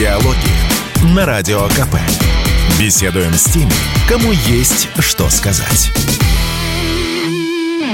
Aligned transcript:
Диалоги 0.00 1.14
на 1.14 1.26
Радио 1.26 1.60
КП. 1.68 1.94
Беседуем 2.80 3.34
с 3.34 3.44
теми, 3.52 3.70
кому 4.08 4.32
есть 4.32 4.88
что 4.98 5.28
сказать. 5.28 5.90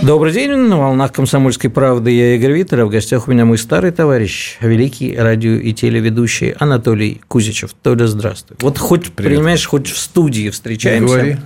Добрый 0.04 0.32
день, 0.32 0.52
на 0.52 0.78
волнах 0.78 1.10
«Комсомольской 1.10 1.68
правды» 1.68 2.12
я 2.12 2.36
Игорь 2.36 2.52
Виттер, 2.52 2.82
а 2.82 2.86
в 2.86 2.90
гостях 2.90 3.26
у 3.26 3.32
меня 3.32 3.44
мой 3.44 3.58
старый 3.58 3.90
товарищ, 3.90 4.56
великий 4.60 5.16
радио- 5.16 5.56
и 5.56 5.72
телеведущий 5.72 6.50
Анатолий 6.50 7.22
Кузичев. 7.26 7.70
Толя, 7.82 8.06
здравствуй. 8.06 8.56
Вот 8.60 8.78
хоть, 8.78 9.10
Привет. 9.10 9.38
понимаешь, 9.38 9.66
хоть 9.66 9.88
в 9.88 9.98
студии 9.98 10.50
встречаемся. 10.50 11.12
говори. 11.12 11.36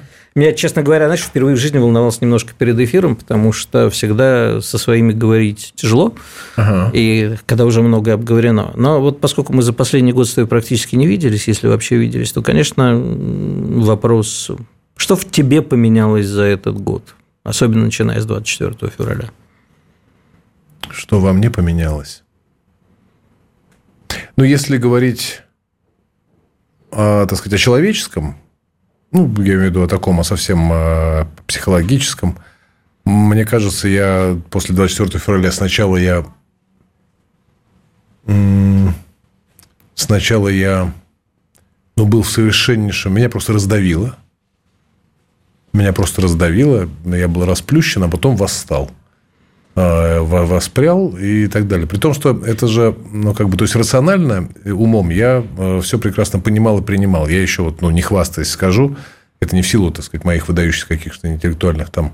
Меня, 0.41 0.54
честно 0.54 0.82
говоря, 0.82 1.04
знаешь, 1.04 1.20
впервые 1.20 1.54
в 1.54 1.59
жизни 1.59 1.77
волновался 1.77 2.20
немножко 2.22 2.54
перед 2.57 2.79
эфиром, 2.79 3.14
потому 3.14 3.52
что 3.52 3.90
всегда 3.90 4.62
со 4.62 4.79
своими 4.79 5.12
говорить 5.12 5.75
тяжело, 5.77 6.14
Ага. 6.57 6.90
и 6.95 7.36
когда 7.45 7.66
уже 7.66 7.82
многое 7.82 8.14
обговорено. 8.14 8.72
Но 8.75 9.03
вот 9.03 9.21
поскольку 9.21 9.53
мы 9.53 9.62
за 9.62 9.75
последний 9.75 10.14
год 10.14 10.26
с 10.26 10.32
тобой 10.32 10.48
практически 10.48 10.96
не 10.96 11.07
виделись, 11.07 11.46
если 11.46 11.68
вообще 11.68 11.96
виделись, 11.96 12.32
то, 12.32 12.40
конечно, 12.40 12.98
вопрос, 12.98 14.50
что 14.96 15.14
в 15.14 15.31
тебе 15.31 15.61
поменялось 15.61 16.25
за 16.25 16.45
этот 16.45 16.81
год, 16.81 17.03
особенно 17.43 17.84
начиная 17.84 18.18
с 18.18 18.25
24 18.25 18.90
февраля? 18.96 19.31
Что 20.89 21.20
во 21.20 21.34
мне 21.34 21.50
поменялось? 21.50 22.22
Ну, 24.36 24.45
если 24.45 24.79
говорить, 24.79 25.43
о, 26.90 27.26
так 27.26 27.39
сказать, 27.39 27.61
о 27.61 27.62
человеческом, 27.62 28.36
ну, 29.13 29.27
я 29.43 29.55
имею 29.55 29.61
в 29.61 29.64
виду 29.64 29.82
о 29.82 29.89
таком, 29.89 30.21
о 30.21 30.25
совсем 30.25 30.71
э, 30.73 31.27
психологическом, 31.46 32.39
мне 33.05 33.45
кажется, 33.45 33.89
я 33.89 34.39
после 34.51 34.75
24 34.75 35.19
февраля 35.19 35.53
сначала 35.53 35.97
я... 35.97 36.25
Сначала 39.95 40.48
я 40.48 40.92
ну, 41.97 42.07
был 42.07 42.23
в 42.23 42.31
совершеннейшем... 42.31 43.15
Меня 43.15 43.29
просто 43.29 43.53
раздавило. 43.53 44.17
Меня 45.73 45.93
просто 45.93 46.23
раздавило. 46.23 46.89
Я 47.05 47.29
был 47.29 47.45
расплющен, 47.45 48.03
а 48.03 48.09
потом 48.09 48.37
восстал 48.37 48.91
во- 48.91 49.00
воспрял 50.23 51.17
и 51.17 51.47
так 51.47 51.69
далее. 51.69 51.86
При 51.86 51.98
том, 51.98 52.14
что 52.14 52.42
это 52.45 52.67
же, 52.67 52.95
ну, 53.12 53.34
как 53.34 53.48
бы, 53.48 53.56
то 53.56 53.64
есть, 53.64 53.75
рационально, 53.77 54.48
э, 54.64 54.72
умом 54.72 55.11
я 55.11 55.45
все 55.83 55.98
прекрасно 55.98 56.41
понимал 56.41 56.78
и 56.78 56.83
принимал. 56.83 57.28
Я 57.28 57.41
еще, 57.41 57.62
вот, 57.62 57.81
ну, 57.81 57.91
не 57.91 58.03
хвастаясь 58.03 58.48
скажу, 58.48 58.97
это 59.41 59.56
не 59.56 59.62
в 59.62 59.69
силу, 59.69 59.91
так 59.91 60.05
сказать, 60.05 60.25
моих 60.25 60.48
выдающихся 60.48 60.87
каких-то 60.89 61.28
интеллектуальных 61.28 61.91
там 61.91 62.12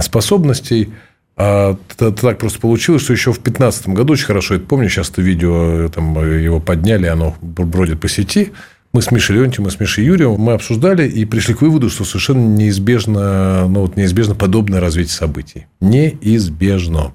способностей, 0.00 0.92
а 1.36 1.76
т- 1.96 2.12
так 2.12 2.38
просто 2.38 2.60
получилось, 2.60 3.02
что 3.02 3.12
еще 3.12 3.32
в 3.32 3.42
2015 3.42 3.88
году, 3.88 4.12
очень 4.12 4.26
хорошо 4.26 4.54
это 4.54 4.66
помню, 4.66 4.88
сейчас 4.88 5.10
это 5.10 5.20
видео, 5.20 5.86
э, 5.86 5.88
там, 5.88 6.16
э, 6.18 6.42
его 6.42 6.60
подняли, 6.60 7.06
оно 7.06 7.36
бродит 7.42 8.00
по 8.00 8.08
сети, 8.08 8.52
мы 8.94 9.02
с 9.02 9.10
Мишей 9.10 9.36
Леонтьевым 9.36 9.66
и 9.68 9.70
с 9.72 9.80
Мишей 9.80 10.04
Юрьевым 10.04 10.40
мы 10.40 10.52
обсуждали 10.52 11.06
и 11.06 11.24
пришли 11.24 11.52
к 11.54 11.62
выводу, 11.62 11.90
что 11.90 12.04
совершенно 12.04 12.46
неизбежно, 12.46 13.66
ну, 13.66 13.80
вот 13.80 13.96
неизбежно 13.96 14.36
подобное 14.36 14.80
развитие 14.80 15.12
событий. 15.14 15.66
Неизбежно. 15.80 17.12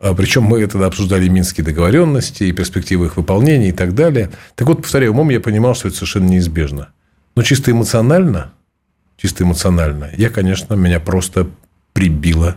А 0.00 0.14
Причем 0.14 0.44
мы 0.44 0.66
тогда 0.66 0.86
обсуждали 0.86 1.26
и 1.26 1.28
минские 1.28 1.62
договоренности, 1.62 2.44
и 2.44 2.52
перспективы 2.52 3.06
их 3.06 3.18
выполнения 3.18 3.68
и 3.68 3.72
так 3.72 3.94
далее. 3.94 4.30
Так 4.54 4.66
вот, 4.66 4.80
повторяю, 4.80 5.12
умом 5.12 5.28
я 5.28 5.40
понимал, 5.40 5.74
что 5.74 5.88
это 5.88 5.98
совершенно 5.98 6.24
неизбежно. 6.26 6.88
Но 7.36 7.42
чисто 7.42 7.70
эмоционально, 7.70 8.52
чисто 9.18 9.44
эмоционально, 9.44 10.10
я, 10.16 10.30
конечно, 10.30 10.72
меня 10.72 11.00
просто 11.00 11.48
прибило, 11.92 12.56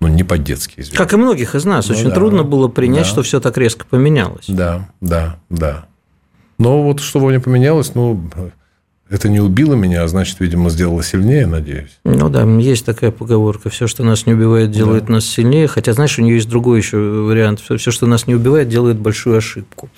ну, 0.00 0.08
не 0.08 0.24
по-детски. 0.24 0.84
Как 0.94 1.14
и 1.14 1.16
многих 1.16 1.54
из 1.54 1.64
нас, 1.64 1.88
Ну 1.88 1.94
очень 1.94 2.10
да. 2.10 2.14
трудно 2.14 2.42
было 2.42 2.68
принять, 2.68 3.04
Да. 3.04 3.08
что 3.08 3.22
все 3.22 3.40
так 3.40 3.56
резко 3.56 3.86
поменялось. 3.86 4.44
Да, 4.46 4.90
да, 5.00 5.38
да. 5.48 5.86
Но 6.64 6.82
вот 6.82 7.00
что 7.00 7.20
во 7.20 7.28
мне 7.28 7.40
поменялось, 7.40 7.94
ну, 7.94 8.20
это 9.10 9.28
не 9.28 9.38
убило 9.38 9.74
меня, 9.74 10.02
а 10.02 10.08
значит, 10.08 10.40
видимо, 10.40 10.70
сделало 10.70 11.02
сильнее, 11.02 11.46
надеюсь. 11.46 11.98
Ну 12.04 12.30
да, 12.30 12.44
есть 12.44 12.86
такая 12.86 13.10
поговорка: 13.10 13.68
все, 13.68 13.86
что 13.86 14.02
нас 14.02 14.26
не 14.26 14.32
убивает, 14.32 14.70
делает 14.70 15.08
нас 15.10 15.26
сильнее. 15.26 15.68
Хотя, 15.68 15.92
знаешь, 15.92 16.18
у 16.18 16.22
нее 16.22 16.36
есть 16.36 16.48
другой 16.48 16.78
еще 16.78 16.96
вариант: 16.96 17.60
все, 17.60 17.90
что 17.90 18.06
нас 18.06 18.26
не 18.26 18.34
убивает, 18.34 18.68
делает 18.68 18.96
большую 18.98 19.36
ошибку. 19.36 19.90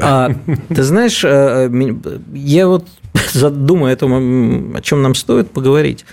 А, 0.00 0.30
ты 0.68 0.82
знаешь, 0.82 1.22
э, 1.24 1.68
ми- 1.70 1.98
я 2.34 2.68
вот 2.68 2.86
думаю 3.34 3.94
о 3.94 3.96
том, 3.96 4.74
о 4.76 4.80
чем 4.82 5.02
нам 5.02 5.14
стоит 5.14 5.50
поговорить. 5.50 6.04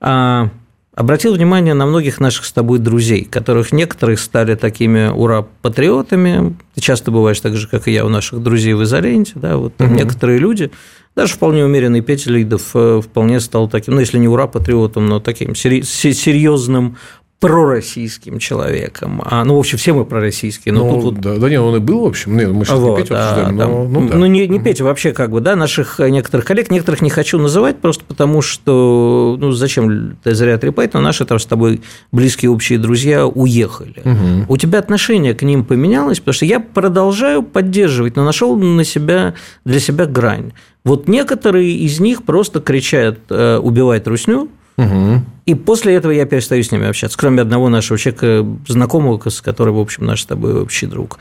А, 0.00 0.50
Обратил 0.96 1.34
внимание 1.34 1.74
на 1.74 1.84
многих 1.84 2.20
наших 2.20 2.46
с 2.46 2.52
тобой 2.52 2.78
друзей, 2.78 3.24
которых 3.24 3.70
некоторые 3.70 4.16
стали 4.16 4.54
такими 4.54 5.08
ура-патриотами. 5.08 6.56
Ты 6.74 6.80
часто 6.80 7.10
бываешь 7.10 7.38
так 7.38 7.54
же, 7.54 7.68
как 7.68 7.86
и 7.86 7.92
я, 7.92 8.06
у 8.06 8.08
наших 8.08 8.42
друзей 8.42 8.72
в 8.72 8.82
изоленте. 8.82 9.32
Да, 9.34 9.58
вот 9.58 9.76
там 9.76 9.94
некоторые 9.94 10.38
люди, 10.38 10.70
даже 11.14 11.34
вполне 11.34 11.66
умеренный 11.66 12.00
Петя 12.00 12.30
Лидов 12.30 12.70
э, 12.72 13.02
вполне 13.04 13.40
стал 13.40 13.68
таким, 13.68 13.94
ну, 13.94 14.00
если 14.00 14.16
не 14.16 14.28
ура-патриотом, 14.28 15.06
но 15.06 15.20
таким 15.20 15.54
серьезным 15.54 16.96
пророссийским 17.40 18.38
человеком. 18.38 19.22
А, 19.24 19.44
ну, 19.44 19.56
в 19.56 19.58
общем, 19.58 19.76
все 19.76 19.92
мы 19.92 20.06
пророссийские. 20.06 20.72
Но 20.72 20.84
Ну, 20.84 20.94
тут 20.94 21.02
вот 21.04 21.20
да, 21.20 21.36
да 21.36 21.50
нет, 21.50 21.60
он 21.60 21.76
и 21.76 21.80
был, 21.80 22.00
в 22.00 22.06
общем. 22.06 22.34
Нет, 22.36 22.50
мы 22.50 22.64
сейчас 22.64 22.78
вот, 22.78 22.96
не 22.96 23.02
Петю 23.02 23.14
а, 23.14 23.18
обсуждаем, 23.18 23.58
там, 23.58 23.70
но, 23.70 23.84
ну, 23.84 24.08
да. 24.08 24.16
ну, 24.16 24.26
не, 24.26 24.48
не 24.48 24.58
Петя, 24.58 24.84
вообще 24.84 25.12
как 25.12 25.30
бы, 25.30 25.40
да, 25.40 25.54
наших 25.54 26.00
э, 26.00 26.08
некоторых 26.08 26.46
коллег, 26.46 26.70
некоторых 26.70 27.02
не 27.02 27.10
хочу 27.10 27.38
называть, 27.38 27.78
просто 27.78 28.04
потому 28.04 28.40
что, 28.40 29.36
ну, 29.38 29.52
зачем 29.52 30.16
ты 30.22 30.34
зря 30.34 30.56
трепать, 30.56 30.94
но 30.94 31.00
наши 31.00 31.26
там 31.26 31.38
с 31.38 31.44
тобой 31.44 31.82
близкие 32.10 32.50
общие 32.50 32.78
друзья 32.78 33.26
уехали. 33.26 34.02
У 34.48 34.56
тебя 34.56 34.78
отношение 34.78 35.34
к 35.34 35.42
ним 35.42 35.64
поменялось, 35.64 36.20
потому 36.20 36.34
что 36.34 36.46
я 36.46 36.58
продолжаю 36.60 37.42
поддерживать, 37.42 38.16
но 38.16 38.24
нашел 38.24 38.56
на 38.56 38.84
себя, 38.84 39.34
для 39.64 39.80
себя 39.80 40.06
грань. 40.06 40.52
Вот 40.84 41.06
некоторые 41.08 41.72
из 41.72 42.00
них 42.00 42.22
просто 42.22 42.60
кричат 42.60 43.18
э, 43.28 43.58
«убивать 43.58 44.06
русню», 44.06 44.48
Мгм. 44.76 45.24
и 45.46 45.54
после 45.54 45.94
этого 45.94 46.12
я 46.12 46.26
перестаю 46.26 46.62
с 46.62 46.70
ними 46.70 46.86
общаться, 46.86 47.16
кроме 47.16 47.40
одного 47.40 47.68
нашего 47.70 47.98
человека, 47.98 48.46
знакомого, 48.68 49.20
с 49.28 49.40
которым, 49.40 49.76
в 49.76 49.80
общем, 49.80 50.04
наш 50.04 50.22
с 50.22 50.26
тобой 50.26 50.60
общий 50.60 50.86
друг. 50.86 51.18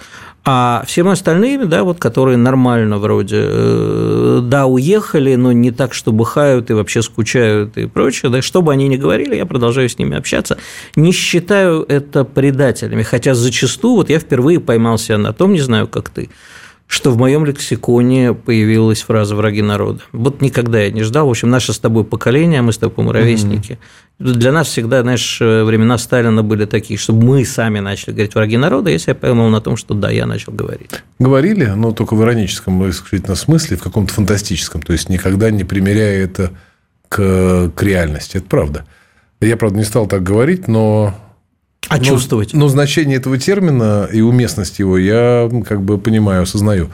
А 0.47 0.83
всем 0.85 1.07
остальным, 1.07 1.67
да, 1.67 1.83
вот, 1.83 1.97
которые 1.99 2.37
нормально 2.37 2.99
вроде, 2.99 3.37
э, 3.39 4.41
да, 4.43 4.67
уехали, 4.67 5.33
но 5.35 5.51
не 5.51 5.71
так, 5.71 5.93
что 5.93 6.11
быхают 6.11 6.69
и 6.69 6.73
вообще 6.73 7.01
скучают 7.01 7.77
и 7.77 7.87
прочее, 7.87 8.31
да, 8.31 8.41
что 8.43 8.61
бы 8.61 8.71
они 8.71 8.87
ни 8.87 8.97
говорили, 8.97 9.35
я 9.35 9.45
продолжаю 9.45 9.89
с 9.89 9.97
ними 9.97 10.15
общаться, 10.15 10.57
не 10.95 11.11
считаю 11.11 11.83
это 11.87 12.25
предателями, 12.25 13.01
хотя 13.01 13.33
зачастую, 13.33 13.95
вот 13.95 14.09
я 14.09 14.19
впервые 14.19 14.59
поймался 14.59 15.17
на 15.17 15.33
том, 15.33 15.53
не 15.53 15.61
знаю, 15.61 15.87
как 15.87 16.09
ты, 16.09 16.29
что 16.87 17.11
в 17.11 17.17
моем 17.17 17.45
лексиконе 17.45 18.33
появилась 18.33 19.01
фраза 19.01 19.35
«враги 19.35 19.61
народа». 19.61 20.01
Вот 20.11 20.41
никогда 20.41 20.81
я 20.81 20.91
не 20.91 21.01
ждал. 21.01 21.27
В 21.27 21.31
общем, 21.31 21.49
наше 21.49 21.73
с 21.73 21.79
тобой 21.79 22.03
поколение, 22.03 22.61
мы 22.61 22.73
с 22.73 22.77
тобой, 22.77 23.11
ровесники. 23.11 23.79
Для 24.19 24.51
нас 24.51 24.67
всегда, 24.67 25.01
знаешь, 25.01 25.39
времена 25.39 25.97
Сталина 25.97 26.43
были 26.43 26.65
такие, 26.65 26.97
чтобы 26.97 27.25
мы 27.25 27.43
сами 27.45 27.79
начали 27.79 28.13
говорить 28.13 28.35
«враги 28.35 28.57
народа», 28.57 28.91
я 28.91 28.99
себя 28.99 29.15
поймал 29.15 29.49
на 29.49 29.61
том, 29.61 29.77
что 29.77 29.93
да, 29.93 30.11
я 30.11 30.25
начал 30.25 30.53
говорить. 30.53 30.91
Говорили, 31.19 31.65
но 31.65 31.91
только 31.91 32.15
в 32.15 32.21
ироническом 32.21 32.87
исключительно 32.89 33.35
смысле, 33.35 33.77
в 33.77 33.83
каком-то 33.83 34.13
фантастическом. 34.13 34.81
То 34.81 34.93
есть, 34.93 35.09
никогда 35.09 35.49
не 35.49 35.63
примеряя 35.63 36.23
это 36.23 36.51
к, 37.09 37.71
к 37.75 37.83
реальности. 37.83 38.37
Это 38.37 38.45
правда. 38.47 38.85
Я, 39.41 39.57
правда, 39.57 39.79
не 39.79 39.83
стал 39.83 40.07
так 40.07 40.23
говорить, 40.23 40.67
но 40.67 41.13
А 41.89 41.97
Но- 41.97 42.03
чувствовать? 42.03 42.53
Но 42.53 42.67
значение 42.67 43.17
этого 43.17 43.37
термина 43.37 44.07
и 44.11 44.21
уместность 44.21 44.79
его 44.79 44.97
я 44.97 45.49
как 45.67 45.81
бы 45.81 45.97
понимаю, 45.97 46.43
осознаю. 46.43 46.89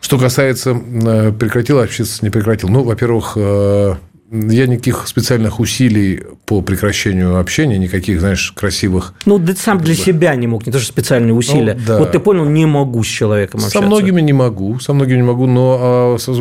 Что 0.00 0.18
касается 0.18 0.70
э, 0.72 1.32
прекратил 1.32 1.78
общаться, 1.80 2.22
не 2.22 2.30
прекратил. 2.30 2.68
Ну, 2.68 2.82
во-первых, 2.82 3.32
э, 3.36 3.94
я 4.30 4.66
никаких 4.66 5.06
специальных 5.06 5.60
усилий 5.60 6.22
по 6.44 6.60
прекращению 6.60 7.38
общения, 7.38 7.78
никаких, 7.78 8.20
знаешь, 8.20 8.52
красивых. 8.52 9.14
Ну, 9.26 9.38
ты 9.38 9.54
сам 9.54 9.78
для 9.78 9.94
себя 9.94 10.34
не 10.34 10.46
мог, 10.46 10.66
не 10.66 10.72
то, 10.72 10.78
что 10.78 10.88
специальные 10.88 11.32
усилия. 11.34 11.74
Ну, 11.74 11.80
да. 11.86 11.98
Вот 11.98 12.12
ты 12.12 12.18
понял, 12.18 12.44
не 12.44 12.66
могу 12.66 13.02
с 13.02 13.06
человеком 13.06 13.60
общаться. 13.60 13.78
Со 13.78 13.86
многими 13.86 14.20
не 14.20 14.32
могу, 14.32 14.78
со 14.80 14.92
многими 14.92 15.18
не 15.18 15.22
могу, 15.22 15.46
но 15.46 15.78
а, 15.80 16.16
со, 16.18 16.34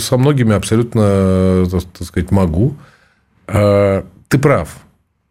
со 0.00 0.16
многими 0.18 0.54
абсолютно, 0.54 1.00
э, 1.04 1.66
так, 1.70 1.82
так 1.98 2.06
сказать, 2.06 2.30
могу. 2.30 2.74
А, 3.46 4.04
Ты 4.28 4.38
прав. 4.38 4.76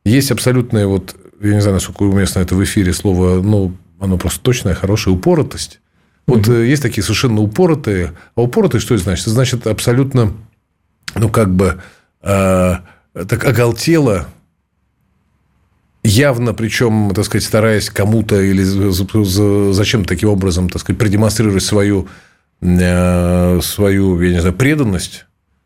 Есть 0.06 0.32
абсолютная 0.32 0.88
вот, 0.88 1.16
я 1.42 1.54
не 1.54 1.62
знаю, 1.62 1.76
насколько 1.76 2.04
уместно 2.04 2.40
это 2.40 2.56
в 2.56 2.64
эфире 2.64 2.94
слово, 2.94 3.42
ну, 3.42 3.76
оно 4.00 4.18
просто 4.18 4.42
точное, 4.42 4.74
хорошее, 4.76 5.16
упоротость. 5.16 5.80
Вот 6.28 6.48
э, 6.48 6.68
есть 6.68 6.82
такие 6.82 7.04
совершенно 7.04 7.42
упоротые. 7.42 8.14
А 8.36 8.42
упоротые 8.42 8.82
что 8.82 8.96
это 8.96 9.04
значит? 9.04 9.24
Это 9.26 9.32
значит 9.34 9.68
абсолютно, 9.68 10.34
ну, 11.16 11.30
как 11.30 11.54
бы, 11.54 11.82
э, 12.22 12.76
так 13.14 13.46
оголтело, 13.46 14.28
явно, 16.04 16.54
причем, 16.54 17.12
так 17.16 17.26
сказать, 17.26 17.44
стараясь 17.46 17.90
кому-то 17.90 18.40
или 18.42 18.64
за- 18.64 18.92
за- 18.92 19.74
зачем 19.74 20.06
таким 20.06 20.30
образом, 20.30 20.70
так 20.70 20.82
сказать, 20.82 21.00
продемонстрировать 21.00 21.64
свою, 21.64 22.08
э, 22.62 23.60
свою, 23.62 24.22
я 24.22 24.32
не 24.32 24.40
знаю, 24.40 24.56
преданность 24.56 25.26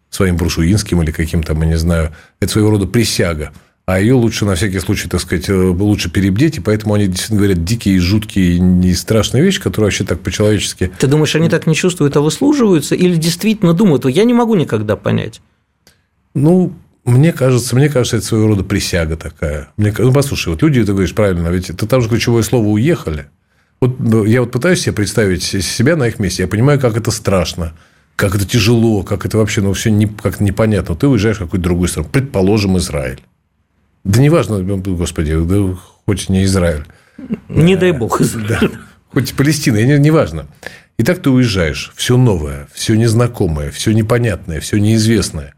своим 0.10 0.38
буржуинским 0.38 1.02
или 1.02 1.12
каким-то, 1.12 1.54
я 1.54 1.66
не 1.66 1.78
знаю, 1.78 2.12
это 2.40 2.52
своего 2.52 2.72
рода 2.72 2.86
присяга. 2.88 3.52
А 3.90 4.00
ее 4.00 4.14
лучше 4.14 4.46
на 4.46 4.54
всякий 4.54 4.78
случай, 4.78 5.10
так 5.10 5.20
сказать, 5.20 5.50
лучше 5.50 6.12
перебдеть, 6.12 6.58
и 6.58 6.62
поэтому 6.62 6.94
они 6.94 7.08
действительно 7.08 7.40
говорят 7.40 7.64
дикие, 7.64 8.00
жуткие 8.00 8.58
и 8.84 8.94
страшные 8.94 9.44
вещи, 9.44 9.60
которые 9.60 9.88
вообще 9.88 10.04
так 10.04 10.20
по-человечески... 10.20 10.92
Ты 11.00 11.08
думаешь, 11.08 11.36
они 11.36 11.50
так 11.50 11.66
не 11.66 11.74
чувствуют, 11.74 12.16
а 12.16 12.22
выслуживаются, 12.22 12.94
или 12.94 13.16
действительно 13.16 13.74
думают? 13.74 14.06
Я 14.06 14.26
не 14.26 14.36
могу 14.36 14.54
никогда 14.54 14.96
понять. 14.96 15.42
Ну, 16.36 16.72
мне 17.04 17.34
кажется, 17.34 17.76
мне 17.76 17.90
кажется, 17.90 18.18
это 18.18 18.26
своего 18.28 18.50
рода 18.50 18.64
присяга 18.64 19.18
такая. 19.18 19.70
Мне, 19.76 19.92
ну, 19.98 20.14
послушай, 20.14 20.50
вот 20.50 20.62
люди, 20.62 20.84
ты 20.84 20.92
говоришь 20.92 21.16
правильно, 21.16 21.48
ведь 21.48 21.72
это 21.72 21.88
там 21.88 22.04
же 22.04 22.10
ключевое 22.10 22.44
слово 22.44 22.68
«уехали». 22.68 23.26
Вот 23.82 24.00
ну, 24.00 24.24
я 24.24 24.42
вот 24.42 24.52
пытаюсь 24.52 24.82
себе 24.82 24.94
представить 24.94 25.42
себя 25.42 25.96
на 25.96 26.10
их 26.10 26.20
месте. 26.20 26.44
Я 26.44 26.48
понимаю, 26.48 26.80
как 26.80 26.96
это 26.96 27.10
страшно, 27.10 27.74
как 28.16 28.36
это 28.36 28.46
тяжело, 28.46 29.02
как 29.02 29.26
это 29.26 29.40
вообще, 29.40 29.62
ну, 29.62 29.74
все 29.74 29.90
не, 29.90 30.06
как 30.06 30.42
непонятно. 30.42 30.96
Ты 30.96 31.08
уезжаешь 31.08 31.38
в 31.38 31.40
какую-то 31.40 31.64
другую 31.64 31.88
страну. 31.88 32.08
Предположим, 32.12 32.78
Израиль. 32.78 33.22
Да 34.04 34.22
неважно, 34.22 34.62
господи, 34.62 35.36
да 35.36 35.78
хоть 36.06 36.30
не 36.30 36.44
Израиль. 36.44 36.86
Не 37.48 37.76
дай 37.76 37.92
бог. 37.92 38.22
Да. 38.48 38.60
Хоть 39.12 39.34
Палестина, 39.34 39.78
неважно. 39.98 40.48
И 40.98 41.04
так 41.04 41.20
ты 41.20 41.30
уезжаешь. 41.30 41.92
Все 41.96 42.18
новое, 42.18 42.68
все 42.74 42.96
незнакомое, 42.96 43.72
все 43.72 43.92
непонятное, 43.92 44.60
все 44.60 44.78
неизвестное. 44.78 45.54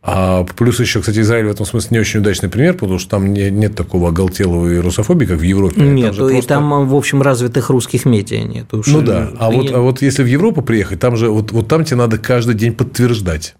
А 0.00 0.44
плюс 0.44 0.80
еще, 0.80 1.00
кстати, 1.00 1.18
Израиль 1.20 1.46
в 1.46 1.50
этом 1.50 1.66
смысле 1.66 1.88
не 1.92 2.00
очень 2.00 2.20
удачный 2.20 2.48
пример, 2.48 2.74
потому 2.74 2.98
что 2.98 3.10
там 3.10 3.32
не, 3.34 3.50
нет 3.50 3.74
такого 3.74 4.08
оголтелого 4.08 4.72
и 4.72 4.78
русофобии, 4.78 5.26
как 5.26 5.38
в 5.38 5.42
Европе. 5.42 5.82
Нет, 5.82 6.16
там 6.16 6.28
и 6.28 6.32
просто... 6.32 6.48
там, 6.48 6.88
в 6.88 6.94
общем, 6.94 7.20
развитых 7.20 7.68
русских 7.68 8.06
медиа 8.06 8.42
нет. 8.42 8.72
Уж 8.72 8.86
ну 8.86 9.02
да, 9.02 9.30
а, 9.38 9.50
вот, 9.50 9.70
а 9.70 9.80
вот 9.80 10.00
если 10.00 10.22
в 10.22 10.26
Европу 10.26 10.62
приехать, 10.62 11.00
там 11.00 11.16
же 11.16 11.28
вот, 11.28 11.52
вот 11.52 11.68
там 11.68 11.84
тебе 11.84 11.96
надо 11.96 12.16
каждый 12.16 12.54
день 12.54 12.72
подтверждать 12.72 13.56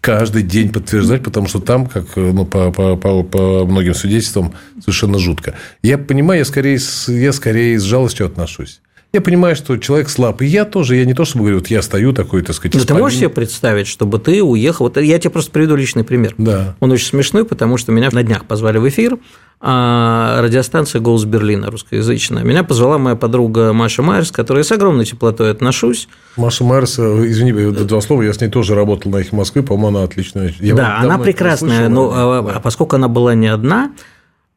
каждый 0.00 0.42
день 0.42 0.72
подтверждать, 0.72 1.22
потому 1.22 1.46
что 1.48 1.60
там, 1.60 1.86
как 1.86 2.16
ну, 2.16 2.44
по, 2.44 2.70
по, 2.70 2.96
по, 2.96 3.22
по 3.22 3.66
многим 3.66 3.94
свидетельствам, 3.94 4.54
совершенно 4.80 5.18
жутко. 5.18 5.54
Я 5.82 5.98
понимаю, 5.98 6.40
я 6.40 6.44
скорее, 6.44 6.78
я 7.08 7.32
скорее 7.32 7.78
с 7.78 7.82
жалостью 7.82 8.26
отношусь. 8.26 8.80
Я 9.12 9.20
понимаю, 9.20 9.56
что 9.56 9.76
человек 9.76 10.08
слаб. 10.08 10.40
И 10.40 10.46
я 10.46 10.64
тоже, 10.64 10.94
я 10.94 11.04
не 11.04 11.14
то 11.14 11.24
чтобы 11.24 11.42
говорю, 11.42 11.58
вот 11.58 11.66
я 11.66 11.82
стою 11.82 12.12
такой, 12.12 12.42
так 12.42 12.54
сказать... 12.54 12.76
Но 12.76 12.84
ты 12.84 12.94
можешь 12.94 13.18
себе 13.18 13.28
представить, 13.28 13.88
чтобы 13.88 14.20
ты 14.20 14.40
уехал... 14.40 14.84
Вот 14.84 14.96
я 14.98 15.18
тебе 15.18 15.30
просто 15.30 15.50
приведу 15.50 15.74
личный 15.74 16.04
пример. 16.04 16.34
Да. 16.38 16.76
Он 16.78 16.92
очень 16.92 17.06
смешной, 17.06 17.44
потому 17.44 17.76
что 17.76 17.90
меня 17.90 18.08
на 18.12 18.22
днях 18.22 18.44
позвали 18.44 18.78
в 18.78 18.88
эфир, 18.88 19.18
радиостанция 19.62 21.02
«Голос 21.02 21.26
Берлина» 21.26 21.70
русскоязычная. 21.70 22.42
Меня 22.44 22.64
позвала 22.64 22.96
моя 22.96 23.14
подруга 23.14 23.74
Маша 23.74 24.02
Майерс, 24.02 24.32
которой 24.32 24.64
с 24.64 24.72
огромной 24.72 25.04
теплотой 25.04 25.50
отношусь. 25.50 26.08
Маша 26.38 26.64
Майерс, 26.64 26.98
э, 26.98 27.02
извини, 27.26 27.52
два 27.70 28.00
слова, 28.00 28.22
я 28.22 28.32
с 28.32 28.40
ней 28.40 28.48
тоже 28.48 28.74
работал 28.74 29.12
на 29.12 29.18
их 29.18 29.32
Москве, 29.32 29.62
по-моему, 29.62 29.98
она 29.98 30.04
отличная. 30.04 30.54
Я 30.60 30.74
да, 30.74 30.98
она 31.00 31.18
прекрасная, 31.18 31.90
но 31.90 32.10
а, 32.10 32.42
да. 32.42 32.52
а 32.56 32.60
поскольку 32.60 32.96
она 32.96 33.08
была 33.08 33.34
не 33.34 33.48
одна, 33.48 33.92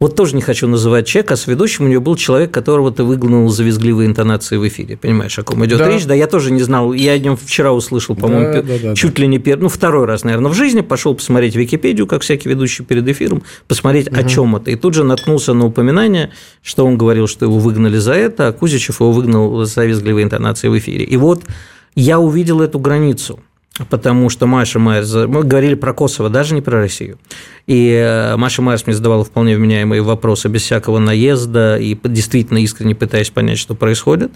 вот 0.04 0.18
тоже 0.18 0.36
не 0.36 0.42
хочу 0.42 0.68
называть 0.68 1.08
человека, 1.08 1.36
а 1.36 1.38
с 1.38 1.48
ведущим 1.48 1.86
у 1.86 1.88
нее 1.88 2.02
был 2.02 2.18
человек, 2.18 2.52
которого 2.52 2.92
ты 2.92 3.06
выгнал 3.06 3.48
за 3.48 3.64
визгливые 3.64 4.10
интонации 4.10 4.58
в 4.58 4.68
эфире. 4.68 4.98
Понимаешь, 4.98 5.40
о 5.40 5.44
ком 5.44 5.66
идет 5.66 5.80
да. 5.80 5.90
речь? 5.90 6.04
Да, 6.04 6.14
я 6.14 6.28
тоже 6.28 6.52
не 6.52 6.62
знал. 6.62 6.92
Я 6.92 7.14
о 7.14 7.20
нем 7.20 7.38
вчера 7.38 7.72
услышал, 7.72 8.14
по-моему, 8.14 8.52
да, 8.52 8.62
да, 8.62 8.74
да, 8.84 8.96
чуть 8.96 9.14
да. 9.14 9.22
ли 9.22 9.30
не 9.30 9.40
первый, 9.40 9.64
ну, 9.64 9.70
второй 9.70 10.06
раз, 10.06 10.26
наверное, 10.26 10.52
в 10.52 10.56
жизни. 10.56 10.82
Пошел 10.82 11.16
посмотреть 11.16 11.56
Википедию, 11.56 12.06
как 12.06 12.22
всякий 12.22 12.50
ведущий 12.50 12.84
перед 12.84 13.08
эфиром, 13.08 13.44
посмотреть, 13.70 14.10
угу. 14.10 14.18
о 14.20 14.24
чем 14.26 14.56
это. 14.58 14.72
И 14.72 14.76
тут 14.76 14.94
же 14.94 15.06
наткнулся 15.06 15.54
на 15.54 15.68
упоминание, 15.68 16.32
что 16.62 16.86
он 16.86 16.98
говорил, 16.98 17.28
что 17.28 17.46
его 17.46 17.58
выгнали 17.58 17.98
за 17.98 18.12
это, 18.12 18.50
а 18.50 18.52
Кузичев 18.52 19.00
его 19.00 19.14
выгнал 19.14 19.64
за 19.64 19.86
визгливые 19.86 20.26
интонации 20.26 20.68
в 20.68 20.78
эфире. 20.78 21.06
И 21.06 21.16
вот 21.16 21.44
я 21.96 22.20
увидел 22.20 22.60
эту 22.60 22.78
границу– 22.78 23.40
потому 23.90 24.30
что 24.30 24.46
Маша 24.46 24.80
Майерс, 24.80 25.14
мы 25.28 25.44
говорили 25.44 25.76
про 25.76 25.94
Косово, 25.94 26.30
даже 26.30 26.54
не 26.54 26.62
про 26.62 26.80
Россию. 26.80 27.18
И 27.66 27.90
э, 27.90 28.36
Маша 28.36 28.62
Майерс 28.62 28.86
мне 28.86 28.96
задавала 28.96 29.24
вполне 29.24 29.56
вменяемые 29.56 30.02
вопросы 30.02 30.48
без 30.48 30.62
всякого 30.62 31.00
наезда 31.00 31.78
и 31.78 31.98
действительно 32.04 32.60
искренне 32.60 32.94
пытаясь 32.94 33.30
понять, 33.30 33.58
что 33.58 33.74
происходит. 33.74 34.32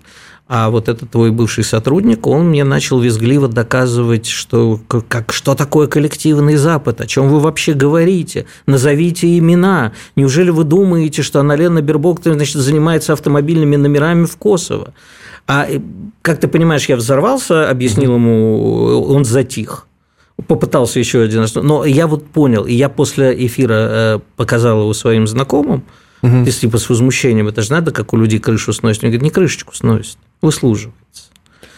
А 0.50 0.70
вот 0.70 0.88
этот 0.88 1.12
твой 1.12 1.32
бывший 1.32 1.66
сотрудник, 1.66 2.26
он 2.26 2.50
мне 2.50 2.64
начал 2.64 3.00
визгливо 3.00 3.50
доказывать, 3.50 4.28
что, 4.28 4.80
как, 4.88 5.34
что 5.34 5.56
такое 5.56 5.88
коллективный 5.88 6.56
Запад, 6.56 7.02
о 7.02 7.06
чем 7.06 7.28
вы 7.28 7.42
вообще 7.42 7.74
говорите, 7.74 8.46
назовите 8.66 9.38
имена. 9.38 9.92
Неужели 10.16 10.50
вы 10.50 10.64
думаете, 10.64 11.22
что 11.22 11.42
Аналена 11.42 11.82
Бербок 11.82 12.22
значит, 12.24 12.56
занимается 12.56 13.12
автомобильными 13.12 13.76
номерами 13.76 14.26
в 14.26 14.38
Косово? 14.38 14.94
А 15.48 15.66
э, 15.68 15.80
как 16.22 16.40
ты 16.40 16.48
понимаешь, 16.48 16.88
я 16.88 16.96
взорвался, 16.96 17.70
объяснил 17.70 18.16
ему, 18.16 19.06
он 19.08 19.26
затих. 19.28 19.88
Попытался 20.48 21.00
еще 21.00 21.22
один 21.22 21.42
раз. 21.42 21.56
Но 21.56 21.86
я 21.86 22.08
вот 22.08 22.26
понял, 22.28 22.66
и 22.66 22.74
я 22.74 22.90
после 22.90 23.34
эфира 23.46 23.74
э, 23.74 24.20
показал 24.36 24.82
его 24.82 24.94
своим 24.94 25.26
знакомым, 25.26 25.84
угу. 26.22 26.38
если 26.46 26.62
типа 26.62 26.78
с 26.78 26.90
возмущением, 26.90 27.48
это 27.48 27.62
же 27.62 27.72
надо, 27.72 27.92
как 27.92 28.14
у 28.14 28.18
людей 28.18 28.40
крышу 28.40 28.72
сносит. 28.72 29.04
Он 29.04 29.10
говорит, 29.10 29.24
не 29.24 29.30
крышечку 29.30 29.76
сносит, 29.76 30.18
выслуживается. 30.42 30.98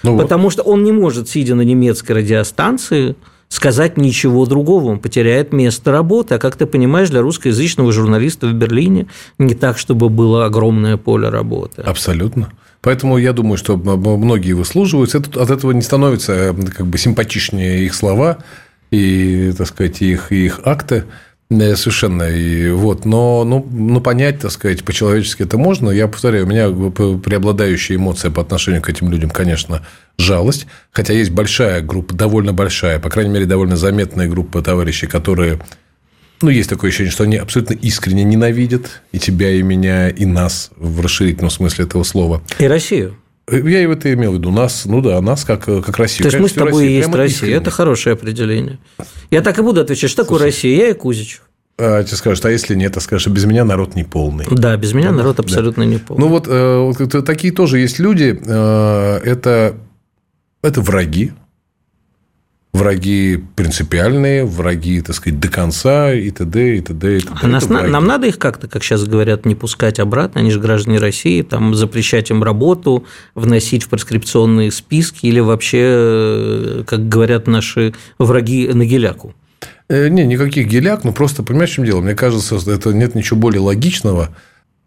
Ну 0.03 0.17
Потому 0.17 0.43
вот. 0.45 0.53
что 0.53 0.63
он 0.63 0.83
не 0.83 0.91
может, 0.91 1.29
сидя 1.29 1.55
на 1.55 1.61
немецкой 1.61 2.13
радиостанции, 2.13 3.15
сказать 3.49 3.97
ничего 3.97 4.45
другого, 4.45 4.85
он 4.85 4.99
потеряет 4.99 5.51
место 5.51 5.91
работы. 5.91 6.35
А 6.35 6.39
как 6.39 6.55
ты 6.55 6.65
понимаешь, 6.65 7.09
для 7.09 7.21
русскоязычного 7.21 7.91
журналиста 7.91 8.47
в 8.47 8.53
Берлине 8.53 9.07
не 9.37 9.55
так, 9.55 9.77
чтобы 9.77 10.09
было 10.09 10.45
огромное 10.45 10.97
поле 10.97 11.29
работы. 11.29 11.81
Абсолютно. 11.81 12.49
Поэтому 12.81 13.17
я 13.17 13.33
думаю, 13.33 13.57
что 13.57 13.75
многие 13.75 14.53
выслуживаются. 14.53 15.17
От 15.17 15.49
этого 15.49 15.71
не 15.71 15.81
становится 15.81 16.55
как 16.75 16.85
бы 16.85 16.97
симпатичнее 16.97 17.85
их 17.85 17.93
слова 17.93 18.37
и, 18.91 19.51
так 19.57 19.67
сказать, 19.67 20.01
их, 20.01 20.31
их 20.31 20.61
акты. 20.63 21.03
Э, 21.51 21.75
совершенно. 21.75 22.23
И 22.23 22.69
вот, 22.69 23.05
но 23.05 23.43
ну, 23.43 23.65
ну, 23.71 24.01
понять, 24.01 24.39
так 24.39 24.51
сказать, 24.51 24.83
по-человечески 24.83 25.43
это 25.43 25.57
можно. 25.57 25.89
Я 25.89 26.07
повторяю, 26.07 26.45
у 26.45 26.47
меня 26.47 26.69
преобладающая 26.69 27.95
эмоция 27.95 28.29
по 28.29 28.41
отношению 28.41 28.81
к 28.81 28.89
этим 28.89 29.09
людям, 29.09 29.31
конечно, 29.31 29.85
жалость. 30.17 30.67
Хотя 30.91 31.13
есть 31.13 31.31
большая 31.31 31.81
группа, 31.81 32.13
довольно 32.13 32.53
большая, 32.53 32.99
по 32.99 33.09
крайней 33.09 33.31
мере, 33.31 33.45
довольно 33.45 33.77
заметная 33.77 34.27
группа 34.27 34.61
товарищей, 34.61 35.07
которые 35.07 35.59
ну, 36.41 36.49
есть 36.49 36.69
такое 36.69 36.89
ощущение, 36.89 37.11
что 37.11 37.23
они 37.23 37.37
абсолютно 37.37 37.73
искренне 37.73 38.23
ненавидят 38.23 39.01
и 39.11 39.19
тебя, 39.19 39.51
и 39.51 39.61
меня, 39.61 40.09
и 40.09 40.25
нас 40.25 40.69
в 40.77 41.01
расширительном 41.01 41.49
смысле 41.49 41.85
этого 41.85 42.03
слова. 42.03 42.41
И 42.59 42.65
Россию. 42.65 43.17
Я 43.51 43.81
и 43.81 43.87
это 43.87 44.13
имел 44.13 44.31
в 44.31 44.35
виду. 44.35 44.51
Нас, 44.51 44.85
ну 44.85 45.01
да, 45.01 45.19
нас 45.21 45.43
как, 45.43 45.65
как 45.65 45.97
Россию. 45.97 46.29
То 46.29 46.35
есть, 46.35 46.39
мы 46.41 46.49
с 46.49 46.53
тобой 46.53 46.87
и 46.87 46.95
есть 46.97 47.09
Россия. 47.09 47.35
Искренне. 47.35 47.55
Это 47.55 47.71
хорошее 47.71 48.13
определение. 48.13 48.79
Я 49.31 49.41
так 49.41 49.57
и 49.59 49.61
буду 49.61 49.81
отвечать. 49.81 50.09
Что 50.09 50.23
такое 50.23 50.39
Россия? 50.39 50.75
Я 50.77 50.89
и 50.89 50.93
Кузич. 50.93 51.41
А 51.77 52.03
тебе 52.03 52.17
скажут, 52.17 52.45
а 52.45 52.51
если 52.51 52.75
нет, 52.75 52.97
а 52.97 52.99
скажешь, 52.99 53.27
без 53.27 53.45
меня 53.45 53.63
народ 53.63 53.95
не 53.95 54.03
полный. 54.03 54.45
Да, 54.51 54.75
без 54.75 54.93
меня 54.93 55.11
народ 55.11 55.39
абсолютно 55.39 55.85
да. 55.85 55.89
не 55.89 55.97
полный. 55.97 56.21
Ну, 56.21 56.27
вот 56.27 56.47
э, 56.49 57.21
такие 57.21 57.53
тоже 57.53 57.79
есть 57.79 57.99
люди. 57.99 58.37
Э, 58.45 59.19
это, 59.23 59.77
это 60.61 60.81
враги 60.81 61.31
враги 62.73 63.43
принципиальные, 63.55 64.45
враги, 64.45 65.01
так 65.01 65.15
сказать, 65.15 65.39
до 65.39 65.47
конца 65.47 66.13
и 66.13 66.29
т.д. 66.29 66.77
и 66.77 66.81
т.д. 66.81 67.17
И 67.17 67.19
т.д. 67.21 67.37
А 67.41 67.47
нас, 67.47 67.67
нам 67.67 68.05
надо 68.05 68.27
их 68.27 68.37
как-то, 68.37 68.67
как 68.67 68.83
сейчас 68.83 69.05
говорят, 69.05 69.45
не 69.45 69.55
пускать 69.55 69.99
обратно, 69.99 70.41
они 70.41 70.51
же 70.51 70.59
граждане 70.59 70.99
России, 70.99 71.41
там 71.41 71.73
запрещать 71.73 72.29
им 72.29 72.43
работу, 72.43 73.05
вносить 73.35 73.83
в 73.83 73.89
прескрипционные 73.89 74.71
списки 74.71 75.25
или 75.25 75.39
вообще, 75.39 75.79
э, 75.81 76.83
как 76.85 77.09
говорят 77.09 77.47
наши 77.47 77.93
враги, 78.17 78.67
на 78.67 78.85
геляку? 78.85 79.33
Э, 79.89 80.07
не, 80.07 80.23
никаких 80.25 80.67
геляк, 80.67 81.03
ну 81.03 81.11
просто 81.11 81.41
понимаешь, 81.41 81.71
в 81.71 81.73
чем 81.73 81.85
дело? 81.85 82.01
Мне 82.01 82.13
кажется, 82.13 82.57
это 82.67 82.93
нет 82.93 83.15
ничего 83.15 83.39
более 83.39 83.61
логичного, 83.61 84.29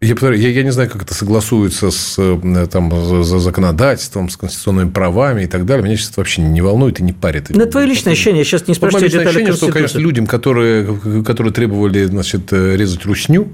я, 0.03 0.33
я, 0.33 0.49
я 0.49 0.63
не 0.63 0.71
знаю, 0.71 0.89
как 0.89 1.03
это 1.03 1.13
согласуется 1.13 1.91
с 1.91 2.15
э, 2.17 2.67
там, 2.71 3.23
за 3.23 3.39
законодательством, 3.39 4.29
с 4.29 4.37
конституционными 4.37 4.89
правами 4.89 5.43
и 5.43 5.47
так 5.47 5.65
далее. 5.65 5.83
Меня 5.83 5.97
сейчас 5.97 6.15
вообще 6.17 6.41
не 6.41 6.61
волнует 6.61 6.99
и 6.99 7.03
не 7.03 7.13
парит. 7.13 7.49
Это 7.49 7.65
твое 7.65 7.87
личное 7.87 8.13
ощущение. 8.13 8.39
Я 8.39 8.45
сейчас 8.45 8.67
не 8.67 8.73
спрашиваю 8.73 9.09
детали 9.09 9.27
ощущение, 9.27 9.53
что, 9.53 9.67
конечно, 9.69 9.99
людям, 9.99 10.27
которые, 10.27 11.23
которые 11.23 11.53
требовали 11.53 12.05
значит, 12.05 12.51
э, 12.51 12.75
резать 12.75 13.05
русню 13.05 13.47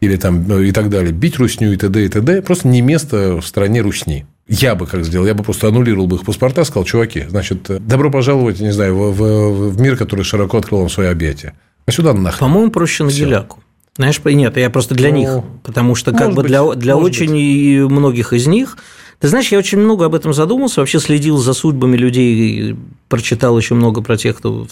или 0.00 0.16
там 0.16 0.48
ну, 0.48 0.60
и 0.60 0.72
так 0.72 0.88
далее, 0.88 1.12
бить 1.12 1.38
русню 1.38 1.72
и 1.72 1.76
т.д. 1.76 2.04
и 2.04 2.08
т.д. 2.08 2.42
Просто 2.42 2.68
не 2.68 2.80
место 2.80 3.40
в 3.40 3.46
стране 3.46 3.80
русни. 3.80 4.26
Я 4.48 4.74
бы 4.74 4.86
как 4.86 5.04
сделал? 5.04 5.26
Я 5.26 5.34
бы 5.34 5.44
просто 5.44 5.68
аннулировал 5.68 6.06
бы 6.06 6.16
их 6.16 6.24
паспорта, 6.24 6.64
сказал, 6.64 6.84
чуваки, 6.84 7.24
значит, 7.28 7.68
э, 7.70 7.78
добро 7.78 8.10
пожаловать, 8.10 8.60
не 8.60 8.72
знаю, 8.72 8.94
в, 8.94 9.12
в, 9.12 9.70
в 9.70 9.80
мир, 9.80 9.96
который 9.96 10.24
широко 10.24 10.58
открыл 10.58 10.80
вам 10.80 10.88
свои 10.88 11.06
объятия. 11.06 11.54
А 11.86 11.92
сюда 11.92 12.12
нахрен. 12.12 12.40
По-моему, 12.40 12.70
проще 12.70 13.04
на 13.04 13.10
Геляку. 13.10 13.62
Знаешь, 13.96 14.20
нет, 14.24 14.56
я 14.56 14.70
просто 14.70 14.94
для 14.94 15.10
ну, 15.10 15.16
них, 15.16 15.30
потому 15.62 15.94
что 15.94 16.12
как 16.12 16.30
бы 16.30 16.42
быть, 16.42 16.46
для, 16.46 16.64
для 16.74 16.96
очень 16.96 17.82
быть. 17.82 17.90
многих 17.90 18.32
из 18.32 18.46
них 18.46 18.76
ты 19.20 19.28
знаешь, 19.28 19.48
я 19.52 19.58
очень 19.58 19.78
много 19.78 20.06
об 20.06 20.14
этом 20.14 20.32
задумался, 20.32 20.80
вообще 20.80 20.98
следил 20.98 21.36
за 21.36 21.52
судьбами 21.52 21.94
людей, 21.94 22.74
прочитал 23.08 23.58
еще 23.58 23.74
много 23.74 24.00
про 24.00 24.16
тех, 24.16 24.38
кто 24.38 24.66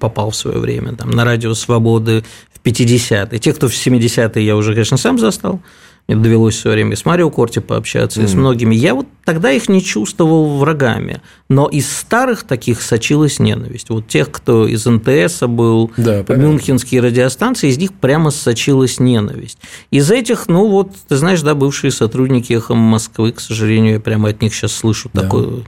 попал 0.00 0.30
в 0.30 0.36
свое 0.36 0.58
время 0.58 0.96
там, 0.96 1.10
на 1.10 1.24
радио 1.24 1.54
«Свободы» 1.54 2.24
в 2.52 2.66
50-е. 2.66 3.38
Те, 3.38 3.52
кто 3.52 3.68
в 3.68 3.72
70-е, 3.72 4.44
я 4.44 4.56
уже, 4.56 4.72
конечно, 4.72 4.96
сам 4.96 5.20
застал. 5.20 5.60
Мне 6.08 6.16
довелось 6.16 6.56
в 6.56 6.58
свое 6.58 6.76
время 6.76 6.96
с 6.96 7.04
Марио 7.04 7.30
Корти 7.30 7.60
пообщаться, 7.60 8.20
mm. 8.20 8.24
и 8.24 8.26
с 8.26 8.34
многими. 8.34 8.74
Я 8.74 8.94
вот 8.94 9.06
тогда 9.24 9.52
их 9.52 9.68
не 9.68 9.82
чувствовал 9.82 10.58
врагами, 10.58 11.22
но 11.48 11.68
из 11.68 11.90
старых 11.90 12.42
таких 12.42 12.82
сочилась 12.82 13.38
ненависть. 13.38 13.88
Вот 13.88 14.08
тех, 14.08 14.30
кто 14.30 14.66
из 14.66 14.84
НТС 14.84 15.42
был, 15.42 15.92
да, 15.96 16.24
мюнхенские 16.28 17.00
радиостанции, 17.00 17.68
из 17.68 17.78
них 17.78 17.92
прямо 17.92 18.30
сочилась 18.30 18.98
ненависть. 18.98 19.58
Из 19.90 20.10
этих, 20.10 20.48
ну 20.48 20.66
вот, 20.66 20.90
ты 21.08 21.16
знаешь, 21.16 21.40
да, 21.42 21.54
бывшие 21.54 21.92
сотрудники 21.92 22.52
«Эхо 22.52 22.74
Москвы», 22.74 23.32
к 23.32 23.40
сожалению, 23.40 23.94
я 23.94 24.00
прямо 24.00 24.30
от 24.30 24.42
них 24.42 24.54
сейчас 24.54 24.72
слышу 24.72 25.08
да. 25.14 25.22
такое 25.22 25.62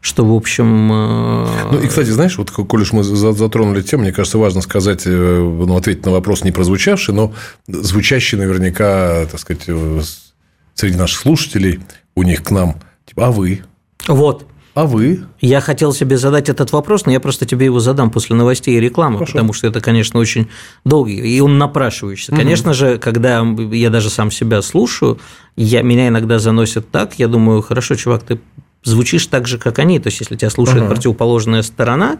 что, 0.00 0.24
в 0.24 0.34
общем... 0.34 0.90
Э, 0.92 1.46
ну, 1.72 1.80
и, 1.80 1.86
кстати, 1.86 2.08
знаешь, 2.08 2.38
вот, 2.38 2.50
коль 2.50 2.82
уж 2.82 2.92
мы 2.92 3.02
затронули 3.02 3.82
тему, 3.82 4.02
мне 4.02 4.12
кажется, 4.12 4.38
важно 4.38 4.62
сказать, 4.62 5.02
э, 5.04 5.10
ну, 5.10 5.76
ответить 5.76 6.04
на 6.06 6.12
вопрос 6.12 6.42
не 6.42 6.52
прозвучавший, 6.52 7.14
но 7.14 7.32
звучащий 7.68 8.38
наверняка, 8.38 9.26
так 9.30 9.38
сказать, 9.38 9.64
э, 9.66 10.00
среди 10.74 10.96
наших 10.96 11.20
слушателей, 11.20 11.80
у 12.14 12.22
них 12.22 12.42
к 12.42 12.50
нам, 12.50 12.76
типа, 13.06 13.28
а 13.28 13.30
вы? 13.30 13.62
Вот. 14.08 14.46
А 14.74 14.86
вы? 14.86 15.24
Я 15.40 15.60
хотел 15.60 15.92
себе 15.92 16.16
задать 16.16 16.48
этот 16.48 16.72
вопрос, 16.72 17.04
но 17.04 17.12
я 17.12 17.18
просто 17.18 17.44
тебе 17.44 17.66
его 17.66 17.80
задам 17.80 18.10
после 18.10 18.36
новостей 18.36 18.76
и 18.76 18.80
рекламы, 18.80 19.18
Хорошо. 19.18 19.32
потому 19.32 19.52
что 19.52 19.66
это, 19.66 19.80
конечно, 19.80 20.20
очень 20.20 20.48
долгий, 20.84 21.16
и 21.16 21.40
он 21.40 21.58
напрашивающийся. 21.58 22.32
Угу. 22.32 22.40
Конечно 22.40 22.72
же, 22.72 22.98
когда 22.98 23.44
я 23.72 23.90
даже 23.90 24.10
сам 24.10 24.30
себя 24.30 24.62
слушаю, 24.62 25.18
я, 25.56 25.82
меня 25.82 26.08
иногда 26.08 26.38
заносит 26.38 26.88
так, 26.90 27.18
я 27.18 27.26
думаю, 27.26 27.62
хорошо, 27.62 27.96
чувак, 27.96 28.22
ты 28.22 28.38
звучишь 28.82 29.26
так 29.26 29.46
же, 29.46 29.58
как 29.58 29.78
они. 29.78 29.98
То 29.98 30.08
есть, 30.08 30.20
если 30.20 30.36
тебя 30.36 30.50
слушает 30.50 30.82
ага. 30.82 30.94
противоположная 30.94 31.62
сторона, 31.62 32.18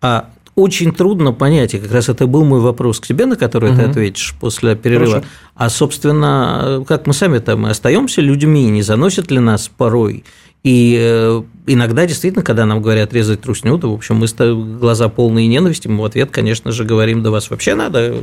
а 0.00 0.30
очень 0.56 0.92
трудно 0.92 1.32
понять, 1.32 1.74
и 1.74 1.78
как 1.78 1.92
раз 1.92 2.08
это 2.08 2.26
был 2.26 2.44
мой 2.44 2.60
вопрос 2.60 3.00
к 3.00 3.06
тебе, 3.06 3.26
на 3.26 3.36
который 3.36 3.70
угу. 3.70 3.80
ты 3.80 3.82
ответишь 3.84 4.34
после 4.40 4.76
перерыва. 4.76 5.12
Хорошо. 5.12 5.28
А, 5.54 5.68
собственно, 5.70 6.84
как 6.86 7.06
мы 7.06 7.12
сами-то, 7.12 7.56
мы 7.56 7.70
остаемся 7.70 8.20
людьми, 8.20 8.64
не 8.66 8.82
заносят 8.82 9.30
ли 9.30 9.38
нас 9.38 9.70
порой? 9.74 10.24
И 10.62 10.98
э, 11.00 11.42
иногда 11.66 12.06
действительно, 12.06 12.44
когда 12.44 12.66
нам 12.66 12.82
говорят 12.82 13.14
резать 13.14 13.40
трусню, 13.40 13.78
то, 13.78 13.90
в 13.90 13.94
общем, 13.94 14.16
мы 14.16 14.76
глаза 14.78 15.08
полные 15.08 15.46
ненависти, 15.46 15.88
мы 15.88 16.02
в 16.02 16.04
ответ, 16.04 16.30
конечно 16.30 16.70
же, 16.72 16.84
говорим, 16.84 17.22
да 17.22 17.30
вас 17.30 17.48
вообще 17.48 17.74
надо. 17.74 18.14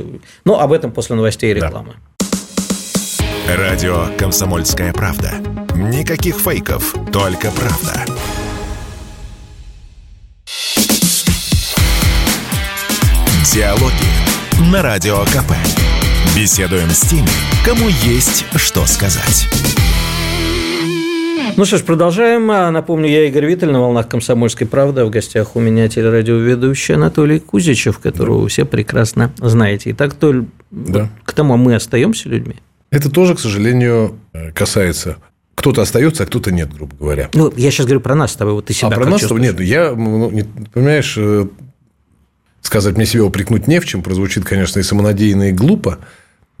Но 0.44 0.60
об 0.60 0.72
этом 0.72 0.92
после 0.92 1.16
новостей 1.16 1.50
и 1.50 1.54
рекламы. 1.54 1.94
Да. 3.48 3.56
Радио 3.56 4.06
«Комсомольская 4.18 4.92
правда». 4.92 5.67
Никаких 5.78 6.34
фейков, 6.40 6.92
только 7.12 7.52
правда. 7.52 8.04
Диалоги 13.54 14.72
на 14.72 14.82
Радио 14.82 15.20
КП. 15.26 15.52
Беседуем 16.36 16.90
с 16.90 17.02
теми, 17.02 17.28
кому 17.64 17.88
есть 18.02 18.44
что 18.56 18.86
сказать. 18.86 19.46
Ну 21.56 21.64
что 21.64 21.78
ж, 21.78 21.84
продолжаем. 21.84 22.50
А, 22.50 22.72
напомню, 22.72 23.08
я 23.08 23.28
Игорь 23.28 23.46
Виттель 23.46 23.70
на 23.70 23.80
волнах 23.80 24.08
«Комсомольской 24.08 24.66
правды». 24.66 25.04
В 25.04 25.10
гостях 25.10 25.54
у 25.54 25.60
меня 25.60 25.88
телерадиоведущий 25.88 26.96
Анатолий 26.96 27.38
Кузичев, 27.38 28.00
которого 28.00 28.38
вы 28.40 28.48
все 28.48 28.64
прекрасно 28.64 29.32
знаете. 29.36 29.92
Итак, 29.92 30.14
Толь, 30.14 30.46
да. 30.72 31.08
к 31.22 31.32
тому, 31.32 31.54
а 31.54 31.56
мы 31.56 31.76
остаемся 31.76 32.28
людьми? 32.28 32.56
Это 32.90 33.08
тоже, 33.10 33.36
к 33.36 33.38
сожалению, 33.38 34.18
касается 34.54 35.18
кто-то 35.58 35.82
остается, 35.82 36.22
а 36.22 36.26
кто-то 36.26 36.52
нет, 36.52 36.72
грубо 36.72 36.94
говоря. 36.96 37.30
Ну, 37.34 37.52
я 37.56 37.72
сейчас 37.72 37.86
говорю 37.86 38.00
про 38.00 38.14
нас 38.14 38.32
с 38.32 38.36
тобой, 38.36 38.54
вот 38.54 38.66
ты 38.66 38.74
себя 38.74 38.88
А 38.88 38.90
про 38.92 39.06
нас 39.06 39.22
с 39.22 39.26
тобой 39.26 39.42
нет. 39.42 39.58
Я, 39.60 39.92
ну, 39.92 40.30
не, 40.30 40.44
понимаешь, 40.44 41.14
э, 41.18 41.48
сказать 42.62 42.96
мне 42.96 43.06
себя 43.06 43.24
упрекнуть 43.24 43.66
не 43.66 43.80
в 43.80 43.84
чем, 43.84 44.02
прозвучит, 44.02 44.44
конечно, 44.44 44.78
и 44.78 44.84
самонадеянно, 44.84 45.48
и 45.48 45.52
глупо, 45.52 45.98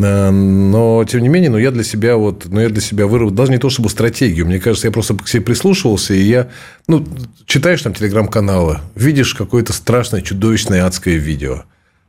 э, 0.00 0.30
но, 0.30 1.04
тем 1.04 1.20
не 1.20 1.28
менее, 1.28 1.48
ну, 1.48 1.58
я 1.58 1.70
для 1.70 1.84
себя 1.84 2.16
вот, 2.16 2.46
ну, 2.46 2.60
я 2.60 2.70
для 2.70 2.80
себя 2.80 3.06
выработал, 3.06 3.36
даже 3.36 3.52
не 3.52 3.58
то 3.58 3.70
чтобы 3.70 3.88
стратегию, 3.88 4.46
мне 4.46 4.58
кажется, 4.58 4.88
я 4.88 4.92
просто 4.92 5.14
к 5.14 5.28
себе 5.28 5.42
прислушивался, 5.42 6.14
и 6.14 6.22
я, 6.22 6.48
ну, 6.88 7.06
читаешь 7.46 7.82
там 7.82 7.94
телеграм-каналы, 7.94 8.80
видишь 8.96 9.32
какое-то 9.34 9.72
страшное, 9.72 10.22
чудовищное, 10.22 10.84
адское 10.84 11.18
видео, 11.18 11.62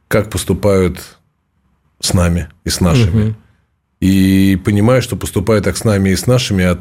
как 0.08 0.32
поступают 0.32 1.20
с 2.00 2.16
нами 2.16 2.50
и 2.64 2.70
с 2.70 2.82
нашими. 2.82 3.30
Угу. 3.30 3.36
И 4.00 4.60
понимаю, 4.64 5.02
что 5.02 5.16
поступает 5.16 5.66
так 5.66 5.78
с 5.78 5.84
нами 5.84 6.10
и 6.10 6.16
с 6.16 6.26
нашими 6.26 6.64
от 6.64 6.80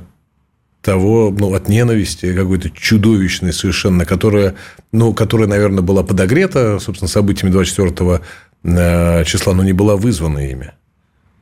того, 0.82 1.34
ну, 1.36 1.54
от 1.54 1.68
ненависти 1.68 2.32
какой-то 2.32 2.70
чудовищной 2.70 3.52
совершенно, 3.52 4.04
которая, 4.04 4.54
ну, 4.92 5.12
которая, 5.12 5.48
наверное, 5.48 5.82
была 5.82 6.02
подогрета, 6.02 6.78
собственно, 6.78 7.08
событиями 7.08 7.52
24 7.52 8.20
э, 8.64 9.24
числа, 9.24 9.54
но 9.54 9.64
не 9.64 9.72
была 9.72 9.96
вызвана 9.96 10.38
ими. 10.38 10.72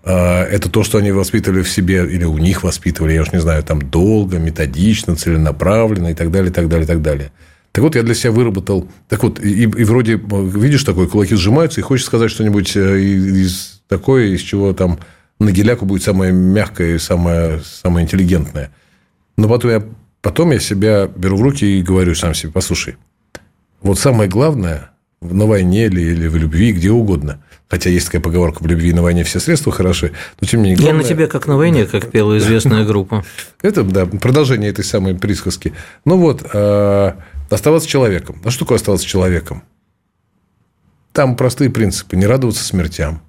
А, 0.08 0.44
это 0.44 0.70
то, 0.70 0.84
что 0.84 0.98
они 0.98 1.10
воспитывали 1.10 1.62
в 1.62 1.68
себе, 1.68 2.06
или 2.06 2.24
у 2.24 2.38
них 2.38 2.62
воспитывали, 2.62 3.12
я 3.12 3.22
уж 3.22 3.32
не 3.32 3.40
знаю, 3.40 3.62
там 3.64 3.82
долго, 3.82 4.38
методично, 4.38 5.16
целенаправленно 5.16 6.08
и 6.08 6.14
так 6.14 6.30
далее, 6.30 6.50
и 6.50 6.54
так 6.54 6.68
далее, 6.68 6.84
и 6.84 6.88
так 6.88 7.02
далее. 7.02 7.32
Так 7.72 7.82
вот, 7.82 7.96
я 7.96 8.02
для 8.02 8.14
себя 8.14 8.30
выработал... 8.30 8.88
Так 9.08 9.22
вот, 9.24 9.38
и, 9.38 9.64
и 9.64 9.84
вроде, 9.84 10.14
видишь, 10.14 10.84
такой 10.84 11.08
кулаки 11.08 11.34
сжимаются, 11.34 11.80
и 11.80 11.82
хочешь 11.82 12.06
сказать 12.06 12.30
что-нибудь 12.30 12.76
э, 12.76 13.00
из 13.00 13.82
такое, 13.88 14.28
из 14.28 14.40
чего 14.40 14.72
там 14.72 15.00
на 15.38 15.50
геляку 15.50 15.84
будет 15.84 16.02
самое 16.02 16.32
мягкое 16.32 16.96
и 16.96 16.98
самое, 16.98 17.60
самое 17.60 18.04
интеллигентное. 18.04 18.72
Но 19.36 19.48
потом 19.48 19.70
я, 19.70 19.84
потом 20.22 20.52
я 20.52 20.58
себя 20.58 21.06
беру 21.06 21.36
в 21.36 21.42
руки 21.42 21.64
и 21.64 21.82
говорю 21.82 22.14
сам 22.14 22.34
себе, 22.34 22.52
послушай, 22.52 22.96
вот 23.82 23.98
самое 23.98 24.28
главное 24.30 24.90
на 25.20 25.46
войне 25.46 25.86
или, 25.86 26.00
или 26.00 26.28
в 26.28 26.36
любви, 26.36 26.72
где 26.72 26.90
угодно. 26.90 27.42
Хотя 27.68 27.90
есть 27.90 28.06
такая 28.06 28.22
поговорка, 28.22 28.62
в 28.62 28.66
любви 28.66 28.90
и 28.90 28.92
на 28.92 29.02
войне 29.02 29.24
все 29.24 29.40
средства 29.40 29.72
хороши, 29.72 30.12
но 30.40 30.46
тем 30.46 30.60
не 30.60 30.70
менее... 30.70 30.82
Главное... 30.82 31.02
Я 31.02 31.02
на 31.02 31.08
тебе 31.08 31.26
как 31.26 31.46
на 31.46 31.56
войне, 31.56 31.84
как 31.84 32.10
пела 32.10 32.38
известная 32.38 32.84
группа. 32.86 33.24
Это, 33.60 33.82
да, 33.82 34.06
продолжение 34.06 34.70
этой 34.70 34.84
самой 34.84 35.16
присказки. 35.16 35.72
Ну 36.04 36.16
вот, 36.16 36.46
а, 36.52 37.16
оставаться 37.50 37.88
человеком. 37.88 38.40
А 38.44 38.50
что 38.50 38.60
такое 38.60 38.76
оставаться 38.76 39.06
человеком? 39.06 39.62
Там 41.12 41.34
простые 41.34 41.70
принципы. 41.70 42.14
Не 42.14 42.26
радоваться 42.26 42.62
смертям 42.62 43.20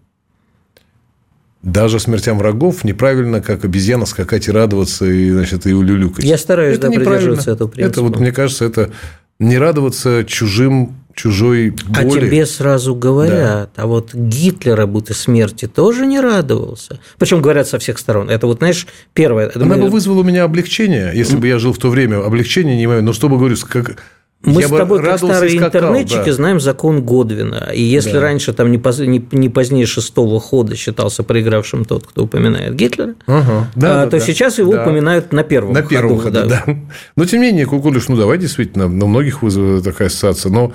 даже 1.63 1.99
смертям 1.99 2.37
врагов 2.37 2.83
неправильно, 2.83 3.41
как 3.41 3.65
обезьяна, 3.65 4.05
скакать 4.05 4.47
и 4.47 4.51
радоваться, 4.51 5.05
и, 5.05 5.31
значит, 5.31 5.65
и 5.65 5.73
улюлюкать. 5.73 6.23
Я 6.23 6.37
стараюсь, 6.37 6.77
это 6.77 6.89
да, 6.89 6.93
придерживаться 6.93 7.51
этого 7.51 7.67
принципа. 7.67 7.93
Это, 7.93 8.01
вот, 8.01 8.19
мне 8.19 8.31
кажется, 8.31 8.65
это 8.65 8.91
не 9.39 9.57
радоваться 9.57 10.23
чужим 10.25 10.95
чужой 11.17 11.71
боли. 11.87 12.19
А 12.19 12.27
тебе 12.27 12.45
сразу 12.45 12.95
говорят, 12.95 13.71
да. 13.75 13.83
а 13.83 13.87
вот 13.87 14.13
Гитлера 14.13 14.85
будто 14.85 15.13
смерти 15.13 15.67
тоже 15.67 16.05
не 16.05 16.19
радовался. 16.19 16.99
Причем 17.17 17.41
говорят 17.41 17.67
со 17.67 17.79
всех 17.79 17.97
сторон. 17.97 18.29
Это 18.29 18.45
вот, 18.45 18.59
знаешь, 18.59 18.87
первое. 19.13 19.51
Она 19.55 19.65
мы... 19.65 19.81
бы 19.81 19.89
вызвала 19.89 20.19
у 20.19 20.23
меня 20.23 20.43
облегчение, 20.43 21.11
если 21.13 21.35
бы 21.35 21.47
я 21.47 21.57
жил 21.57 21.73
в 21.73 21.79
то 21.79 21.89
время. 21.89 22.23
Облегчение 22.23 22.77
не 22.77 22.83
имею. 22.85 23.03
Но 23.03 23.13
что 23.13 23.29
бы 23.29 23.37
говорю, 23.37 23.55
как 23.67 23.97
мы 24.43 24.61
я 24.61 24.67
с 24.67 24.71
тобой, 24.71 25.01
как 25.01 25.17
старые 25.17 25.57
скакал, 25.57 25.81
интернетчики, 25.81 26.27
да. 26.27 26.33
знаем 26.33 26.59
закон 26.59 27.03
Годвина. 27.03 27.71
И 27.73 27.81
если 27.81 28.13
да. 28.13 28.21
раньше 28.21 28.53
там 28.53 28.71
не, 28.71 28.77
поз... 28.77 28.99
не, 28.99 29.25
не 29.31 29.49
позднее 29.49 29.85
шестого 29.85 30.39
хода 30.39 30.75
считался 30.75 31.23
проигравшим 31.23 31.85
тот, 31.85 32.05
кто 32.05 32.25
упоминает 32.25 32.75
Гитлера, 32.75 33.15
ага. 33.25 33.67
да, 33.75 34.03
а, 34.03 34.05
да, 34.05 34.11
то 34.11 34.19
да. 34.19 34.19
сейчас 34.19 34.59
его 34.59 34.73
да. 34.73 34.83
упоминают 34.83 35.33
на 35.33 35.43
первом 35.43 35.73
На 35.73 35.81
первом 35.81 36.19
ходу, 36.19 36.47
да. 36.47 36.63
да. 36.65 36.75
Но 37.15 37.25
тем 37.25 37.41
не 37.41 37.47
менее, 37.47 37.65
Кукулиш, 37.65 38.07
ну 38.09 38.15
давай 38.15 38.37
действительно, 38.37 38.87
на 38.87 39.07
многих 39.07 39.41
вызовет 39.41 39.83
такая 39.83 40.07
ассоциация. 40.07 40.51
Но 40.51 40.71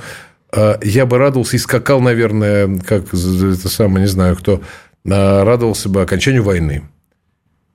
э, 0.52 0.74
я 0.82 1.06
бы 1.06 1.18
радовался 1.18 1.56
и 1.56 1.60
скакал, 1.60 2.00
наверное, 2.00 2.80
как 2.80 3.14
это 3.14 3.68
самое, 3.68 4.04
не 4.04 4.10
знаю 4.10 4.36
кто, 4.36 4.60
э, 5.04 5.42
радовался 5.42 5.88
бы 5.88 6.02
окончанию 6.02 6.42
войны. 6.42 6.82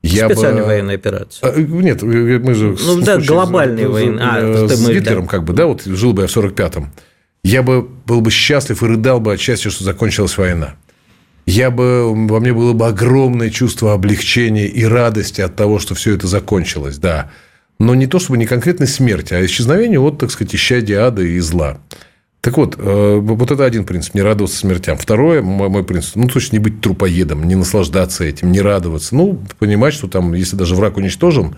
Я 0.07 0.27
Специальная 0.27 0.63
бы... 0.63 0.67
военная 0.67 0.95
операция. 0.95 1.49
А, 1.49 1.59
нет, 1.59 2.01
мы 2.01 2.53
же... 2.53 2.75
Ну, 2.85 3.01
да, 3.01 3.17
глобальные 3.17 3.87
войны. 3.87 4.19
А, 4.21 4.67
с 4.67 4.79
мы, 4.85 4.93
Гитлером, 4.93 5.23
да. 5.23 5.29
как 5.29 5.43
бы, 5.43 5.53
да, 5.53 5.65
вот 5.65 5.83
жил 5.83 6.13
бы 6.13 6.23
я 6.23 6.27
в 6.27 6.35
45-м. 6.35 6.91
Я 7.43 7.63
бы 7.63 7.81
был 7.81 8.21
бы 8.21 8.31
счастлив 8.31 8.81
и 8.81 8.85
рыдал 8.85 9.19
бы 9.19 9.33
от 9.33 9.39
счастья, 9.39 9.69
что 9.69 9.83
закончилась 9.83 10.37
война. 10.37 10.75
Я 11.45 11.71
бы, 11.71 12.27
во 12.27 12.39
мне 12.41 12.53
было 12.53 12.73
бы 12.73 12.87
огромное 12.87 13.49
чувство 13.49 13.93
облегчения 13.93 14.67
и 14.67 14.83
радости 14.83 15.39
от 15.39 15.55
того, 15.55 15.79
что 15.79 15.95
все 15.95 16.13
это 16.13 16.27
закончилось, 16.27 16.97
да. 16.97 17.31
Но 17.79 17.95
не 17.95 18.07
то, 18.07 18.19
чтобы 18.19 18.37
не 18.37 18.45
конкретной 18.45 18.87
смерти, 18.87 19.33
а 19.33 19.45
исчезновение, 19.45 19.99
вот, 19.99 20.17
так 20.17 20.31
сказать, 20.31 20.53
исчадия 20.53 21.05
ада 21.05 21.21
и 21.21 21.39
зла. 21.39 21.77
Так 22.47 22.55
вот, 22.55 22.75
э, 22.77 23.17
вот 23.21 23.51
это 23.51 23.65
один 23.65 23.83
принцип– 23.83 24.13
не 24.15 24.21
радоваться 24.21 24.55
смертям. 24.55 24.97
Второе, 24.97 25.41
мой 25.41 25.83
принцип– 25.83 26.11
ну, 26.15 26.29
точно 26.29 26.55
не 26.55 26.59
быть 26.59 26.79
трупоедом, 26.79 27.43
не 27.43 27.55
наслаждаться 27.55 28.23
этим, 28.23 28.53
не 28.53 28.61
радоваться. 28.61 29.17
Ну, 29.17 29.43
понимать, 29.59 29.93
что 29.93 30.07
там, 30.07 30.33
если 30.33 30.55
даже 30.55 30.73
враг 30.73 30.95
уничтожен, 30.95 31.57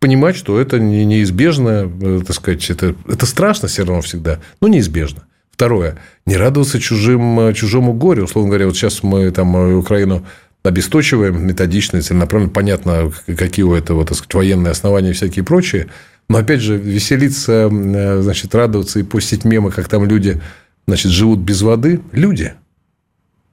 понимать, 0.00 0.36
что 0.36 0.60
это 0.60 0.78
неизбежно, 0.78 1.90
э, 2.02 2.20
так 2.26 2.36
сказать, 2.36 2.68
это, 2.68 2.94
это 3.08 3.24
страшно 3.24 3.68
все 3.68 3.86
равно 3.86 4.02
всегда, 4.02 4.40
но 4.60 4.68
неизбежно. 4.68 5.22
Второе, 5.50 5.96
не 6.26 6.36
радоваться 6.36 6.78
чужим, 6.78 7.40
э, 7.40 7.54
чужому 7.54 7.94
горю. 7.94 8.24
Условно 8.24 8.50
говоря, 8.50 8.66
вот 8.66 8.76
сейчас 8.76 9.02
мы 9.02 9.30
там 9.30 9.78
Украину 9.78 10.26
обесточиваем 10.62 11.46
методично 11.46 11.96
и 11.96 12.02
целенаправленно. 12.02 12.52
Понятно, 12.52 13.10
какие 13.26 13.64
у 13.64 13.72
этого, 13.72 14.04
так 14.04 14.18
сказать, 14.18 14.34
военные 14.34 14.72
основания 14.72 15.12
и 15.12 15.14
всякие 15.14 15.42
прочие. 15.42 15.88
Но, 16.32 16.38
опять 16.38 16.60
же, 16.60 16.78
веселиться, 16.78 17.68
э, 17.70 18.22
значит, 18.22 18.54
радоваться 18.54 18.98
и 18.98 19.02
постить 19.02 19.44
мемы, 19.44 19.70
как 19.70 19.88
там 19.88 20.06
люди, 20.06 20.40
значит, 20.86 21.12
живут 21.12 21.40
без 21.40 21.60
воды. 21.60 22.00
Люди. 22.12 22.54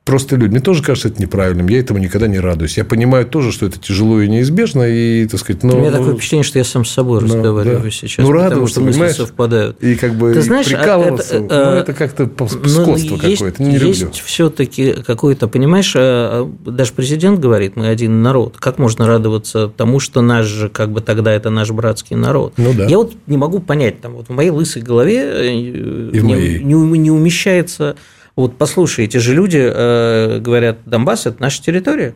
Просто 0.09 0.35
люди. 0.37 0.51
Мне 0.51 0.59
тоже 0.59 0.81
кажется 0.81 1.09
это 1.09 1.21
неправильным. 1.21 1.67
Я 1.67 1.79
этому 1.79 1.99
никогда 1.99 2.25
не 2.25 2.39
радуюсь. 2.39 2.77
Я 2.77 2.83
понимаю 2.83 3.27
тоже, 3.27 3.51
что 3.51 3.67
это 3.67 3.79
тяжело 3.79 4.19
и 4.19 4.27
неизбежно. 4.27 4.83
И, 4.89 5.27
так 5.27 5.39
сказать, 5.39 5.61
но, 5.61 5.75
У 5.75 5.79
меня 5.81 5.91
ну, 5.91 5.97
такое 5.97 6.15
впечатление, 6.15 6.43
что 6.43 6.57
я 6.57 6.65
сам 6.65 6.83
с 6.83 6.89
собой 6.89 7.21
ну, 7.21 7.27
разговариваю 7.27 7.83
да. 7.83 7.91
сейчас. 7.91 8.25
Ну, 8.25 8.31
радоваться, 8.31 8.79
потому 8.79 8.91
что 8.91 9.01
мысли 9.03 9.17
совпадают. 9.17 9.83
И 9.83 9.93
как 9.93 10.15
бы 10.15 10.33
Ты 10.33 10.41
знаешь, 10.41 10.65
а 10.67 10.77
прикалываться. 10.77 11.35
Это, 11.35 11.65
ну, 11.65 11.71
это 11.77 11.93
как-то 11.93 12.25
скотство 12.25 13.15
ну, 13.15 13.17
какое-то. 13.17 13.61
Не 13.61 13.77
есть 13.77 14.01
люблю. 14.01 14.17
все-таки 14.25 14.93
какое-то, 15.05 15.47
понимаешь, 15.47 15.93
а, 15.95 16.49
а, 16.65 16.69
даже 16.69 16.93
президент 16.93 17.39
говорит, 17.39 17.75
мы 17.75 17.87
один 17.87 18.23
народ. 18.23 18.57
Как 18.57 18.79
можно 18.79 19.05
радоваться 19.05 19.67
тому, 19.67 19.99
что 19.99 20.21
наш 20.21 20.47
же, 20.47 20.69
как 20.69 20.91
бы 20.91 21.01
тогда 21.01 21.31
это 21.31 21.51
наш 21.51 21.69
братский 21.69 22.15
народ? 22.15 22.53
Ну, 22.57 22.73
да. 22.73 22.85
Я 22.85 22.97
вот 22.97 23.13
не 23.27 23.37
могу 23.37 23.59
понять, 23.59 24.01
там 24.01 24.13
вот 24.13 24.27
в 24.27 24.31
моей 24.31 24.49
лысой 24.49 24.81
голове 24.81 25.21
э, 25.21 25.53
и 25.53 26.19
не, 26.19 26.63
не, 26.63 26.97
не 26.97 27.11
умещается 27.11 27.95
вот 28.39 28.57
послушай, 28.57 29.05
эти 29.05 29.17
же 29.17 29.33
люди 29.33 29.59
э, 29.59 30.39
говорят, 30.39 30.79
Донбасс– 30.85 31.25
это 31.25 31.41
наша 31.41 31.61
территория. 31.61 32.15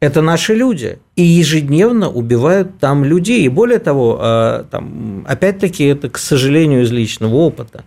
Это 0.00 0.22
наши 0.22 0.54
люди. 0.54 0.98
И 1.14 1.22
ежедневно 1.22 2.08
убивают 2.08 2.78
там 2.78 3.04
людей. 3.04 3.44
И 3.44 3.48
более 3.48 3.78
того, 3.78 4.18
э, 4.20 4.64
там, 4.70 5.24
опять-таки, 5.28 5.84
это, 5.84 6.08
к 6.08 6.18
сожалению, 6.18 6.82
из 6.82 6.90
личного 6.90 7.34
опыта. 7.34 7.84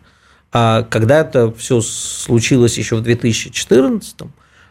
А 0.51 0.83
когда 0.83 1.21
это 1.21 1.51
все 1.51 1.81
случилось 1.81 2.77
еще 2.77 2.95
в 2.95 3.01
2014 3.01 4.15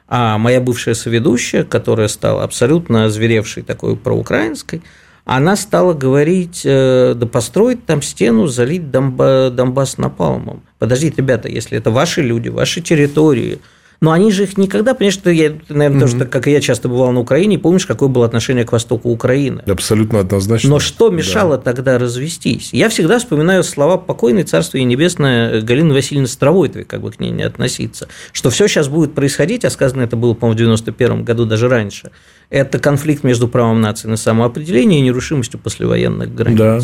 а 0.06 0.38
моя 0.38 0.60
бывшая 0.60 0.94
соведущая, 0.94 1.64
которая 1.64 2.08
стала 2.08 2.44
абсолютно 2.44 3.06
озверевшей 3.06 3.62
такой 3.62 3.96
проукраинской, 3.96 4.82
она 5.24 5.56
стала 5.56 5.94
говорить, 5.94 6.62
э, 6.64 7.14
да 7.16 7.26
построить 7.26 7.86
там 7.86 8.02
стену, 8.02 8.46
залить 8.46 8.90
Донбасс 8.90 9.98
напалмом. 9.98 10.62
Подождите, 10.78 11.16
ребята, 11.18 11.48
если 11.48 11.78
это 11.78 11.90
ваши 11.90 12.22
люди, 12.22 12.48
ваши 12.48 12.82
территории, 12.82 13.58
но 14.00 14.12
они 14.12 14.30
же 14.30 14.42
их 14.42 14.58
никогда, 14.58 14.92
понимаешь, 14.92 15.14
что 15.14 15.30
я, 15.30 15.54
наверное, 15.70 16.06
mm-hmm. 16.06 16.12
тоже, 16.12 16.26
как 16.26 16.46
и 16.46 16.50
я 16.50 16.60
часто 16.60 16.90
бывал 16.90 17.10
на 17.12 17.20
Украине, 17.20 17.58
помнишь, 17.58 17.86
какое 17.86 18.10
было 18.10 18.26
отношение 18.26 18.66
к 18.66 18.72
востоку 18.72 19.08
Украины. 19.08 19.62
Абсолютно 19.66 20.18
однозначно. 20.18 20.68
Но 20.68 20.78
что 20.78 21.08
мешало 21.08 21.56
да. 21.56 21.62
тогда 21.62 21.98
развестись? 21.98 22.70
Я 22.72 22.90
всегда 22.90 23.18
вспоминаю 23.18 23.64
слова 23.64 23.96
покойной 23.96 24.42
Царство 24.42 24.76
и 24.76 24.84
Небесное 24.84 25.62
Галины 25.62 25.94
Васильевны 25.94 26.28
Стравойтовой, 26.28 26.84
как 26.84 27.00
бы 27.00 27.12
к 27.12 27.18
ней 27.18 27.30
не 27.30 27.44
относиться, 27.44 28.08
что 28.32 28.50
все 28.50 28.68
сейчас 28.68 28.88
будет 28.88 29.14
происходить, 29.14 29.64
а 29.64 29.70
сказано 29.70 30.02
это 30.02 30.16
было, 30.16 30.34
по-моему, 30.34 30.54
в 30.54 30.58
91 30.58 31.24
году, 31.24 31.46
даже 31.46 31.68
раньше, 31.70 32.10
это 32.50 32.78
конфликт 32.78 33.24
между 33.24 33.48
правом 33.48 33.80
нации 33.80 34.08
на 34.08 34.16
самоопределение 34.16 35.00
и 35.00 35.02
нерушимостью 35.02 35.58
послевоенных 35.60 36.34
границ. 36.34 36.58
Да. 36.58 36.80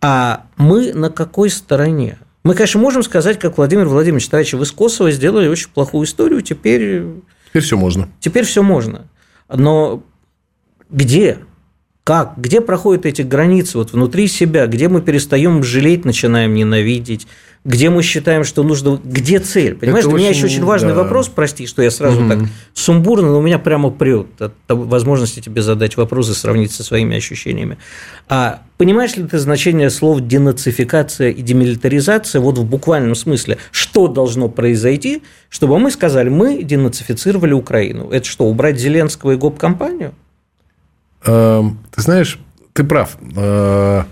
А 0.00 0.46
мы 0.56 0.92
на 0.92 1.10
какой 1.10 1.50
стороне? 1.50 2.18
Мы, 2.42 2.54
конечно, 2.54 2.80
можем 2.80 3.02
сказать, 3.02 3.38
как 3.38 3.56
Владимир 3.56 3.86
Владимирович, 3.86 4.28
товарищи, 4.28 4.54
вы 4.54 4.66
с 4.66 4.72
Косово 4.72 5.10
сделали 5.10 5.48
очень 5.48 5.68
плохую 5.70 6.06
историю, 6.06 6.42
теперь... 6.42 7.02
Теперь 7.48 7.62
все 7.62 7.76
можно. 7.76 8.08
Теперь 8.20 8.44
все 8.44 8.62
можно. 8.62 9.08
Но 9.48 10.04
где? 10.90 11.38
Как? 12.06 12.34
Где 12.36 12.60
проходят 12.60 13.04
эти 13.04 13.22
границы 13.22 13.78
вот 13.78 13.92
внутри 13.92 14.28
себя? 14.28 14.68
Где 14.68 14.88
мы 14.88 15.02
перестаем 15.02 15.64
жалеть, 15.64 16.04
начинаем 16.04 16.54
ненавидеть? 16.54 17.26
где 17.64 17.90
мы 17.90 18.04
считаем, 18.04 18.44
что 18.44 18.62
нужно, 18.62 19.00
где 19.02 19.40
цель. 19.40 19.74
Понимаешь, 19.74 20.04
это 20.04 20.10
для 20.10 20.14
очень, 20.14 20.24
меня 20.24 20.36
еще 20.36 20.46
очень 20.46 20.64
важный 20.64 20.94
да. 20.94 21.02
вопрос, 21.02 21.26
прости, 21.26 21.66
что 21.66 21.82
я 21.82 21.90
сразу 21.90 22.20
угу. 22.20 22.28
так 22.28 22.38
сумбурно, 22.74 23.32
но 23.32 23.38
у 23.40 23.42
меня 23.42 23.58
прямо 23.58 23.90
прет 23.90 24.28
от 24.40 24.52
возможности 24.68 25.40
тебе 25.40 25.62
задать 25.62 25.96
вопрос 25.96 26.30
и 26.30 26.34
сравнить 26.34 26.70
со 26.70 26.84
своими 26.84 27.16
ощущениями. 27.16 27.76
А 28.28 28.62
понимаешь 28.78 29.16
ли 29.16 29.24
ты 29.24 29.40
значение 29.40 29.90
слов 29.90 30.20
денацификация 30.20 31.30
и 31.30 31.42
демилитаризация 31.42 32.40
вот 32.40 32.56
в 32.56 32.64
буквальном 32.64 33.16
смысле? 33.16 33.58
Что 33.72 34.06
должно 34.06 34.48
произойти, 34.48 35.24
чтобы 35.48 35.76
мы 35.80 35.90
сказали, 35.90 36.28
мы 36.28 36.62
денацифицировали 36.62 37.52
Украину? 37.52 38.10
Это 38.10 38.28
что, 38.28 38.44
убрать 38.44 38.78
Зеленского 38.78 39.32
и 39.32 39.36
ГОП-компанию? 39.36 40.14
Эм, 41.26 41.78
ты 41.94 42.02
знаешь, 42.02 42.38
ты 42.72 42.84
прав. 42.84 43.16
Э, 43.36 44.04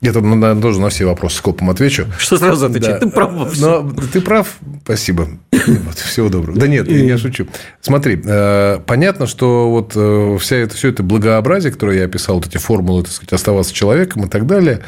я 0.00 0.12
тут, 0.12 0.24
наверное, 0.24 0.60
тоже 0.60 0.80
на 0.80 0.88
все 0.88 1.04
вопросы 1.04 1.36
скопом 1.36 1.70
отвечу. 1.70 2.06
Что 2.18 2.38
сразу 2.38 2.66
отвечать? 2.66 3.00
Да. 3.00 3.06
Ты 3.06 3.10
прав 3.10 3.60
Но 3.60 3.92
ты 4.12 4.20
прав. 4.20 4.56
Спасибо. 4.84 5.28
Всего 5.94 6.28
доброго. 6.28 6.58
Да 6.58 6.66
нет, 6.66 6.88
я 6.88 7.18
шучу. 7.18 7.46
Смотри, 7.80 8.20
э, 8.24 8.80
понятно, 8.86 9.26
что 9.26 9.70
вот 9.70 9.92
э, 9.94 10.38
вся 10.40 10.56
это, 10.56 10.74
все 10.74 10.88
это 10.88 11.02
благообразие, 11.02 11.72
которое 11.72 11.98
я 11.98 12.04
описал, 12.06 12.36
вот 12.36 12.46
эти 12.46 12.58
формулы, 12.58 13.02
так 13.02 13.12
сказать, 13.12 13.32
оставаться 13.32 13.74
человеком 13.74 14.24
и 14.24 14.28
так 14.28 14.46
далее, 14.46 14.80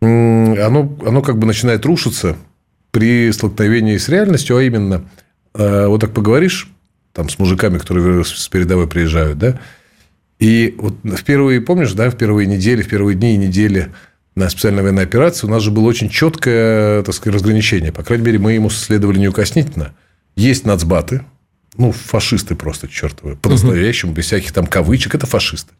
оно, 0.00 0.96
оно 1.04 1.22
как 1.22 1.38
бы 1.38 1.46
начинает 1.46 1.84
рушиться 1.84 2.36
при 2.92 3.30
столкновении 3.32 3.96
с 3.96 4.08
реальностью, 4.08 4.56
а 4.56 4.62
именно, 4.62 5.02
вот 5.52 6.00
так 6.00 6.12
поговоришь 6.12 6.70
там, 7.12 7.28
с 7.28 7.38
мужиками, 7.40 7.78
которые 7.78 8.24
с 8.24 8.48
передовой 8.48 8.86
приезжают, 8.86 9.38
да, 9.38 9.58
и 10.38 10.74
вот 10.78 10.94
в 11.02 11.24
первые, 11.24 11.60
помнишь, 11.60 11.92
да, 11.92 12.10
в 12.10 12.16
первые 12.16 12.46
недели, 12.46 12.82
в 12.82 12.88
первые 12.88 13.16
дни 13.16 13.34
и 13.34 13.38
недели– 13.38 13.92
на 14.38 14.48
специальной 14.48 14.82
военной 14.82 15.02
операции, 15.02 15.46
у 15.46 15.50
нас 15.50 15.62
же 15.62 15.70
было 15.70 15.86
очень 15.86 16.08
четкое 16.08 17.02
так 17.02 17.14
сказать, 17.14 17.34
разграничение. 17.34 17.92
По 17.92 18.02
крайней 18.02 18.24
мере, 18.24 18.38
мы 18.38 18.52
ему 18.52 18.70
следовали 18.70 19.18
неукоснительно. 19.18 19.94
Есть 20.36 20.64
нацбаты, 20.64 21.22
ну, 21.76 21.92
фашисты 21.92 22.54
просто 22.54 22.88
чертовы, 22.88 23.36
по-настоящему, 23.36 24.12
без 24.12 24.26
всяких 24.26 24.52
там 24.52 24.66
кавычек, 24.66 25.14
это 25.14 25.26
фашисты. 25.26 25.72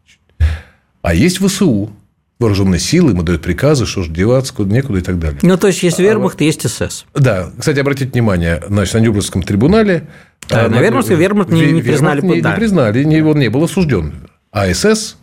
А 1.01 1.13
есть 1.13 1.39
ВСУ, 1.39 1.91
вооруженные 2.39 2.79
силы, 2.79 3.11
ему 3.11 3.23
дают 3.23 3.41
приказы, 3.41 3.85
что 3.85 4.03
же 4.03 4.11
деваться, 4.11 4.53
куда 4.53 4.73
некуда 4.73 4.99
и 4.99 5.01
так 5.01 5.17
далее. 5.17 5.39
Ну, 5.41 5.57
то 5.57 5.67
есть, 5.67 5.81
есть 5.81 5.99
а 5.99 6.03
вермахт, 6.03 6.41
а, 6.41 6.43
есть 6.43 6.69
СС. 6.69 7.05
Да. 7.15 7.51
Кстати, 7.57 7.79
обратите 7.79 8.11
внимание, 8.11 8.61
значит, 8.67 8.93
на 8.93 8.99
Нюрнбергском 8.99 9.43
трибунале... 9.43 10.07
Да, 10.49 10.67
на 10.67 10.81
Вермахте 10.81 11.15
вермахт 11.15 11.51
не, 11.51 11.71
не 11.71 11.81
признали. 11.81 12.21
Не, 12.21 12.41
да. 12.41 12.51
не 12.51 12.55
признали, 12.55 13.03
не, 13.03 13.21
он 13.21 13.39
не 13.39 13.49
был 13.49 13.63
осужден. 13.63 14.28
А 14.51 14.73
СС 14.73 15.17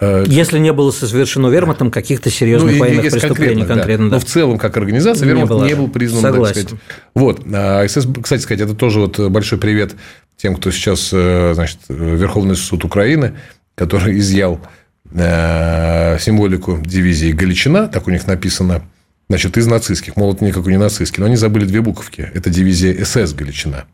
Э, 0.00 0.24
Если 0.26 0.58
не 0.58 0.72
было 0.72 0.90
совершено 0.90 1.48
вермахтом 1.48 1.90
каких-то 1.90 2.30
серьезных 2.30 2.72
ну, 2.72 2.78
военных 2.78 3.10
преступлений 3.10 3.62
конкретно, 3.62 3.74
конкретно 3.74 4.10
да. 4.10 4.16
Но 4.16 4.20
в 4.20 4.24
целом, 4.24 4.58
как 4.58 4.76
организация, 4.76 5.26
вермахт 5.26 5.52
не, 5.52 5.68
не 5.68 5.74
был 5.74 5.88
признан, 5.88 6.22
Согласен. 6.22 6.54
так 6.54 6.64
сказать. 6.64 6.80
Вот. 7.14 7.42
А 7.52 7.86
СС, 7.86 8.06
кстати 8.22 8.42
сказать, 8.42 8.60
это 8.60 8.74
тоже 8.74 9.00
вот 9.00 9.18
большой 9.30 9.58
привет 9.58 9.94
тем, 10.36 10.56
кто 10.56 10.70
сейчас, 10.70 11.10
э, 11.12 11.52
значит, 11.54 11.78
Верховный 11.88 12.56
суд 12.56 12.84
Украины, 12.84 13.34
который 13.74 14.18
изъял 14.18 14.60
э, 15.12 16.18
символику 16.20 16.80
дивизии 16.84 17.32
Галичина, 17.32 17.88
так 17.88 18.06
у 18.08 18.10
них 18.10 18.26
написано, 18.26 18.82
значит, 19.28 19.56
из 19.56 19.66
нацистских. 19.66 20.16
Мол, 20.16 20.34
это 20.34 20.44
никакой 20.44 20.72
не 20.72 20.78
нацистский. 20.78 21.20
Но 21.20 21.26
они 21.26 21.36
забыли 21.36 21.66
две 21.66 21.80
буковки. 21.80 22.30
Это 22.34 22.50
дивизия 22.50 23.04
СС 23.04 23.32
Галичина. 23.32 23.84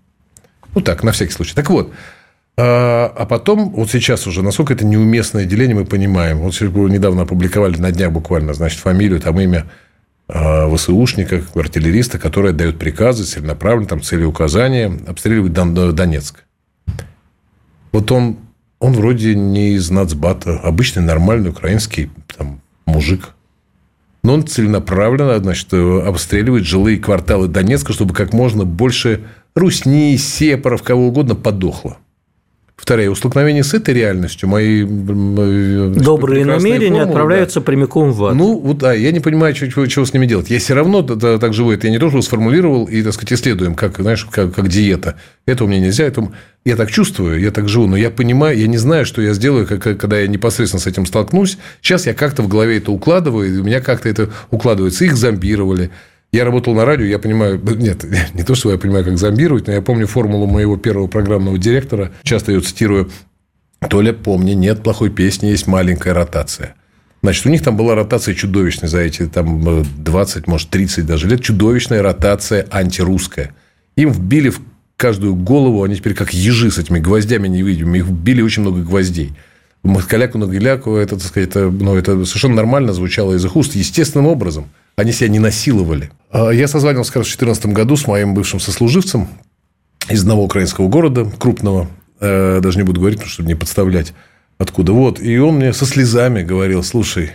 Ну, 0.74 0.80
так, 0.80 1.02
на 1.02 1.12
всякий 1.12 1.32
случай. 1.32 1.54
Так 1.54 1.68
вот, 1.68 1.92
а, 2.62 3.10
а 3.16 3.24
потом, 3.24 3.70
вот 3.70 3.90
сейчас 3.90 4.26
уже, 4.26 4.42
насколько 4.42 4.74
это 4.74 4.84
неуместное 4.84 5.46
деление, 5.46 5.74
мы 5.74 5.86
понимаем. 5.86 6.40
Вот 6.40 6.52
недавно 6.90 7.22
опубликовали 7.22 7.78
на 7.78 7.90
днях 7.90 8.12
буквально, 8.12 8.52
значит, 8.52 8.80
фамилию, 8.80 9.18
там 9.18 9.40
имя 9.40 9.64
а, 10.28 10.68
ВСУшника, 10.68 11.42
артиллериста, 11.54 12.18
который 12.18 12.50
отдает 12.50 12.78
приказы 12.78 13.24
целенаправленно, 13.24 13.88
там 13.88 14.02
цели 14.02 14.24
указания, 14.24 14.92
обстреливать 15.06 15.54
Донецк. 15.54 16.44
Вот 17.92 18.12
он, 18.12 18.36
он 18.78 18.92
вроде 18.92 19.34
не 19.34 19.70
из 19.70 19.90
нацбата, 19.90 20.58
обычный 20.58 21.02
нормальный 21.02 21.48
украинский 21.48 22.10
там, 22.36 22.60
мужик. 22.84 23.30
Но 24.22 24.34
он 24.34 24.46
целенаправленно, 24.46 25.38
значит, 25.38 25.72
обстреливает 25.72 26.66
жилые 26.66 26.98
кварталы 26.98 27.48
Донецка, 27.48 27.94
чтобы 27.94 28.12
как 28.12 28.34
можно 28.34 28.66
больше 28.66 29.22
русни, 29.54 30.16
сепаров, 30.16 30.82
кого 30.82 31.06
угодно 31.06 31.34
подохло. 31.34 31.96
Второе, 32.80 33.10
у 33.10 33.14
столкновения 33.14 33.62
с 33.62 33.74
этой 33.74 33.92
реальностью 33.92 34.48
мои 34.48 34.84
добрые 34.84 36.46
намерения 36.46 36.88
формулы, 36.88 37.02
отправляются 37.02 37.60
да. 37.60 37.66
прямиком 37.66 38.10
в 38.10 38.24
ад. 38.24 38.34
Ну, 38.34 38.58
вот 38.58 38.78
да, 38.78 38.94
я 38.94 39.12
не 39.12 39.20
понимаю, 39.20 39.52
чего, 39.52 39.86
чего 39.86 40.06
с 40.06 40.14
ними 40.14 40.24
делать. 40.24 40.48
Я 40.48 40.58
все 40.58 40.72
равно 40.72 41.02
да, 41.02 41.36
так 41.38 41.52
живу. 41.52 41.72
Это 41.72 41.88
я 41.88 41.92
не 41.92 41.98
то, 41.98 42.08
что 42.08 42.22
сформулировал 42.22 42.86
и, 42.86 43.02
так 43.02 43.12
сказать, 43.12 43.34
исследуем, 43.34 43.74
как, 43.74 43.98
знаешь, 43.98 44.24
как, 44.24 44.54
как 44.54 44.68
диета. 44.68 45.16
Это 45.44 45.64
у 45.64 45.66
меня 45.66 45.78
нельзя, 45.78 46.04
это... 46.04 46.32
я 46.64 46.74
так 46.74 46.90
чувствую, 46.90 47.38
я 47.38 47.50
так 47.50 47.68
живу, 47.68 47.86
но 47.86 47.98
я 47.98 48.10
понимаю, 48.10 48.58
я 48.58 48.66
не 48.66 48.78
знаю, 48.78 49.04
что 49.04 49.20
я 49.20 49.34
сделаю, 49.34 49.66
как, 49.66 49.82
когда 49.82 50.18
я 50.18 50.26
непосредственно 50.26 50.80
с 50.80 50.86
этим 50.86 51.04
столкнусь. 51.04 51.58
Сейчас 51.82 52.06
я 52.06 52.14
как-то 52.14 52.42
в 52.42 52.48
голове 52.48 52.78
это 52.78 52.92
укладываю, 52.92 53.54
и 53.54 53.58
у 53.58 53.62
меня 53.62 53.82
как-то 53.82 54.08
это 54.08 54.30
укладывается. 54.50 55.04
Их 55.04 55.18
зомбировали, 55.18 55.90
я 56.32 56.44
работал 56.44 56.74
на 56.74 56.84
радио, 56.84 57.04
я 57.04 57.18
понимаю, 57.18 57.60
нет, 57.76 58.04
не 58.34 58.42
то, 58.42 58.54
что 58.54 58.70
я 58.70 58.78
понимаю, 58.78 59.04
как 59.04 59.18
зомбировать, 59.18 59.66
но 59.66 59.72
я 59.72 59.82
помню 59.82 60.06
формулу 60.06 60.46
моего 60.46 60.76
первого 60.76 61.06
программного 61.06 61.58
директора, 61.58 62.12
часто 62.22 62.52
ее 62.52 62.60
цитирую, 62.60 63.10
Толя, 63.88 64.12
помни, 64.12 64.52
нет 64.52 64.82
плохой 64.82 65.10
песни, 65.10 65.46
есть 65.46 65.66
маленькая 65.66 66.12
ротация. 66.12 66.74
Значит, 67.22 67.46
у 67.46 67.48
них 67.48 67.62
там 67.62 67.76
была 67.76 67.94
ротация 67.94 68.34
чудовищная 68.34 68.88
за 68.88 69.00
эти 69.00 69.26
там 69.26 69.84
20, 69.98 70.46
может, 70.46 70.70
30 70.70 71.06
даже 71.06 71.28
лет. 71.28 71.42
Чудовищная 71.42 72.02
ротация 72.02 72.66
антирусская. 72.70 73.54
Им 73.96 74.10
вбили 74.10 74.50
в 74.50 74.60
каждую 74.96 75.34
голову, 75.34 75.82
они 75.82 75.96
теперь 75.96 76.14
как 76.14 76.32
ежи 76.32 76.70
с 76.70 76.78
этими 76.78 76.98
гвоздями 76.98 77.48
невидимыми, 77.48 77.98
их 77.98 78.06
вбили 78.06 78.42
очень 78.42 78.62
много 78.62 78.82
гвоздей. 78.82 79.32
Махкаляку 79.82 80.36
на 80.36 80.44
гиляку, 80.44 80.96
это, 80.96 81.16
так 81.16 81.24
сказать, 81.24 81.48
это, 81.48 81.70
ну, 81.70 81.96
это 81.96 82.24
совершенно 82.26 82.56
нормально 82.56 82.92
звучало 82.92 83.32
из 83.34 83.44
их 83.44 83.56
уст, 83.56 83.74
естественным 83.74 84.26
образом. 84.26 84.68
Они 84.96 85.12
себя 85.12 85.28
не 85.28 85.38
насиловали. 85.38 86.10
А, 86.30 86.50
я 86.50 86.68
созванивался 86.68 87.12
как 87.12 87.20
раз 87.20 87.26
в 87.26 87.36
2014 87.36 87.66
году 87.66 87.96
с 87.96 88.06
моим 88.06 88.34
бывшим 88.34 88.60
сослуживцем, 88.60 89.28
из 90.08 90.22
одного 90.22 90.44
украинского 90.44 90.88
города, 90.88 91.30
крупного, 91.38 91.88
э, 92.20 92.60
даже 92.62 92.78
не 92.78 92.84
буду 92.84 93.00
говорить, 93.00 93.22
чтобы 93.22 93.48
не 93.48 93.54
подставлять, 93.54 94.12
откуда. 94.58 94.92
Вот, 94.92 95.20
и 95.20 95.38
он 95.38 95.56
мне 95.56 95.72
со 95.72 95.86
слезами 95.86 96.42
говорил, 96.42 96.82
слушай, 96.82 97.32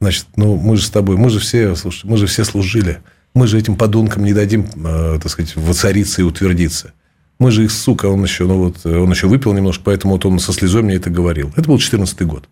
значит, 0.00 0.26
ну, 0.36 0.56
мы 0.56 0.76
же 0.76 0.84
с 0.84 0.90
тобой, 0.90 1.16
мы 1.16 1.30
же 1.30 1.38
все, 1.38 1.74
слушай, 1.76 2.06
мы 2.06 2.16
же 2.16 2.26
все 2.26 2.44
служили, 2.44 2.98
мы 3.34 3.46
же 3.46 3.58
этим 3.58 3.76
подонкам 3.76 4.24
не 4.24 4.32
дадим, 4.32 4.66
э, 4.84 5.18
так 5.22 5.30
сказать, 5.30 5.56
воцариться 5.56 6.22
и 6.22 6.24
утвердиться. 6.24 6.92
Мы 7.38 7.50
же 7.52 7.64
их, 7.64 7.70
сука, 7.70 8.06
он 8.06 8.22
еще, 8.22 8.46
ну, 8.46 8.64
вот, 8.64 8.84
он 8.84 9.10
еще 9.10 9.26
выпил 9.26 9.54
немножко, 9.54 9.82
поэтому 9.84 10.14
вот 10.14 10.26
он 10.26 10.38
со 10.40 10.52
слезой 10.52 10.82
мне 10.82 10.96
это 10.96 11.08
говорил. 11.08 11.50
Это 11.56 11.68
был 11.68 11.78
14 11.78 12.20
год. 12.26 12.48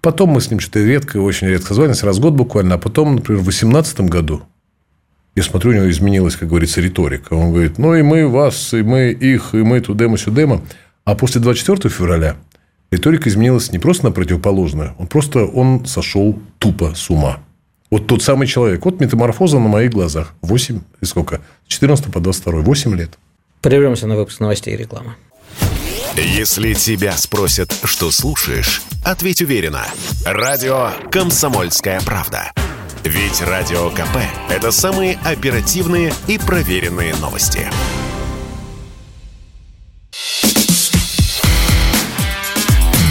Потом 0.00 0.30
мы 0.30 0.40
с 0.40 0.48
ним 0.48 0.60
что-то 0.60 0.78
редко, 0.84 1.16
очень 1.16 1.48
редко 1.48 1.74
звались, 1.74 2.04
раз 2.04 2.18
в 2.18 2.20
год 2.20 2.34
буквально. 2.34 2.76
А 2.76 2.78
потом, 2.78 3.16
например, 3.16 3.40
в 3.40 3.44
2018 3.44 4.02
году, 4.02 4.44
я 5.36 5.42
смотрю, 5.42 5.70
у 5.70 5.74
него 5.74 5.90
изменилась, 5.90 6.34
как 6.34 6.48
говорится, 6.48 6.80
риторика. 6.80 7.34
Он 7.34 7.52
говорит, 7.52 7.76
ну, 7.76 7.94
и 7.94 8.00
мы 8.00 8.26
вас, 8.26 8.72
и 8.72 8.82
мы 8.82 9.10
их, 9.10 9.54
и 9.54 9.58
мы 9.58 9.80
тудема, 9.82 10.16
сюдема. 10.16 10.62
А 11.04 11.14
после 11.14 11.42
24 11.42 11.94
февраля 11.94 12.36
риторика 12.90 13.28
изменилась 13.28 13.70
не 13.70 13.78
просто 13.78 14.06
на 14.06 14.12
противоположную, 14.12 14.94
он 14.98 15.06
просто 15.06 15.44
он 15.44 15.84
сошел 15.84 16.38
тупо 16.58 16.94
с 16.94 17.10
ума. 17.10 17.40
Вот 17.90 18.06
тот 18.06 18.22
самый 18.22 18.48
человек. 18.48 18.84
Вот 18.84 18.98
метаморфоза 18.98 19.58
на 19.58 19.68
моих 19.68 19.92
глазах. 19.92 20.32
8, 20.40 20.80
и 21.02 21.04
сколько? 21.04 21.40
С 21.68 21.72
14 21.72 22.06
по 22.06 22.18
22. 22.18 22.62
8 22.62 22.96
лет. 22.96 23.18
Прервемся 23.60 24.06
на 24.06 24.16
выпуск 24.16 24.40
новостей 24.40 24.74
и 24.74 24.76
рекламы. 24.76 25.14
Если 26.16 26.72
тебя 26.72 27.12
спросят, 27.12 27.74
что 27.84 28.10
слушаешь, 28.10 28.82
ответь 29.04 29.42
уверенно. 29.42 29.84
Радио 30.24 30.90
«Комсомольская 31.10 32.00
правда». 32.00 32.52
Ведь 33.08 33.40
Радио 33.40 33.88
КП– 33.90 34.18
это 34.50 34.72
самые 34.72 35.16
оперативные 35.24 36.12
и 36.26 36.38
проверенные 36.38 37.14
новости. 37.14 37.60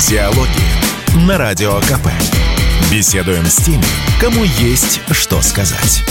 Диалоги 0.05 1.25
на 1.25 1.37
Радио 1.37 1.79
КП. 1.79 2.09
Беседуем 2.91 3.45
с 3.45 3.55
теми, 3.63 3.85
кому 4.19 4.43
есть 4.43 4.99
что 5.11 5.41
сказать. 5.41 6.03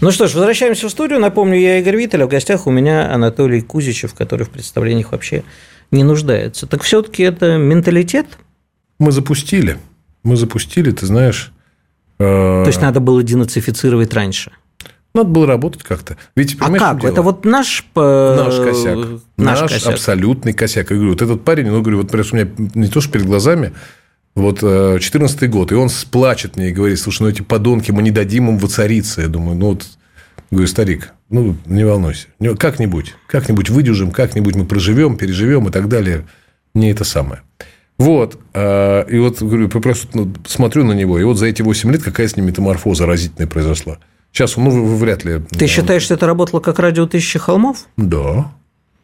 Ну 0.00 0.10
что 0.10 0.26
ж, 0.26 0.34
возвращаемся 0.34 0.88
в 0.88 0.90
студию. 0.90 1.20
Напомню, 1.20 1.56
я 1.56 1.78
Игорь 1.78 1.98
Виттель, 1.98 2.24
а 2.24 2.26
в 2.26 2.30
гостях 2.30 2.66
у 2.66 2.72
меня 2.72 3.14
Анатолий 3.14 3.60
Кузичев, 3.60 4.14
который 4.14 4.44
в 4.44 4.50
представлениях 4.50 5.12
вообще 5.12 5.44
не 5.92 6.02
нуждается. 6.02 6.66
Так 6.66 6.82
все-таки 6.82 7.22
это 7.22 7.58
менталитет? 7.58 8.26
Мы 8.98 9.12
запустили. 9.12 9.78
Мы 10.24 10.34
запустили, 10.34 10.90
ты 10.90 11.06
знаешь... 11.06 11.52
Э... 12.20 12.62
То 12.62 12.68
есть, 12.68 12.80
надо 12.80 13.00
было 13.00 13.22
денацифицировать 13.22 14.14
раньше? 14.14 14.52
Надо 15.12 15.30
было 15.30 15.46
работать 15.46 15.82
как-то. 15.82 16.16
Ведь, 16.36 16.56
а 16.60 16.70
как? 16.70 17.02
Это 17.02 17.22
вот 17.22 17.44
наш... 17.44 17.84
Наш 17.96 18.56
косяк. 18.56 18.98
Наш, 19.36 19.60
наш 19.60 19.72
косяк. 19.72 19.94
абсолютный 19.94 20.52
косяк. 20.52 20.90
Я 20.90 20.96
говорю, 20.96 21.12
вот 21.12 21.22
этот 21.22 21.44
парень, 21.44 21.66
ну, 21.66 21.80
говорю, 21.80 21.98
вот 21.98 22.10
прям 22.12 22.24
у 22.30 22.36
меня 22.36 22.48
не 22.74 22.86
то, 22.86 23.00
что 23.00 23.10
перед 23.10 23.26
глазами, 23.26 23.72
вот 24.36 24.60
14 24.60 25.50
год, 25.50 25.72
и 25.72 25.74
он 25.74 25.88
сплачет 25.88 26.56
мне 26.56 26.68
и 26.68 26.72
говорит, 26.72 27.00
слушай, 27.00 27.22
ну 27.22 27.28
эти 27.28 27.42
подонки, 27.42 27.90
мы 27.90 28.02
не 28.02 28.12
дадим 28.12 28.50
им 28.50 28.58
воцариться. 28.58 29.22
Я 29.22 29.28
думаю, 29.28 29.56
ну 29.56 29.70
вот, 29.70 29.86
говорю, 30.52 30.68
старик, 30.68 31.12
ну 31.28 31.56
не 31.66 31.84
волнуйся, 31.84 32.28
как-нибудь, 32.58 33.16
как-нибудь 33.26 33.70
выдержим, 33.70 34.12
как-нибудь 34.12 34.54
мы 34.54 34.64
проживем, 34.66 35.16
переживем 35.16 35.68
и 35.68 35.72
так 35.72 35.88
далее. 35.88 36.26
Не 36.74 36.92
это 36.92 37.02
самое. 37.02 37.42
Вот. 38.00 38.38
И 38.54 39.18
вот, 39.18 39.42
говорю, 39.42 39.68
просто 39.68 40.08
ну, 40.14 40.32
смотрю 40.46 40.84
на 40.84 40.92
него, 40.92 41.18
и 41.18 41.22
вот 41.22 41.36
за 41.36 41.46
эти 41.46 41.60
8 41.60 41.92
лет 41.92 42.02
какая 42.02 42.26
с 42.26 42.36
ним 42.36 42.46
метаморфоза 42.46 43.04
разительная 43.04 43.46
произошла. 43.46 43.98
Сейчас, 44.32 44.56
ну, 44.56 44.96
вряд 44.96 45.24
ли. 45.24 45.40
Ты 45.50 45.66
считаешь, 45.66 46.02
что 46.02 46.14
это 46.14 46.26
работало 46.26 46.60
как 46.60 46.78
радио 46.78 47.06
«Тысячи 47.06 47.38
холмов»? 47.38 47.86
Да. 47.96 48.52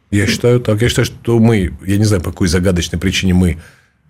Я 0.09 0.25
считаю 0.25 0.59
так. 0.59 0.81
Я 0.81 0.89
считаю, 0.89 1.05
что 1.05 1.37
мы, 1.37 1.73
я 1.85 1.97
не 1.97 2.05
знаю, 2.05 2.23
по 2.23 2.31
какой 2.31 2.47
загадочной 2.47 2.97
причине 2.97 3.33
мы 3.33 3.57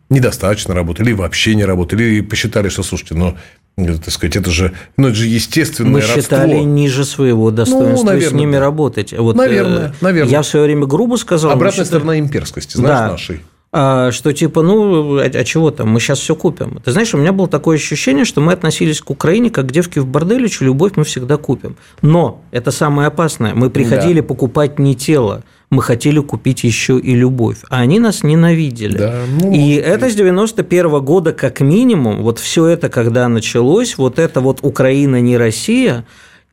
недостаточно 0.09 0.73
работали, 0.73 1.07
или 1.07 1.15
вообще 1.15 1.55
не 1.55 1.65
работали, 1.65 2.03
или 2.03 2.21
посчитали, 2.21 2.69
что, 2.69 2.83
слушайте, 2.83 3.15
ну, 3.15 3.35
так 3.75 4.09
сказать, 4.09 4.37
это 4.37 4.49
же, 4.51 4.73
ну, 4.95 5.09
это 5.09 5.17
же 5.17 5.25
естественное 5.25 5.91
Мы 5.91 5.99
родство. 5.99 6.21
считали 6.21 6.59
ниже 6.59 7.03
своего 7.03 7.51
достоинства 7.51 8.05
ну, 8.05 8.11
наверное, 8.11 8.29
с 8.29 8.33
ними 8.33 8.53
да. 8.53 8.59
работать. 8.59 9.13
Вот, 9.17 9.35
наверное, 9.35 9.89
э, 9.89 9.93
наверное. 10.01 10.31
Я 10.31 10.41
в 10.43 10.47
свое 10.47 10.65
время 10.65 10.85
грубо 10.85 11.17
сказал. 11.17 11.51
Обратная 11.51 11.83
считали... 11.83 11.87
сторона 11.87 12.19
имперскости, 12.19 12.77
знаешь, 12.77 12.99
да. 12.99 13.11
нашей. 13.11 13.41
А, 13.73 14.11
что 14.11 14.31
типа, 14.31 14.61
ну, 14.61 15.17
а, 15.17 15.23
а 15.23 15.43
чего 15.43 15.71
там, 15.71 15.89
мы 15.89 15.99
сейчас 15.99 16.19
все 16.19 16.35
купим. 16.35 16.79
Ты 16.83 16.91
знаешь, 16.91 17.13
у 17.13 17.17
меня 17.17 17.33
было 17.33 17.49
такое 17.49 17.75
ощущение, 17.75 18.23
что 18.23 18.39
мы 18.39 18.53
относились 18.53 19.01
к 19.01 19.09
Украине 19.09 19.49
как 19.49 19.67
к 19.67 19.71
девке 19.71 19.99
в 19.99 20.07
борделе, 20.07 20.47
чью 20.47 20.67
любовь 20.67 20.93
мы 20.95 21.03
всегда 21.03 21.35
купим. 21.35 21.75
Но 22.01 22.41
это 22.51 22.71
самое 22.71 23.09
опасное, 23.09 23.53
мы 23.53 23.69
приходили 23.69 24.21
да. 24.21 24.27
покупать 24.27 24.79
не 24.79 24.95
тело, 24.95 25.43
мы 25.69 25.81
хотели 25.81 26.19
купить 26.19 26.63
еще 26.63 26.97
и 26.97 27.13
любовь, 27.13 27.57
а 27.69 27.81
они 27.81 27.99
нас 27.99 28.23
ненавидели. 28.23 28.97
Да, 28.97 29.23
ну, 29.41 29.51
и 29.51 29.73
это 29.73 30.09
с 30.09 30.15
91 30.15 30.85
-го 30.85 31.01
года 31.01 31.33
как 31.33 31.59
минимум, 31.59 32.23
вот 32.23 32.39
все 32.39 32.67
это, 32.67 32.87
когда 32.87 33.27
началось, 33.27 33.97
вот 33.97 34.17
это 34.17 34.39
вот 34.39 34.59
Украина 34.61 35.19
не 35.19 35.35
Россия, 35.37 36.05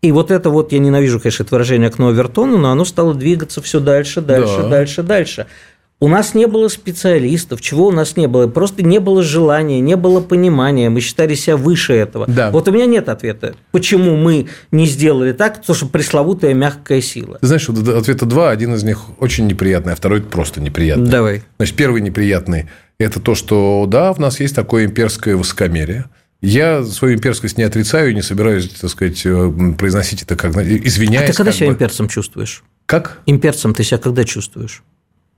и 0.02 0.12
вот 0.12 0.30
это 0.30 0.50
вот, 0.50 0.72
я 0.72 0.80
ненавижу, 0.80 1.20
конечно, 1.20 1.44
это 1.44 1.54
выражение 1.54 1.88
окно 1.88 2.08
Овертона, 2.08 2.58
но 2.58 2.70
оно 2.70 2.84
стало 2.84 3.14
двигаться 3.14 3.62
все 3.62 3.80
дальше, 3.80 4.20
дальше, 4.20 4.58
да. 4.58 4.68
дальше, 4.68 5.02
дальше. 5.02 5.46
У 6.00 6.08
нас 6.08 6.34
не 6.34 6.46
было 6.46 6.68
специалистов, 6.68 7.60
чего 7.60 7.86
у 7.86 7.92
нас 7.92 8.16
не 8.16 8.26
было? 8.26 8.46
Просто 8.46 8.82
не 8.82 8.98
было 8.98 9.22
желания, 9.22 9.80
не 9.80 9.96
было 9.96 10.20
понимания, 10.20 10.90
мы 10.90 11.00
считали 11.00 11.34
себя 11.34 11.56
выше 11.56 11.94
этого. 11.94 12.26
Да. 12.26 12.50
Вот 12.50 12.68
у 12.68 12.72
меня 12.72 12.86
нет 12.86 13.08
ответа, 13.08 13.54
почему 13.70 14.16
мы 14.16 14.48
не 14.70 14.86
сделали 14.86 15.32
так, 15.32 15.60
потому 15.60 15.76
что 15.76 15.86
пресловутая 15.86 16.52
мягкая 16.52 17.00
сила. 17.00 17.38
Ты 17.40 17.46
знаешь, 17.46 17.68
вот 17.68 17.88
ответа 17.88 18.26
два, 18.26 18.50
один 18.50 18.74
из 18.74 18.82
них 18.82 19.04
очень 19.20 19.46
неприятный, 19.46 19.92
а 19.92 19.96
второй 19.96 20.20
просто 20.20 20.60
неприятный. 20.60 21.08
Давай. 21.08 21.42
Значит, 21.58 21.76
первый 21.76 22.00
неприятный– 22.00 22.68
это 22.98 23.20
то, 23.20 23.34
что 23.34 23.86
да, 23.88 24.12
в 24.12 24.18
нас 24.18 24.40
есть 24.40 24.54
такое 24.54 24.86
имперское 24.86 25.36
высокомерие, 25.36 26.06
я 26.42 26.84
свою 26.84 27.14
имперскость 27.14 27.56
не 27.56 27.64
отрицаю 27.64 28.10
и 28.10 28.14
не 28.14 28.20
собираюсь, 28.20 28.68
так 28.68 28.90
сказать, 28.90 29.24
э, 29.24 29.52
произносить 29.78 30.22
это 30.22 30.36
как 30.36 30.54
извиняюсь. 30.54 31.30
А 31.30 31.32
ты 31.32 31.36
когда 31.36 31.52
себя 31.52 31.68
бы... 31.68 31.72
имперцем 31.72 32.08
чувствуешь? 32.08 32.62
Как? 32.84 33.20
Имперцем 33.24 33.72
ты 33.72 33.82
себя 33.82 33.96
когда 33.96 34.24
чувствуешь? 34.24 34.82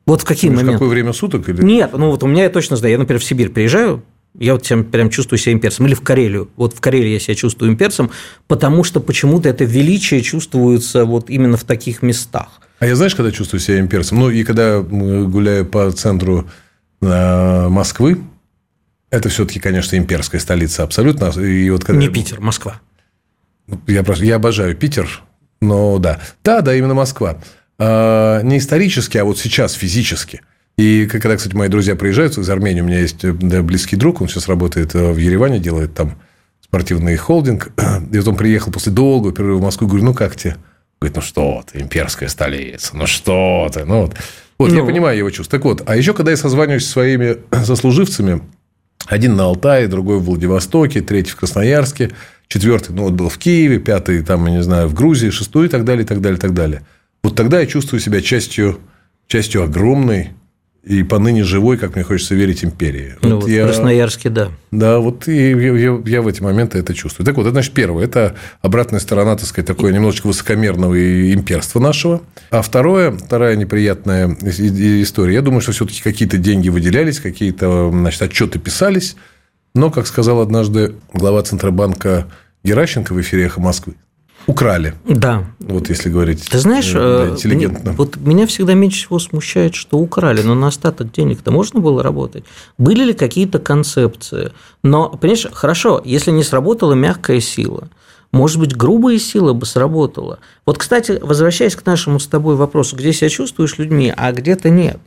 Вот 0.06 0.22
в 0.22 0.24
какие 0.24 0.50
моменты? 0.50 0.74
какое 0.74 0.88
время 0.88 1.12
суток? 1.12 1.48
Или... 1.48 1.62
Нет, 1.62 1.90
ну 1.92 2.10
вот 2.10 2.22
у 2.22 2.26
меня 2.26 2.44
я 2.44 2.50
точно 2.50 2.76
знаю. 2.76 2.92
Я, 2.92 2.98
например, 2.98 3.20
в 3.20 3.24
Сибирь 3.24 3.48
приезжаю, 3.48 4.04
я 4.38 4.52
вот 4.52 4.66
прям, 4.66 4.84
прям 4.84 5.10
чувствую 5.10 5.38
себя 5.38 5.52
имперцем. 5.52 5.86
Или 5.86 5.94
в 5.94 6.02
Карелию. 6.02 6.48
Вот 6.56 6.74
в 6.74 6.80
Карелии 6.80 7.10
я 7.10 7.18
себя 7.18 7.34
чувствую 7.34 7.70
имперцем, 7.72 8.10
потому 8.46 8.84
что 8.84 9.00
почему-то 9.00 9.48
это 9.48 9.64
величие 9.64 10.22
чувствуется 10.22 11.04
вот 11.04 11.30
именно 11.30 11.56
в 11.56 11.64
таких 11.64 12.02
местах. 12.02 12.60
А 12.78 12.86
я 12.86 12.94
знаешь, 12.94 13.14
когда 13.14 13.32
чувствую 13.32 13.60
себя 13.60 13.80
имперцем? 13.80 14.18
Ну, 14.18 14.30
и 14.30 14.44
когда 14.44 14.80
гуляю 14.80 15.64
по 15.64 15.90
центру 15.90 16.46
э, 17.00 17.68
Москвы, 17.68 18.20
это 19.10 19.28
все-таки, 19.28 19.60
конечно, 19.60 19.96
имперская 19.96 20.40
столица 20.40 20.82
абсолютно. 20.82 21.26
И 21.40 21.70
вот 21.70 21.84
когда... 21.84 22.00
Не 22.00 22.08
Питер, 22.08 22.40
Москва. 22.40 22.80
Я, 23.86 24.04
просто, 24.04 24.24
я 24.24 24.36
обожаю 24.36 24.76
Питер, 24.76 25.22
но 25.60 25.98
да. 25.98 26.20
Да, 26.44 26.60
да, 26.60 26.74
именно 26.74 26.94
Москва. 26.94 27.38
А, 27.78 28.40
не 28.42 28.58
исторически, 28.58 29.18
а 29.18 29.24
вот 29.24 29.38
сейчас 29.38 29.74
физически. 29.74 30.42
И 30.76 31.06
когда, 31.06 31.36
кстати, 31.36 31.54
мои 31.54 31.68
друзья 31.68 31.96
приезжают 31.96 32.36
из 32.36 32.48
Армении, 32.50 32.80
у 32.80 32.84
меня 32.84 33.00
есть 33.00 33.24
э, 33.24 33.32
близкий 33.32 33.96
друг, 33.96 34.20
он 34.20 34.28
сейчас 34.28 34.48
работает 34.48 34.94
э, 34.94 35.12
в 35.12 35.16
Ереване, 35.16 35.58
делает 35.58 35.94
там 35.94 36.18
спортивный 36.60 37.16
холдинг. 37.16 37.72
И 38.12 38.18
вот 38.18 38.28
он 38.28 38.36
приехал 38.36 38.72
после 38.72 38.92
долгого 38.92 39.32
перерыва 39.32 39.58
в 39.58 39.62
Москву, 39.62 39.88
говорю, 39.88 40.04
ну 40.04 40.14
как 40.14 40.36
тебе? 40.36 40.56
Говорит, 41.00 41.16
ну 41.16 41.22
что 41.22 41.64
ты, 41.70 41.80
имперская 41.80 42.28
столица, 42.28 42.96
ну 42.96 43.06
что 43.06 43.70
ты, 43.72 43.84
ну 43.84 44.02
вот. 44.02 44.16
Вот, 44.58 44.70
ну... 44.70 44.78
я 44.78 44.84
понимаю 44.84 45.18
его 45.18 45.30
чувства. 45.30 45.58
Так 45.58 45.64
вот, 45.64 45.82
а 45.86 45.96
еще, 45.96 46.14
когда 46.14 46.30
я 46.30 46.36
созваниваюсь 46.36 46.84
со 46.84 46.92
своими 46.92 47.36
сослуживцами, 47.64 48.42
один 49.06 49.36
на 49.36 49.44
Алтае, 49.44 49.88
другой 49.88 50.18
в 50.18 50.24
Владивостоке, 50.24 51.00
третий 51.00 51.30
в 51.30 51.36
Красноярске, 51.36 52.10
четвертый, 52.48 52.94
ну, 52.94 53.04
вот 53.04 53.12
был 53.12 53.28
в 53.28 53.38
Киеве, 53.38 53.78
пятый, 53.78 54.22
там, 54.22 54.46
я 54.46 54.52
не 54.52 54.62
знаю, 54.62 54.88
в 54.88 54.94
Грузии, 54.94 55.30
шестой 55.30 55.66
и 55.66 55.68
так 55.68 55.84
далее, 55.84 56.04
и 56.04 56.06
так 56.06 56.20
далее, 56.20 56.36
и 56.36 56.40
так 56.40 56.52
далее– 56.52 56.82
вот 57.26 57.34
тогда 57.34 57.60
я 57.60 57.66
чувствую 57.66 58.00
себя 58.00 58.20
частью, 58.20 58.78
частью 59.26 59.64
огромной 59.64 60.30
и 60.84 61.02
поныне 61.02 61.42
живой, 61.42 61.76
как 61.76 61.96
мне 61.96 62.04
хочется 62.04 62.36
верить, 62.36 62.64
империи. 62.64 63.16
Ну, 63.20 63.40
вот 63.40 63.48
я, 63.48 63.64
в 63.64 63.66
Красноярске, 63.66 64.30
да. 64.30 64.52
Да, 64.70 65.00
вот 65.00 65.26
и 65.26 65.50
я, 65.50 65.76
я, 65.76 66.00
я 66.04 66.22
в 66.22 66.28
эти 66.28 66.40
моменты 66.40 66.78
это 66.78 66.94
чувствую. 66.94 67.26
Так 67.26 67.36
вот, 67.36 67.42
это, 67.42 67.50
значит, 67.50 67.74
первое. 67.74 68.04
Это 68.04 68.36
обратная 68.62 69.00
сторона, 69.00 69.34
так 69.34 69.46
сказать, 69.46 69.66
такое 69.66 69.92
немножечко 69.92 70.28
высокомерного 70.28 71.32
имперства 71.32 71.80
нашего. 71.80 72.22
А 72.50 72.62
второе, 72.62 73.10
вторая 73.10 73.56
неприятная 73.56 74.28
история. 74.28 75.34
Я 75.34 75.42
думаю, 75.42 75.60
что 75.60 75.72
все-таки 75.72 76.00
какие-то 76.02 76.38
деньги 76.38 76.68
выделялись, 76.68 77.18
какие-то, 77.18 77.90
значит, 77.90 78.22
отчеты 78.22 78.60
писались. 78.60 79.16
Но, 79.74 79.90
как 79.90 80.06
сказал 80.06 80.40
однажды 80.40 80.94
глава 81.12 81.42
Центробанка 81.42 82.28
Геращенко 82.62 83.12
в 83.12 83.20
эфире 83.20 83.46
«Эхо 83.46 83.60
Москвы», 83.60 83.94
украли. 84.46 84.94
Да. 85.04 85.44
Вот 85.58 85.88
если 85.88 86.08
говорить 86.08 86.48
Ты 86.48 86.58
знаешь, 86.58 86.92
э, 86.94 87.30
интеллигентно. 87.30 87.90
Мне, 87.90 87.96
вот 87.96 88.16
меня 88.16 88.46
всегда 88.46 88.74
меньше 88.74 88.98
всего 88.98 89.18
смущает, 89.18 89.74
что 89.74 89.98
украли, 89.98 90.42
но 90.42 90.54
на 90.54 90.68
остаток 90.68 91.12
денег-то 91.12 91.50
можно 91.50 91.80
было 91.80 92.02
работать. 92.02 92.44
Были 92.78 93.04
ли 93.04 93.12
какие-то 93.12 93.58
концепции? 93.58 94.52
Но, 94.82 95.08
понимаешь, 95.10 95.46
хорошо, 95.52 96.00
если 96.04 96.30
не 96.30 96.42
сработала 96.42 96.94
мягкая 96.94 97.40
сила, 97.40 97.88
может 98.32 98.58
быть, 98.58 98.76
грубая 98.76 99.18
сила 99.18 99.52
бы 99.52 99.66
сработала. 99.66 100.38
Вот, 100.64 100.78
кстати, 100.78 101.18
возвращаясь 101.22 101.76
к 101.76 101.86
нашему 101.86 102.18
с 102.18 102.26
тобой 102.26 102.56
вопросу, 102.56 102.96
где 102.96 103.12
себя 103.12 103.28
чувствуешь 103.28 103.78
людьми, 103.78 104.12
а 104.16 104.32
где-то 104.32 104.68
нет. 104.68 104.98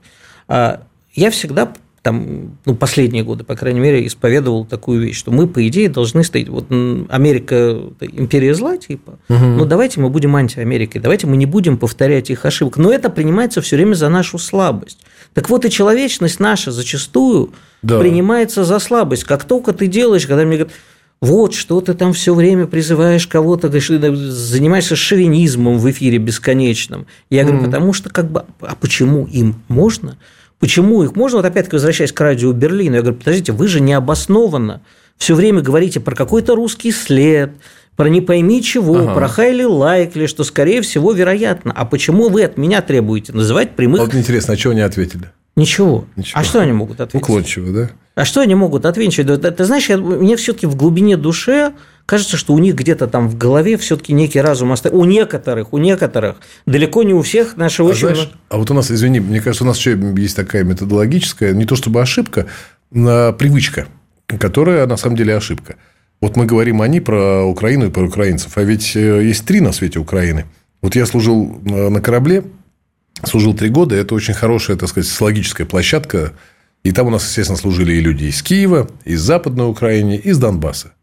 А, 0.47 0.82
я 1.13 1.32
всегда 1.32 1.73
там, 2.10 2.58
ну, 2.65 2.74
последние 2.74 3.24
годы, 3.24 3.43
по 3.43 3.56
крайней 3.56 3.80
мере, 3.80 4.08
исповедовал 4.08 4.65
такую 4.65 5.02
вещь, 5.02 5.15
что 5.15 5.30
мы, 5.30 5.45
по 5.45 5.67
идее, 5.67 5.89
должны 5.89 6.24
стоять. 6.24 6.50
Вот 6.50 6.65
Америка– 6.72 7.80
империя 8.02 8.56
зла, 8.56 8.78
типа, 8.78 9.19
угу. 9.30 9.45
ну, 9.45 9.65
давайте 9.65 10.00
мы 10.00 10.10
будем 10.10 10.36
антиамерикой, 10.36 11.02
давайте 11.02 11.28
мы 11.28 11.38
не 11.38 11.45
будем 11.45 11.78
повторять 11.78 12.32
их 12.32 12.45
ошибок. 12.45 12.78
Но 12.78 12.91
это 12.91 13.12
принимается 13.12 13.62
все 13.62 13.76
время 13.76 13.93
за 13.93 14.10
нашу 14.10 14.39
слабость. 14.39 14.98
Так 15.36 15.52
вот, 15.52 15.65
и 15.65 15.69
человечность 15.69 16.39
наша 16.39 16.72
зачастую 16.72 17.54
да. 17.84 18.00
принимается 18.00 18.63
за 18.63 18.80
слабость. 18.80 19.24
Как 19.24 19.43
только 19.43 19.72
ты 19.72 19.86
делаешь, 19.86 20.26
когда 20.26 20.45
мне 20.45 20.58
говорят, 20.58 20.74
вот, 21.22 21.54
что 21.54 21.80
ты 21.82 21.93
там 21.93 22.13
все 22.13 22.34
время 22.34 22.65
призываешь 22.65 23.28
кого-то, 23.28 23.69
занимаешься 23.69 24.95
шовинизмом 24.95 25.78
в 25.78 25.91
эфире 25.91 26.17
бесконечном. 26.17 27.06
Я 27.30 27.43
говорю, 27.43 27.62
mm. 27.62 27.65
потому 27.65 27.93
что 27.93 28.10
как 28.10 28.32
бы, 28.32 28.45
а 28.62 28.76
почему 28.76 29.28
им 29.28 29.62
можно? 29.67 30.17
Почему 30.60 31.04
их 31.04 31.15
можно? 31.15 31.38
Вот 31.38 31.45
опять-таки 31.45 31.76
возвращаясь 31.76 32.12
к 32.12 32.19
радио 32.19 32.52
Берлина, 32.52 32.95
я 32.95 33.02
говорю, 33.02 33.17
подождите, 33.17 33.52
вы 33.54 33.67
же 33.67 33.80
необоснованно 33.80 34.82
все 35.19 35.36
время 35.36 35.62
говорите 35.62 36.00
про 36.00 36.15
какой-то 36.15 36.56
русский 36.56 36.91
след, 36.91 37.52
про 37.95 38.08
не 38.08 38.22
пойми 38.22 38.63
чего, 38.63 39.00
ага. 39.00 39.13
про 39.13 39.28
хайли 39.28 39.63
лайкли, 39.63 40.26
что, 40.26 40.43
скорее 40.45 40.82
всего, 40.82 41.12
вероятно. 41.12 41.74
А 41.76 41.86
почему 41.86 42.30
вы 42.30 42.43
от 42.43 42.58
меня 42.58 42.82
требуете 42.82 43.34
называть 43.34 43.76
прямых... 43.76 44.00
Вот 44.02 44.15
интересно, 44.15 44.54
а 44.54 44.58
чего 44.58 44.72
они 44.72 44.82
ответили? 44.82 45.32
Ничего. 45.58 46.06
Ничего. 46.15 46.39
А 46.39 46.43
что 46.45 46.62
они 46.62 46.72
могут 46.72 47.02
ответить? 47.02 47.22
Уклончиво, 47.22 47.72
да? 47.74 47.89
А 48.15 48.24
что 48.24 48.39
они 48.39 48.56
могут 48.56 48.86
ответить? 48.86 49.28
Ты, 49.28 49.38
ты 49.38 49.65
знаешь, 49.65 49.89
я, 49.89 49.98
мне 49.98 50.38
все-таки 50.38 50.67
в 50.67 50.76
глубине 50.76 51.17
души 51.17 51.74
кажется, 52.10 52.38
что 52.38 52.54
у 52.54 52.60
них 52.60 52.74
где-то 52.74 53.06
там 53.08 53.30
в 53.30 53.38
голове 53.38 53.78
все-таки 53.78 54.13
некий 54.13 54.41
разум 54.41 54.72
остается. 54.72 55.00
У 55.00 55.06
некоторых, 55.06 55.74
у 55.74 55.78
некоторых, 55.78 56.38
далеко 56.65 57.04
не 57.04 57.13
у 57.13 57.22
всех 57.22 57.56
наши 57.56 57.84
а 57.84 57.86
очень... 57.86 58.00
Знаешь, 58.00 58.32
а 58.50 58.58
вот 58.58 58.72
у 58.72 58.74
нас, 58.74 58.89
извини, 58.89 59.19
мне 59.19 59.41
кажется, 59.41 59.63
у 59.63 59.67
нас 59.67 59.78
еще 59.78 59.98
есть 60.17 60.36
такая 60.36 60.63
методологическая, 60.63 61.54
не 61.54 61.65
то 61.65 61.76
чтобы 61.76 62.02
ошибка, 62.02 62.48
а 62.95 63.32
привычка, 63.34 63.86
которая 64.26 64.88
на 64.88 64.98
самом 64.98 65.17
деле 65.17 65.38
ошибка. 65.38 65.76
Вот 66.19 66.36
мы 66.36 66.48
говорим 66.48 66.82
они 66.82 67.00
про 67.00 67.43
Украину 67.43 67.86
и 67.86 67.91
про 67.91 68.04
украинцев, 68.04 68.58
а 68.58 68.63
ведь 68.63 68.95
э, 68.95 69.24
есть 69.24 69.45
три 69.45 69.62
на 69.62 69.72
свете 69.72 70.00
Украины. 70.00 70.45
Вот 70.82 70.95
я 70.95 71.06
служил 71.06 71.62
э, 71.63 71.89
на 71.89 72.02
корабле, 72.02 72.43
служил 73.24 73.54
три 73.54 73.69
года, 73.69 73.95
это 73.95 74.15
очень 74.15 74.34
хорошая, 74.34 74.78
так 74.78 74.89
сказать, 74.89 75.08
социологическая 75.08 75.67
площадка, 75.67 76.34
и 76.84 76.91
там 76.91 77.06
у 77.08 77.10
нас, 77.12 77.24
естественно, 77.24 77.58
служили 77.58 77.93
и 77.93 78.00
люди 78.00 78.26
из 78.26 78.41
Киева, 78.41 78.89
из 79.06 79.22
Западной 79.22 79.69
Украины, 79.69 80.15
из 80.15 80.39
Донбасса. 80.39 80.93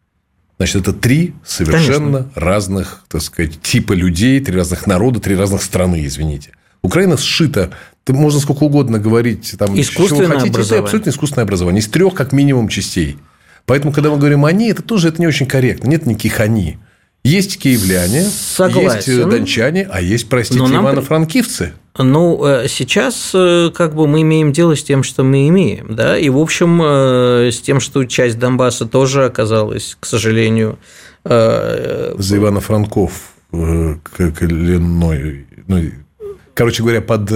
Значит, 0.59 0.77
это 0.77 0.93
три 0.93 1.35
совершенно 1.45 2.19
Конечно. 2.19 2.31
разных, 2.35 3.05
так 3.09 3.21
сказать, 3.21 3.61
типа 3.61 3.93
людей, 3.93 4.41
три 4.41 4.57
разных 4.57 4.87
народа, 4.87 5.21
три 5.21 5.37
разных 5.37 5.63
страны, 5.63 6.07
извините. 6.07 6.51
Украина 6.83 7.19
сшита, 7.19 7.71
ты 8.05 8.13
можно 8.13 8.41
сколько 8.41 8.65
угодно 8.65 8.99
говорить, 8.99 9.55
там, 9.59 9.79
искусственное 9.79 10.27
чего 10.29 10.41
хотите, 10.41 10.61
это 10.61 10.79
абсолютно 10.79 11.11
искусственное 11.11 11.45
образование, 11.45 11.81
из 11.83 11.89
трех 11.89 12.15
как 12.15 12.33
минимум 12.33 12.69
частей. 12.69 13.19
Поэтому, 13.67 13.93
когда 13.93 14.11
мы 14.11 14.19
говорим 14.19 14.45
«они», 14.45 14.71
это 14.71 14.83
тоже 14.83 15.09
это 15.09 15.21
не 15.21 15.27
очень 15.27 15.47
корректно. 15.47 15.89
Нет 15.89 16.07
никаких 16.07 16.41
«они». 16.41 16.79
Есть 17.25 17.59
киевляне, 17.59 18.23
Согласен. 18.23 19.13
есть 19.13 19.29
дончане, 19.29 19.89
а 19.91 20.01
есть, 20.01 20.29
простите, 20.29 20.63
нам... 20.63 20.85
ивано-франкивцы. 20.85 21.73
Ну, 21.99 22.45
э, 22.45 22.69
сейчас 22.69 23.31
э, 23.35 23.71
как 23.75 23.95
бы 23.95 24.07
мы 24.07 24.21
имеем 24.23 24.53
дело 24.53 24.77
с 24.77 24.83
тем, 24.83 25.03
что 25.03 25.25
мы 25.25 25.49
имеем, 25.49 25.95
да, 25.95 26.19
и, 26.19 26.29
в 26.29 26.37
общем, 26.39 26.81
э, 26.83 27.51
с 27.51 27.61
тем, 27.61 27.81
что 27.81 28.05
часть 28.05 28.39
Донбасса 28.39 28.87
тоже 28.87 29.25
оказалась, 29.25 29.97
к 29.99 30.07
сожалению... 30.07 30.79
За 31.25 32.37
Ивано-Франков 32.37 33.11
коренной, 33.51 35.47
ну, 35.67 35.83
короче 36.55 36.83
говоря, 36.85 37.01
под, 37.01 37.29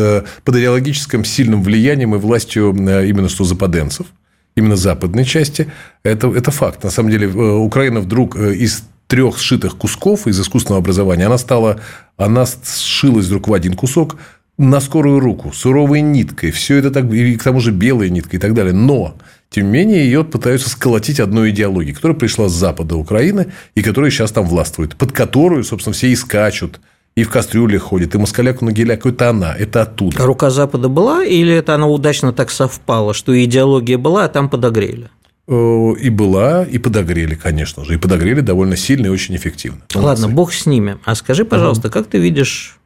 под 0.44 0.56
идеологическим 0.56 1.24
сильным 1.24 1.64
влиянием 1.64 2.14
и 2.14 2.18
властью 2.18 2.70
именно 2.70 3.28
что 3.28 3.42
западенцев, 3.42 4.06
именно 4.54 4.76
западной 4.76 5.24
части, 5.24 5.72
это, 6.04 6.28
это 6.28 6.52
факт. 6.52 6.84
На 6.84 6.90
самом 6.90 7.10
деле, 7.10 7.26
Украина 7.26 7.98
вдруг 8.00 8.36
из 8.36 8.84
трех 9.08 9.40
сшитых 9.40 9.76
кусков 9.76 10.28
из 10.28 10.40
искусственного 10.40 10.80
образования, 10.80 11.26
она 11.26 11.38
стала, 11.38 11.80
она 12.16 12.46
сшилась 12.46 13.26
вдруг 13.26 13.48
в 13.48 13.54
один 13.54 13.74
кусок 13.74 14.16
на 14.60 14.80
скорую 14.80 15.20
руку, 15.20 15.52
суровой 15.54 16.02
ниткой, 16.02 16.50
все 16.50 16.76
это 16.76 16.90
так, 16.90 17.10
и 17.10 17.34
к 17.36 17.42
тому 17.42 17.60
же 17.60 17.70
белой 17.70 18.10
ниткой 18.10 18.38
и 18.38 18.40
так 18.42 18.52
далее. 18.52 18.74
Но, 18.74 19.14
тем 19.48 19.66
не 19.66 19.70
менее, 19.72 20.04
ее 20.04 20.22
пытаются 20.22 20.68
сколотить 20.68 21.18
одной 21.18 21.50
идеологией, 21.50 21.94
которая 21.94 22.18
пришла 22.18 22.48
с 22.48 22.52
запада 22.52 22.96
Украины 22.96 23.46
и 23.74 23.82
которая 23.82 24.10
сейчас 24.10 24.32
там 24.32 24.44
властвует, 24.44 24.96
под 24.96 25.12
которую, 25.12 25.64
собственно, 25.64 25.94
все 25.94 26.08
и 26.08 26.14
скачут, 26.14 26.78
и 27.16 27.24
в 27.24 27.30
кастрюле 27.30 27.78
ходит, 27.78 28.14
и 28.14 28.18
москаляку 28.18 28.66
на 28.66 28.72
геляку– 28.72 29.08
это 29.10 29.30
она, 29.30 29.54
это 29.56 29.80
оттуда. 29.80 30.26
Рука 30.26 30.50
Запада 30.50 30.90
была, 30.90 31.24
или 31.24 31.54
это 31.54 31.74
она 31.74 31.86
удачно 31.86 32.34
так 32.34 32.50
совпала, 32.50 33.14
что 33.14 33.32
идеология 33.42 33.96
была, 33.96 34.26
а 34.26 34.28
там 34.28 34.50
подогрели? 34.50 35.08
Э, 35.48 35.92
и 35.98 36.10
была, 36.10 36.64
и 36.64 36.76
подогрели, 36.76 37.34
конечно 37.34 37.86
же. 37.86 37.94
И 37.94 37.96
подогрели 37.96 38.40
довольно 38.40 38.76
сильно 38.76 39.06
и 39.06 39.08
очень 39.08 39.34
эффективно. 39.36 39.80
Ладно, 39.94 40.28
бог 40.28 40.52
с 40.52 40.66
ними. 40.66 40.98
А 41.06 41.14
скажи, 41.14 41.46
пожалуйста, 41.46 41.88
угу. 41.88 41.94
как 41.94 42.08
ты 42.08 42.18
видишь 42.18 42.79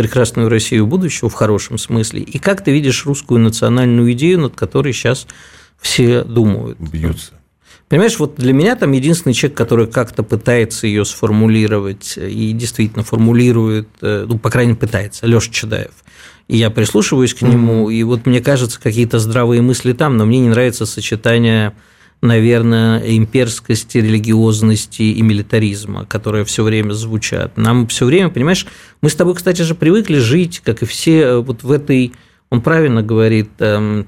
прекрасную 0.00 0.48
Россию 0.48 0.86
будущего 0.86 1.28
в 1.28 1.34
хорошем 1.34 1.76
смысле, 1.76 2.22
и 2.22 2.38
как 2.38 2.64
ты 2.64 2.72
видишь 2.72 3.04
русскую 3.04 3.38
национальную 3.38 4.10
идею, 4.12 4.40
над 4.40 4.54
которой 4.54 4.94
сейчас 4.94 5.26
все 5.78 6.24
думают? 6.24 6.80
Бьются. 6.80 7.34
Понимаешь, 7.90 8.18
вот 8.18 8.36
для 8.36 8.54
меня 8.54 8.76
там 8.76 8.92
единственный 8.92 9.34
человек, 9.34 9.58
который 9.58 9.86
как-то 9.88 10.22
пытается 10.22 10.86
ее 10.86 11.04
сформулировать 11.04 12.16
и 12.16 12.52
действительно 12.52 13.04
формулирует, 13.04 13.88
э, 14.00 14.24
ну, 14.26 14.38
по 14.38 14.48
крайней 14.48 14.70
мере, 14.70 14.80
пытается, 14.80 15.26
Леша 15.26 15.52
Чадаев. 15.52 15.92
И 16.48 16.56
я 16.56 16.70
прислушиваюсь 16.70 17.34
к 17.34 17.42
нему, 17.42 17.90
mm-hmm. 17.90 17.94
и 17.94 18.02
вот 18.04 18.24
мне 18.24 18.40
кажется, 18.40 18.80
какие-то 18.80 19.18
здравые 19.18 19.60
мысли 19.60 19.92
там, 19.92 20.16
но 20.16 20.24
мне 20.24 20.38
не 20.38 20.48
нравится 20.48 20.86
сочетание 20.86 21.74
наверное, 22.22 22.98
имперскости, 23.16 23.98
религиозности 23.98 25.02
и 25.02 25.22
милитаризма, 25.22 26.04
которые 26.04 26.44
все 26.44 26.62
время 26.62 26.92
звучат. 26.92 27.56
Нам 27.56 27.86
все 27.86 28.04
время, 28.04 28.28
понимаешь, 28.28 28.66
мы 29.00 29.08
с 29.08 29.14
тобой, 29.14 29.34
кстати 29.34 29.62
же, 29.62 29.74
привыкли 29.74 30.18
жить, 30.18 30.60
как 30.64 30.82
и 30.82 30.86
все, 30.86 31.20
э, 31.20 31.38
вот 31.38 31.62
в 31.62 31.72
этой, 31.72 32.12
он 32.50 32.60
правильно 32.60 33.02
говорит, 33.02 33.50
эм, 33.60 34.06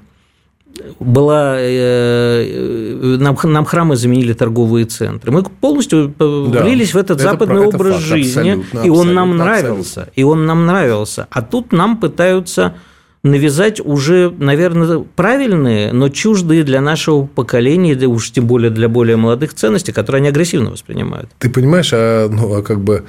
была 0.99 1.55
э, 1.59 2.45
э, 2.45 3.17
нам, 3.19 3.37
нам 3.43 3.65
храмы 3.65 3.95
заменили 3.95 4.33
торговые 4.33 4.85
центры. 4.85 5.31
Мы 5.31 5.43
полностью 5.43 6.13
да, 6.17 6.25
влились 6.25 6.93
в 6.93 6.97
этот 6.97 7.19
западный 7.19 7.67
это, 7.67 7.75
образ 7.75 7.95
это 7.95 7.99
факт, 7.99 8.07
жизни, 8.07 8.49
абсолютно, 8.49 8.79
и 8.79 8.89
он 8.89 9.13
нам 9.13 9.37
нравился, 9.37 10.01
абсолютно. 10.01 10.11
и 10.15 10.23
он 10.23 10.45
нам 10.45 10.65
нравился. 10.65 11.27
А 11.31 11.41
тут 11.41 11.71
нам 11.71 11.97
пытаются 11.97 12.75
навязать 13.23 13.79
уже, 13.79 14.29
наверное, 14.37 14.99
правильные, 14.99 15.93
но 15.93 16.09
чуждые 16.09 16.63
для 16.63 16.81
нашего 16.81 17.25
поколения, 17.25 17.95
уж 18.05 18.31
тем 18.31 18.47
более 18.47 18.69
для 18.69 18.89
более 18.89 19.15
молодых 19.15 19.53
ценностей, 19.53 19.93
которые 19.93 20.19
они 20.19 20.29
агрессивно 20.29 20.71
воспринимают. 20.71 21.29
Ты 21.39 21.49
понимаешь, 21.49 21.91
а, 21.93 22.27
ну, 22.27 22.53
а 22.53 22.61
как 22.61 22.81
бы 22.81 23.05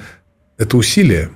это 0.57 0.77
усилие. 0.77 1.31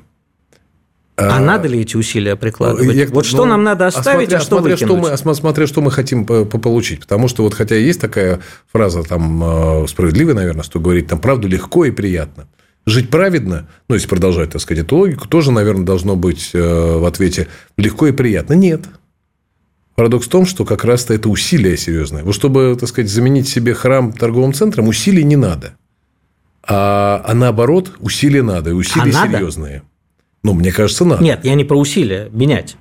А, 1.18 1.36
а 1.36 1.40
надо 1.42 1.68
ли 1.68 1.82
эти 1.82 1.98
усилия 1.98 2.38
прикладывать? 2.38 2.96
Я, 2.96 3.06
вот 3.08 3.16
ну, 3.16 3.24
что 3.24 3.46
нам 3.46 3.64
надо 3.66 3.88
оставить, 3.88 4.32
а, 4.32 4.32
смотря, 4.32 4.38
а 4.38 4.42
что 4.42 4.58
смотря, 4.58 4.76
выкинуть? 4.76 5.18
Что 5.18 5.28
мы, 5.28 5.36
смотря, 5.36 5.68
что 5.68 5.82
мы 5.82 5.92
хотим 5.92 6.26
получить. 6.26 7.02
Потому 7.02 7.28
что 7.28 7.44
вот 7.44 7.54
хотя 7.54 7.76
есть 7.76 8.00
такая 8.00 8.40
фраза, 8.72 9.04
там, 9.04 9.84
э, 9.84 9.88
справедливая, 9.90 10.36
наверное, 10.36 10.64
что 10.64 10.80
говорить, 10.80 11.08
там, 11.08 11.20
правду 11.20 11.50
легко 11.50 11.84
и 11.84 11.92
приятно 11.92 12.48
жить 12.90 13.10
праведно, 13.10 13.68
ну, 13.88 13.96
если 13.96 14.08
продолжать, 14.08 14.52
так 14.52 14.62
сказать, 14.62 14.84
эту 14.84 14.98
логику, 14.98 15.28
тоже, 15.28 15.52
наверное, 15.52 15.86
должно 15.86 16.16
быть 16.16 16.52
э, 16.54 16.98
в 16.98 17.06
ответе 17.06 17.48
легко 17.78 18.08
и 18.08 18.12
приятно. 18.12 18.54
Нет. 18.54 18.82
Парадокс 19.96 20.28
в 20.28 20.30
том, 20.30 20.46
что 20.46 20.66
как 20.66 20.86
раз-то 20.86 21.14
это 21.14 21.30
усилие 21.30 21.78
серьезное. 21.78 22.24
Вот 22.24 22.36
чтобы, 22.36 22.76
так 22.80 22.88
сказать, 22.90 23.10
заменить 23.10 23.48
себе 23.48 23.74
храм 23.74 24.14
торговым 24.14 24.54
центром, 24.54 24.88
усилий 24.88 25.24
не 25.24 25.36
надо. 25.36 25.74
А, 26.64 27.24
а 27.26 27.34
наоборот, 27.34 27.94
усилия 28.00 28.44
надо, 28.44 28.72
и 28.72 28.74
усилия 28.74 29.12
а 29.12 29.28
серьезные. 29.28 29.74
Надо? 29.74 29.86
Ну, 30.44 30.54
мне 30.54 30.72
кажется, 30.72 31.06
надо. 31.06 31.24
Нет, 31.24 31.42
я 31.44 31.56
не 31.56 31.66
про 31.66 31.78
усилия, 31.78 32.30
менять. 32.32 32.78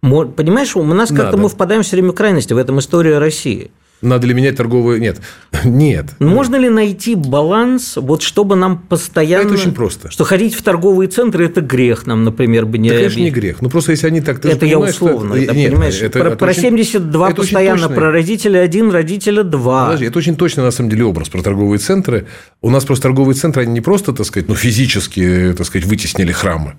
Понимаешь, 0.00 0.76
у 0.76 0.82
нас 0.82 1.10
как-то 1.10 1.36
мы 1.36 1.48
впадаем 1.48 1.82
все 1.82 1.96
время 1.96 2.12
в 2.12 2.14
крайности 2.14 2.52
в 2.52 2.58
этом 2.58 2.78
истории 2.78 3.12
России– 3.12 3.70
надо 4.04 4.26
ли 4.26 4.34
менять 4.34 4.56
торговые... 4.56 5.00
Нет. 5.00 5.20
Нет. 5.64 6.06
Можно 6.18 6.56
ли 6.56 6.68
найти 6.68 7.14
баланс, 7.14 7.96
вот 7.96 8.22
чтобы 8.22 8.56
нам 8.56 8.78
постоянно... 8.78 9.46
Это 9.46 9.54
очень 9.54 9.72
просто. 9.72 10.10
Что 10.10 10.24
ходить 10.24 10.54
в 10.54 10.62
торговые 10.62 11.08
центры– 11.08 11.44
это 11.46 11.60
грех 11.60 12.06
нам, 12.06 12.24
например, 12.24 12.66
бы 12.66 12.78
не... 12.78 12.88
Это, 12.88 12.98
конечно, 12.98 13.20
не 13.20 13.30
грех. 13.30 13.62
Ну, 13.62 13.68
просто 13.68 13.92
если 13.92 14.06
они 14.06 14.20
так... 14.20 14.40
Ты 14.40 14.50
это 14.50 14.66
я 14.66 14.78
условно. 14.78 15.34
Что... 15.34 15.44
Это, 15.44 15.54
Нет, 15.54 15.70
понимаешь, 15.72 16.00
это, 16.00 16.18
про, 16.18 16.28
это 16.28 16.36
про 16.36 16.54
72 16.54 17.28
это 17.28 17.36
постоянно, 17.36 17.88
про 17.88 18.10
родителя 18.12 18.60
один, 18.60 18.90
родителя 18.90 19.42
два. 19.42 19.86
Подожди, 19.86 20.06
это 20.06 20.18
очень 20.18 20.36
точно, 20.36 20.62
на 20.62 20.70
самом 20.70 20.90
деле, 20.90 21.04
образ 21.04 21.28
про 21.28 21.42
торговые 21.42 21.78
центры. 21.78 22.26
У 22.60 22.70
нас 22.70 22.84
просто 22.84 23.04
торговые 23.04 23.34
центры, 23.34 23.62
они 23.62 23.72
не 23.72 23.80
просто, 23.80 24.12
так 24.12 24.26
сказать, 24.26 24.48
ну, 24.48 24.54
физически, 24.54 25.54
так 25.56 25.66
сказать, 25.66 25.86
вытеснили 25.86 26.32
храмы. 26.32 26.74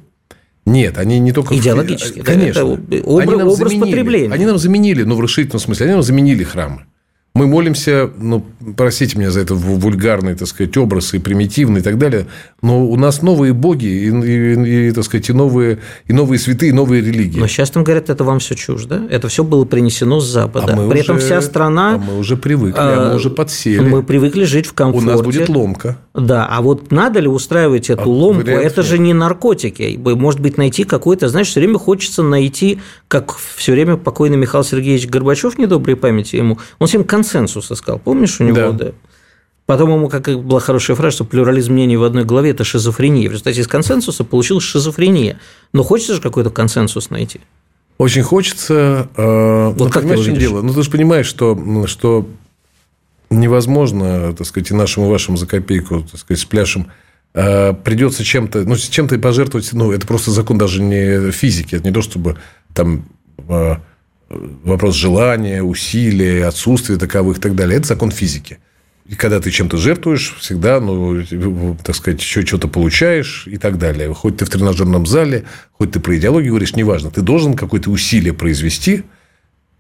Нет, 0.66 0.98
они 0.98 1.20
не 1.20 1.32
только... 1.32 1.56
Идеологически. 1.56 2.22
Конечно. 2.22 2.60
Это 2.60 2.66
образ, 2.66 3.34
они 3.34 3.44
образ 3.44 3.58
заменили, 3.58 3.86
потребления. 3.86 4.34
Они 4.34 4.46
нам 4.46 4.58
заменили, 4.58 5.04
ну, 5.04 5.16
в 5.16 5.22
расширительном 5.22 5.60
смысле, 5.60 5.86
они 5.86 5.94
нам 5.94 6.04
заменили 6.04 6.44
храмы. 6.44 6.86
Мы 7.36 7.48
молимся, 7.48 8.10
ну, 8.18 8.46
простите 8.78 9.18
меня 9.18 9.30
за 9.30 9.42
это 9.42 9.56
вульгарный, 9.56 10.36
так 10.36 10.48
сказать, 10.48 10.76
образ 10.78 11.14
и 11.14 11.20
примитивный 11.20 11.82
и 11.82 11.84
так 11.84 11.98
далее, 11.98 12.28
но 12.66 12.84
у 12.84 12.96
нас 12.96 13.22
новые 13.22 13.54
боги 13.54 13.86
и, 13.86 14.10
и, 14.10 14.88
и 14.88 14.92
так 14.92 15.04
сказать, 15.04 15.30
и 15.30 15.34
новые, 15.34 15.78
и 16.08 16.14
новые 16.14 16.40
святые, 16.40 16.70
и 16.70 16.74
новые 16.74 17.04
религии. 17.04 17.40
Но 17.40 17.46
сейчас 17.46 17.70
там 17.70 17.84
говорят, 17.84 18.10
это 18.10 18.24
вам 18.24 18.40
все 18.40 18.56
чушь, 18.56 18.86
да? 18.86 19.04
Это 19.12 19.28
все 19.28 19.44
было 19.44 19.66
принесено 19.66 20.20
с 20.20 20.26
Запада. 20.26 20.74
А 20.74 20.76
мы 20.76 20.90
При 20.90 21.02
уже, 21.02 21.04
этом 21.04 21.20
вся 21.20 21.42
страна... 21.42 21.94
А 21.94 21.98
мы 22.00 22.18
уже 22.18 22.38
привыкли, 22.38 22.80
а, 22.80 23.10
мы 23.10 23.16
уже 23.18 23.30
подсели. 23.30 23.82
Мы 23.82 24.02
привыкли 24.02 24.46
жить 24.46 24.66
в 24.66 24.74
комфорте. 24.74 25.08
У 25.08 25.12
нас 25.12 25.22
будет 25.22 25.48
ломка. 25.48 26.00
Да, 26.16 26.48
а 26.50 26.64
вот 26.64 26.92
надо 26.92 27.20
ли 27.20 27.28
устраивать 27.28 27.92
эту 27.92 28.10
а 28.10 28.14
ломку? 28.14 28.50
Это 28.50 28.82
же 28.82 28.98
не 28.98 29.14
наркотики. 29.14 30.00
Может 30.04 30.40
быть, 30.40 30.58
найти 30.58 30.86
какой-то, 30.86 31.28
знаешь, 31.30 31.50
все 31.50 31.60
время 31.60 31.78
хочется 31.78 32.24
найти, 32.24 32.80
как 33.08 33.36
все 33.38 33.74
время 33.74 33.96
покойный 33.98 34.38
Михаил 34.38 34.64
Сергеевич 34.64 35.08
Горбачев, 35.08 35.60
недоброй 35.60 35.96
памяти 35.96 36.38
ему, 36.38 36.58
он 36.80 36.88
всем 36.88 37.04
консенсус 37.04 37.72
искал. 37.72 38.00
Помнишь 38.00 38.40
у 38.42 38.44
него? 38.44 38.56
Да. 38.56 38.72
да? 38.72 38.92
Потом 39.66 39.92
ему 39.92 40.10
как 40.10 40.28
была 40.44 40.60
хорошая 40.60 40.96
фраза, 40.96 41.16
что 41.16 41.26
плюрализм 41.26 41.74
мнений 41.74 41.98
в 41.98 42.04
одной 42.04 42.24
голове– 42.24 42.50
это 42.52 42.64
шизофрения. 42.64 43.28
В 43.28 43.32
результате 43.32 43.62
из 43.62 43.68
консенсуса 43.68 44.24
получилась 44.24 44.64
шизофрения. 44.64 45.40
Но 45.74 45.84
хочется 45.84 46.16
же 46.16 46.22
какой-то 46.22 46.52
консенсус 46.52 47.10
найти. 47.10 47.42
Очень 47.98 48.22
хочется. 48.22 49.10
Э, 49.16 49.70
вот 49.70 49.80
ну, 49.80 49.90
как 49.90 50.04
чем 50.24 50.36
дело? 50.36 50.62
Ну, 50.62 50.74
ты 50.74 50.84
же 50.84 50.92
понимаешь, 50.92 51.26
что, 51.26 51.86
что 51.88 52.28
невозможно, 53.30 54.34
так 54.34 54.46
сказать, 54.46 54.70
и 54.70 54.74
нашим, 54.76 55.06
и 55.06 55.10
вашим 55.10 55.38
за 55.38 55.48
копейку, 55.48 56.02
так 56.02 56.20
сказать, 56.20 56.42
с 56.42 56.46
пляшем 56.46 56.92
э, 57.34 57.74
придется 57.74 58.24
чем-то, 58.24 58.66
ну, 58.66 58.76
чем-то 58.76 59.18
пожертвовать, 59.18 59.72
ну, 59.74 59.92
это 59.92 60.06
просто 60.06 60.30
закон 60.32 60.58
даже 60.58 60.82
не 60.82 61.32
физики, 61.32 61.76
это 61.76 61.86
не 61.86 61.94
то, 61.94 62.02
чтобы 62.02 62.38
там 62.74 63.06
э, 63.48 63.78
вопрос 64.30 64.96
желания, 64.96 65.64
усилия, 65.64 66.46
отсутствия 66.46 66.98
таковых 66.98 67.38
и 67.38 67.42
так 67.42 67.56
далее. 67.56 67.78
Это 67.78 67.88
закон 67.88 68.12
физики. 68.12 68.60
И 69.08 69.14
когда 69.14 69.40
ты 69.40 69.52
чем-то 69.52 69.78
жертвуешь, 69.78 70.36
всегда, 70.40 70.80
ну, 70.80 71.78
так 71.84 71.96
сказать, 71.96 72.20
еще 72.20 72.44
что-то 72.44 72.68
получаешь 72.68 73.46
и 73.46 73.58
так 73.58 73.78
далее. 73.78 74.12
Хоть 74.14 74.38
ты 74.38 74.46
в 74.46 74.50
тренажерном 74.50 75.06
зале, 75.06 75.44
хоть 75.74 75.92
ты 75.92 76.00
про 76.00 76.18
идеологию 76.18 76.54
говоришь, 76.54 76.76
неважно. 76.76 77.12
Ты 77.12 77.22
должен 77.22 77.54
какое-то 77.54 77.92
усилие 77.92 78.34
произвести, 78.34 79.04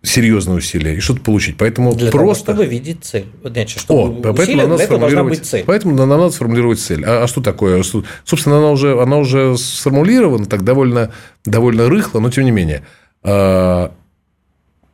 серьезное 0.03 0.57
усилие, 0.57 0.95
и 0.95 0.99
что-то 0.99 1.21
получить. 1.21 1.57
Поэтому 1.57 1.95
для 1.95 2.11
просто... 2.11 2.45
того, 2.45 2.57
чтобы 2.59 2.71
видеть 2.71 3.03
цель. 3.03 3.25
Значит, 3.43 3.81
чтобы 3.81 4.19
О, 4.29 4.33
поэтому 4.33 4.67
надо 4.67 4.83
сформулировать... 4.83 5.43
цель. 5.43 5.63
Поэтому 5.65 5.95
нам 5.95 6.07
надо 6.07 6.29
сформулировать 6.29 6.79
цель. 6.79 7.03
А, 7.03 7.23
а 7.23 7.27
что 7.27 7.41
такое? 7.41 7.81
Собственно, 8.25 8.59
она 8.59 8.69
уже, 8.69 9.01
она 9.01 9.17
уже 9.17 9.57
сформулирована 9.57 10.45
так 10.45 10.63
довольно, 10.63 11.11
довольно 11.45 11.89
рыхло, 11.89 12.19
но 12.19 12.29
тем 12.29 12.45
не 12.45 12.51
менее. 12.51 12.83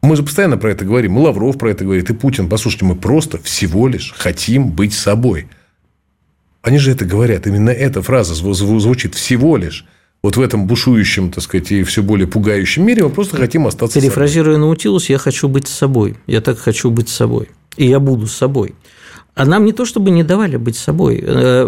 Мы 0.01 0.15
же 0.15 0.23
постоянно 0.23 0.57
про 0.57 0.71
это 0.71 0.83
говорим. 0.83 1.17
И 1.17 1.21
Лавров 1.21 1.57
про 1.57 1.71
это 1.71 1.83
говорит, 1.83 2.09
и 2.09 2.13
Путин. 2.13 2.49
Послушайте, 2.49 2.85
мы 2.85 2.95
просто 2.95 3.37
всего 3.37 3.87
лишь 3.87 4.13
хотим 4.17 4.69
быть 4.69 4.93
собой. 4.93 5.47
Они 6.63 6.77
же 6.77 6.91
это 6.91 7.05
говорят. 7.05 7.47
Именно 7.47 7.69
эта 7.69 8.01
фраза 8.01 8.33
звучит 8.33 9.15
всего 9.15 9.57
лишь. 9.57 9.85
Вот 10.23 10.37
в 10.37 10.41
этом 10.41 10.67
бушующем, 10.67 11.31
так 11.31 11.43
сказать, 11.43 11.71
и 11.71 11.83
все 11.83 12.03
более 12.03 12.27
пугающем 12.27 12.85
мире 12.85 13.03
мы 13.03 13.09
просто 13.09 13.37
хотим 13.37 13.65
остаться 13.65 13.99
Перефразируя 13.99 14.55
собой. 14.55 14.67
Наутилус, 14.67 15.09
я 15.09 15.17
хочу 15.17 15.47
быть 15.47 15.67
собой. 15.67 16.15
Я 16.27 16.41
так 16.41 16.59
хочу 16.59 16.91
быть 16.91 17.09
собой. 17.09 17.49
И 17.75 17.87
я 17.87 17.99
буду 17.99 18.27
собой. 18.27 18.75
А 19.33 19.45
нам 19.45 19.65
не 19.65 19.71
то, 19.71 19.85
чтобы 19.85 20.11
не 20.11 20.23
давали 20.23 20.57
быть 20.57 20.75
собой. 20.75 21.23
Э, 21.25 21.65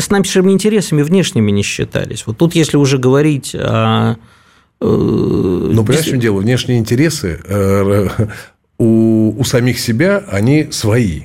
с 0.00 0.08
нашими 0.08 0.52
интересами 0.52 1.02
внешними 1.02 1.50
не 1.50 1.62
считались. 1.62 2.26
Вот 2.26 2.38
тут, 2.38 2.54
если 2.54 2.78
уже 2.78 2.96
говорить 2.96 3.54
о 3.54 4.16
Но 4.80 5.84
понимаешь, 5.84 6.06
в 6.06 6.10
чем 6.10 6.20
дело? 6.20 6.40
Внешние 6.40 6.78
интересы 6.78 7.40
э, 7.44 8.08
у, 8.78 9.34
у 9.38 9.44
самих 9.44 9.78
себя, 9.78 10.24
они 10.30 10.68
свои. 10.70 11.22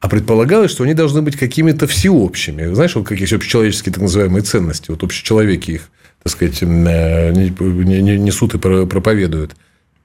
А 0.00 0.08
предполагалось, 0.08 0.72
что 0.72 0.84
они 0.84 0.94
должны 0.94 1.22
быть 1.22 1.36
какими-то 1.36 1.86
всеобщими. 1.86 2.72
Знаешь, 2.74 2.94
вот 2.96 3.06
как 3.06 3.20
есть 3.20 3.32
общечеловеческие 3.32 3.92
так 3.92 4.02
называемые 4.02 4.42
ценности. 4.42 4.90
Вот 4.90 5.02
общечеловеки 5.02 5.70
их, 5.72 5.88
так 6.22 6.32
сказать, 6.32 6.62
э, 6.62 7.32
несут 7.32 8.54
и 8.54 8.58
проповедуют. 8.58 9.54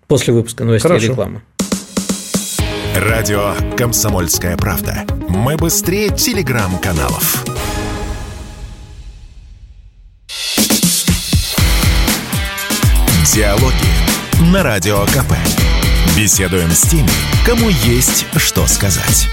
После 0.08 0.34
выпуска 0.34 0.63
новостей 0.63 0.88
Хорошо. 0.88 1.08
рекламы. 1.08 1.41
Радио 2.95 3.54
«Комсомольская 3.78 4.58
правда». 4.58 5.06
Мы 5.30 5.58
быстрее 5.58 6.10
телеграм-каналов. 6.10 7.45
Диалоги 13.34 14.52
на 14.52 14.62
Радио 14.62 15.06
КП. 15.06 15.32
Беседуем 16.17 16.70
с 16.70 16.82
теми, 16.82 17.08
кому 17.46 17.70
есть 17.70 18.26
что 18.36 18.67
сказать. 18.67 19.30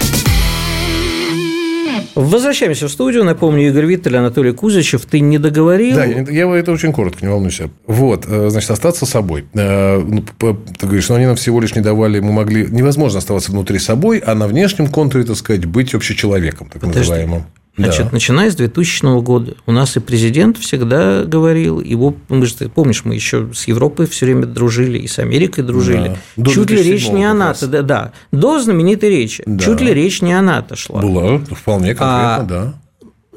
Возвращаемся 2.15 2.87
в 2.87 2.91
студию. 2.91 3.25
Напомню, 3.25 3.67
Игорь 3.67 3.85
Виттель, 3.87 4.15
Анатолий 4.15 4.53
Кузичев. 4.53 5.05
Ты 5.05 5.19
не 5.19 5.37
договорил. 5.37 5.97
Да, 5.97 6.05
я 6.05 6.49
это 6.55 6.71
очень 6.71 6.93
коротко, 6.93 7.25
не 7.25 7.29
волнуйся. 7.29 7.71
Вот, 7.87 8.25
э, 8.25 8.49
значит, 8.49 8.71
остаться 8.71 9.05
собой. 9.05 9.47
Э, 9.53 9.99
ну, 9.99 10.23
ты 10.23 10.85
говоришь, 10.85 11.03
что 11.03 11.15
они 11.15 11.25
нам 11.25 11.35
всего 11.35 11.59
лишь 11.59 11.75
не 11.75 11.81
давали, 11.81 12.21
мы 12.21 12.31
могли... 12.31 12.67
Невозможно 12.67 13.19
оставаться 13.19 13.51
внутри 13.51 13.79
собой, 13.79 14.19
а 14.19 14.33
на 14.33 14.47
внешнем 14.47 14.87
контуре, 14.87 15.25
так 15.25 15.35
сказать, 15.35 15.65
быть 15.65 15.93
общечеловеком, 15.93 16.69
так 16.69 16.81
Подожди. 16.81 16.99
называемым. 16.99 17.43
Значит, 17.79 18.05
да. 18.05 18.09
начиная 18.11 18.51
с 18.51 18.55
2000 18.55 19.21
года 19.21 19.55
у 19.65 19.71
нас 19.71 19.95
и 19.95 19.99
президент 19.99 20.57
всегда 20.57 21.23
говорил, 21.23 21.79
его, 21.79 22.15
мы 22.27 22.45
же, 22.45 22.55
помнишь, 22.69 23.05
мы 23.05 23.15
еще 23.15 23.49
с 23.53 23.67
Европой 23.67 24.05
все 24.07 24.25
время 24.25 24.45
дружили, 24.45 24.97
и 24.97 25.07
с 25.07 25.19
Америкой 25.19 25.63
дружили. 25.63 26.17
Да. 26.35 26.43
До 26.43 26.51
Чуть 26.51 26.69
ли 26.69 26.83
речь 26.83 27.09
не 27.09 27.25
о 27.25 27.33
НАТО, 27.33 27.67
да, 27.67 27.81
да, 27.81 28.11
до 28.31 28.59
знаменитой 28.59 29.09
речи. 29.09 29.43
Да. 29.45 29.63
Чуть 29.63 29.81
ли 29.81 29.93
речь 29.93 30.21
не 30.21 30.33
о 30.33 30.41
НАТО 30.41 30.75
шла. 30.75 31.01
Была, 31.01 31.39
вполне 31.39 31.95
конкретно, 31.95 32.35
а, 32.35 32.43
да. 32.43 32.73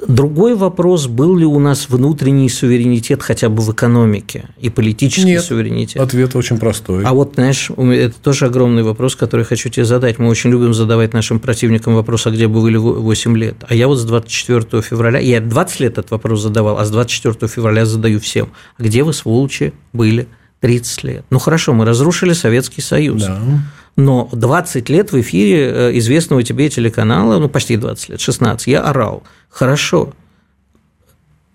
Другой 0.09 0.55
вопрос, 0.55 1.07
был 1.07 1.37
ли 1.37 1.45
у 1.45 1.59
нас 1.59 1.89
внутренний 1.89 2.49
суверенитет 2.49 3.23
хотя 3.23 3.49
бы 3.49 3.63
в 3.63 3.73
экономике 3.73 4.45
и 4.61 4.69
политический 4.69 5.31
Нет, 5.31 5.45
суверенитет? 5.45 6.03
Ответ 6.03 6.35
очень 6.35 6.59
простой. 6.59 7.05
А 7.05 7.13
вот, 7.13 7.35
знаешь, 7.35 7.71
это 7.71 8.15
тоже 8.21 8.47
огромный 8.47 8.83
вопрос, 8.83 9.15
который 9.15 9.45
хочу 9.45 9.69
тебе 9.69 9.85
задать. 9.85 10.19
Мы 10.19 10.29
очень 10.29 10.51
любим 10.51 10.75
задавать 10.75 11.13
нашим 11.13 11.39
противникам 11.39 11.95
вопрос, 11.95 12.27
а 12.27 12.31
где 12.31 12.49
бы 12.49 12.61
были 12.61 12.77
8 12.77 13.37
лет? 13.37 13.57
А 13.69 13.75
я 13.75 13.87
вот 13.87 13.97
с 13.97 14.05
24 14.05 14.83
февраля, 14.83 15.21
я 15.21 15.41
20 15.41 15.81
лет 15.81 15.93
этот 15.93 16.11
вопрос 16.11 16.43
задавал, 16.43 16.79
а 16.79 16.85
с 16.85 16.91
24 16.91 17.49
февраля 17.49 17.87
задаю 17.87 18.19
всем. 18.19 18.51
А 18.79 18.83
где 18.83 19.05
вы, 19.05 19.13
сволочи, 19.13 19.73
были 19.93 20.27
30 20.61 21.05
лет? 21.05 21.25
Ну, 21.31 21.39
хорошо, 21.39 21.75
мы 21.75 21.85
разрушили 21.85 22.33
Советский 22.33 22.81
Союз. 22.81 23.23
Да 23.23 23.41
но 23.97 24.29
20 24.33 24.89
лет 24.89 25.13
в 25.13 25.21
эфире 25.21 25.69
э, 25.69 25.99
известного 25.99 26.43
тебе 26.43 26.69
телеканала, 26.69 27.39
ну, 27.39 27.49
почти 27.49 27.77
20 27.77 28.09
лет, 28.11 28.21
16, 28.21 28.67
я 28.67 28.83
орал. 28.83 29.23
Хорошо. 29.49 30.13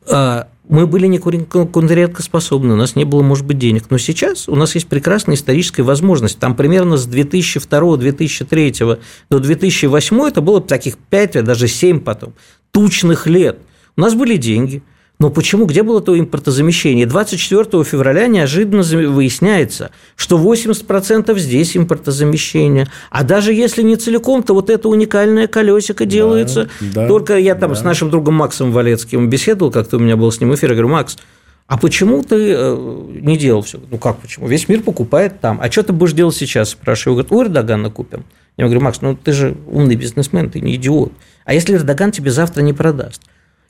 А, 0.09 0.47
мы 0.69 0.85
были 0.85 1.07
не 1.07 1.17
конкурентоспособны, 1.17 2.73
у 2.73 2.77
нас 2.77 2.95
не 2.95 3.05
было, 3.05 3.23
может 3.23 3.45
быть, 3.45 3.57
денег. 3.57 3.85
Но 3.89 3.97
сейчас 3.97 4.47
у 4.47 4.55
нас 4.55 4.75
есть 4.75 4.87
прекрасная 4.87 5.35
историческая 5.35 5.83
возможность. 5.83 6.39
Там 6.39 6.55
примерно 6.55 6.97
с 6.97 7.07
2002-2003 7.07 8.99
до 9.29 9.39
2008 9.39 10.21
это 10.27 10.41
было 10.41 10.61
таких 10.61 10.97
5, 10.97 11.37
а 11.37 11.41
даже 11.41 11.67
7 11.67 12.01
потом, 12.01 12.33
тучных 12.71 13.27
лет. 13.27 13.59
У 13.95 14.01
нас 14.01 14.13
были 14.13 14.37
деньги– 14.37 14.83
но 15.19 15.31
почему? 15.31 15.65
Где 15.65 15.81
было 15.81 15.99
то 15.99 16.17
импортозамещение? 16.17 17.07
24 17.07 17.83
февраля 17.83 18.27
неожиданно 18.27 18.83
выясняется, 18.83 19.89
что 20.15 20.37
80% 20.37 21.37
здесь 21.39 21.75
импортозамещение. 21.75 22.87
А 23.09 23.23
даже 23.23 23.51
если 23.51 23.81
не 23.81 23.95
целиком, 23.95 24.43
то 24.43 24.53
вот 24.53 24.69
это 24.69 24.89
уникальное 24.89 25.47
колесико 25.47 26.05
делается. 26.05 26.69
Да, 26.79 27.01
да, 27.01 27.07
Только 27.07 27.37
я 27.37 27.55
там 27.55 27.71
да. 27.71 27.75
с 27.75 27.83
нашим 27.83 28.11
другом 28.11 28.35
Максом 28.35 28.71
Валецким 28.71 29.27
беседовал, 29.27 29.71
как-то 29.71 29.97
у 29.97 29.99
меня 29.99 30.15
был 30.17 30.31
с 30.31 30.39
ним 30.39 30.53
эфир, 30.53 30.69
я 30.69 30.75
говорю, 30.75 30.93
Макс, 30.93 31.17
а 31.65 31.77
почему 31.77 32.21
ты 32.21 32.53
э, 32.55 33.07
не 33.21 33.37
делал 33.37 33.63
все? 33.63 33.79
Ну 33.89 33.97
как 33.97 34.19
почему? 34.19 34.47
Весь 34.47 34.69
мир 34.69 34.81
покупает 34.81 35.41
там. 35.41 35.59
А 35.61 35.69
что 35.69 35.83
ты 35.83 35.93
будешь 35.93 36.13
делать 36.13 36.35
сейчас? 36.35 36.69
Спрашиваю. 36.69 37.15
Говорит, 37.15 37.31
у 37.31 37.43
Эрдогана 37.43 37.89
купим. 37.89 38.23
Я 38.55 38.65
говорю, 38.65 38.81
Макс, 38.81 39.01
ну 39.01 39.17
ты 39.17 39.33
же 39.33 39.57
умный 39.67 39.95
бизнесмен, 39.95 40.49
ты 40.49 40.61
не 40.61 40.75
идиот. 40.75 41.11
А 41.43 41.53
если 41.53 41.75
Эрдоган 41.75 42.11
тебе 42.11 42.31
завтра 42.31 42.61
не 42.61 42.71
продаст? 42.71 43.21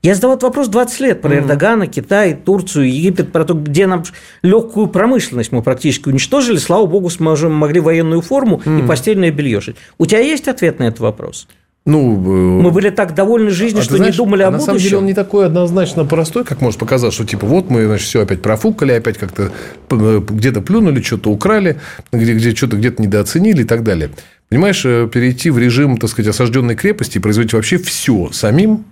Я 0.07 0.15
задавал 0.15 0.37
этот 0.37 0.43
вопрос 0.43 0.69
20 0.69 0.99
лет 1.01 1.21
про 1.21 1.31
mm-hmm. 1.31 1.39
Эрдогана, 1.39 1.87
Китай, 1.87 2.33
Турцию, 2.33 2.89
Египет, 2.89 3.33
про 3.33 3.43
то, 3.43 3.53
где 3.53 3.87
нам 3.87 4.05
легкую 4.41 4.87
промышленность 4.87 5.51
мы 5.51 5.61
практически 5.61 6.07
уничтожили. 6.07 6.55
Слава 6.55 6.85
богу, 6.85 7.09
сможем, 7.09 7.53
могли 7.53 7.81
военную 7.81 8.21
форму 8.21 8.61
и 8.65 8.87
постельное 8.87 9.31
белье 9.31 9.59
шить. 9.59 9.75
У 9.97 10.05
тебя 10.05 10.19
есть 10.19 10.47
ответ 10.47 10.79
на 10.79 10.83
этот 10.83 11.01
вопрос? 11.01 11.49
Ну, 11.85 12.15
э, 12.15 12.61
мы 12.61 12.71
были 12.71 12.89
так 12.89 13.15
довольны 13.15 13.49
жизнью, 13.49 13.81
а 13.81 13.83
что 13.83 13.97
знаешь, 13.97 14.13
не 14.13 14.17
думали 14.17 14.43
о 14.43 14.51
на 14.51 14.57
будущем. 14.57 14.59
На 14.59 14.65
самом 14.65 14.79
деле 14.79 14.97
он 14.97 15.05
не 15.05 15.13
такой 15.13 15.45
однозначно 15.45 16.05
простой, 16.05 16.45
как 16.45 16.61
может 16.61 16.79
показаться, 16.79 17.15
что 17.15 17.25
типа 17.25 17.45
вот 17.45 17.69
мы 17.69 17.85
значит, 17.85 18.07
все 18.07 18.21
опять 18.21 18.41
профукали, 18.41 18.91
опять 18.93 19.17
как-то 19.17 19.51
э, 19.89 20.21
где-то 20.25 20.61
плюнули, 20.61 21.01
что-то 21.01 21.31
украли, 21.31 21.79
где, 22.11 22.33
где 22.33 22.53
что-то 22.53 22.77
где-то 22.77 23.01
недооценили 23.01 23.61
и 23.61 23.65
так 23.65 23.83
далее. 23.83 24.09
Понимаешь, 24.49 24.85
э, 24.85 25.09
перейти 25.11 25.49
в 25.49 25.57
режим, 25.57 25.97
так 25.97 26.09
сказать, 26.09 26.29
осажденной 26.29 26.75
крепости 26.75 27.17
и 27.17 27.21
производить 27.21 27.53
вообще 27.53 27.77
все 27.77 28.31
самим, 28.33 28.85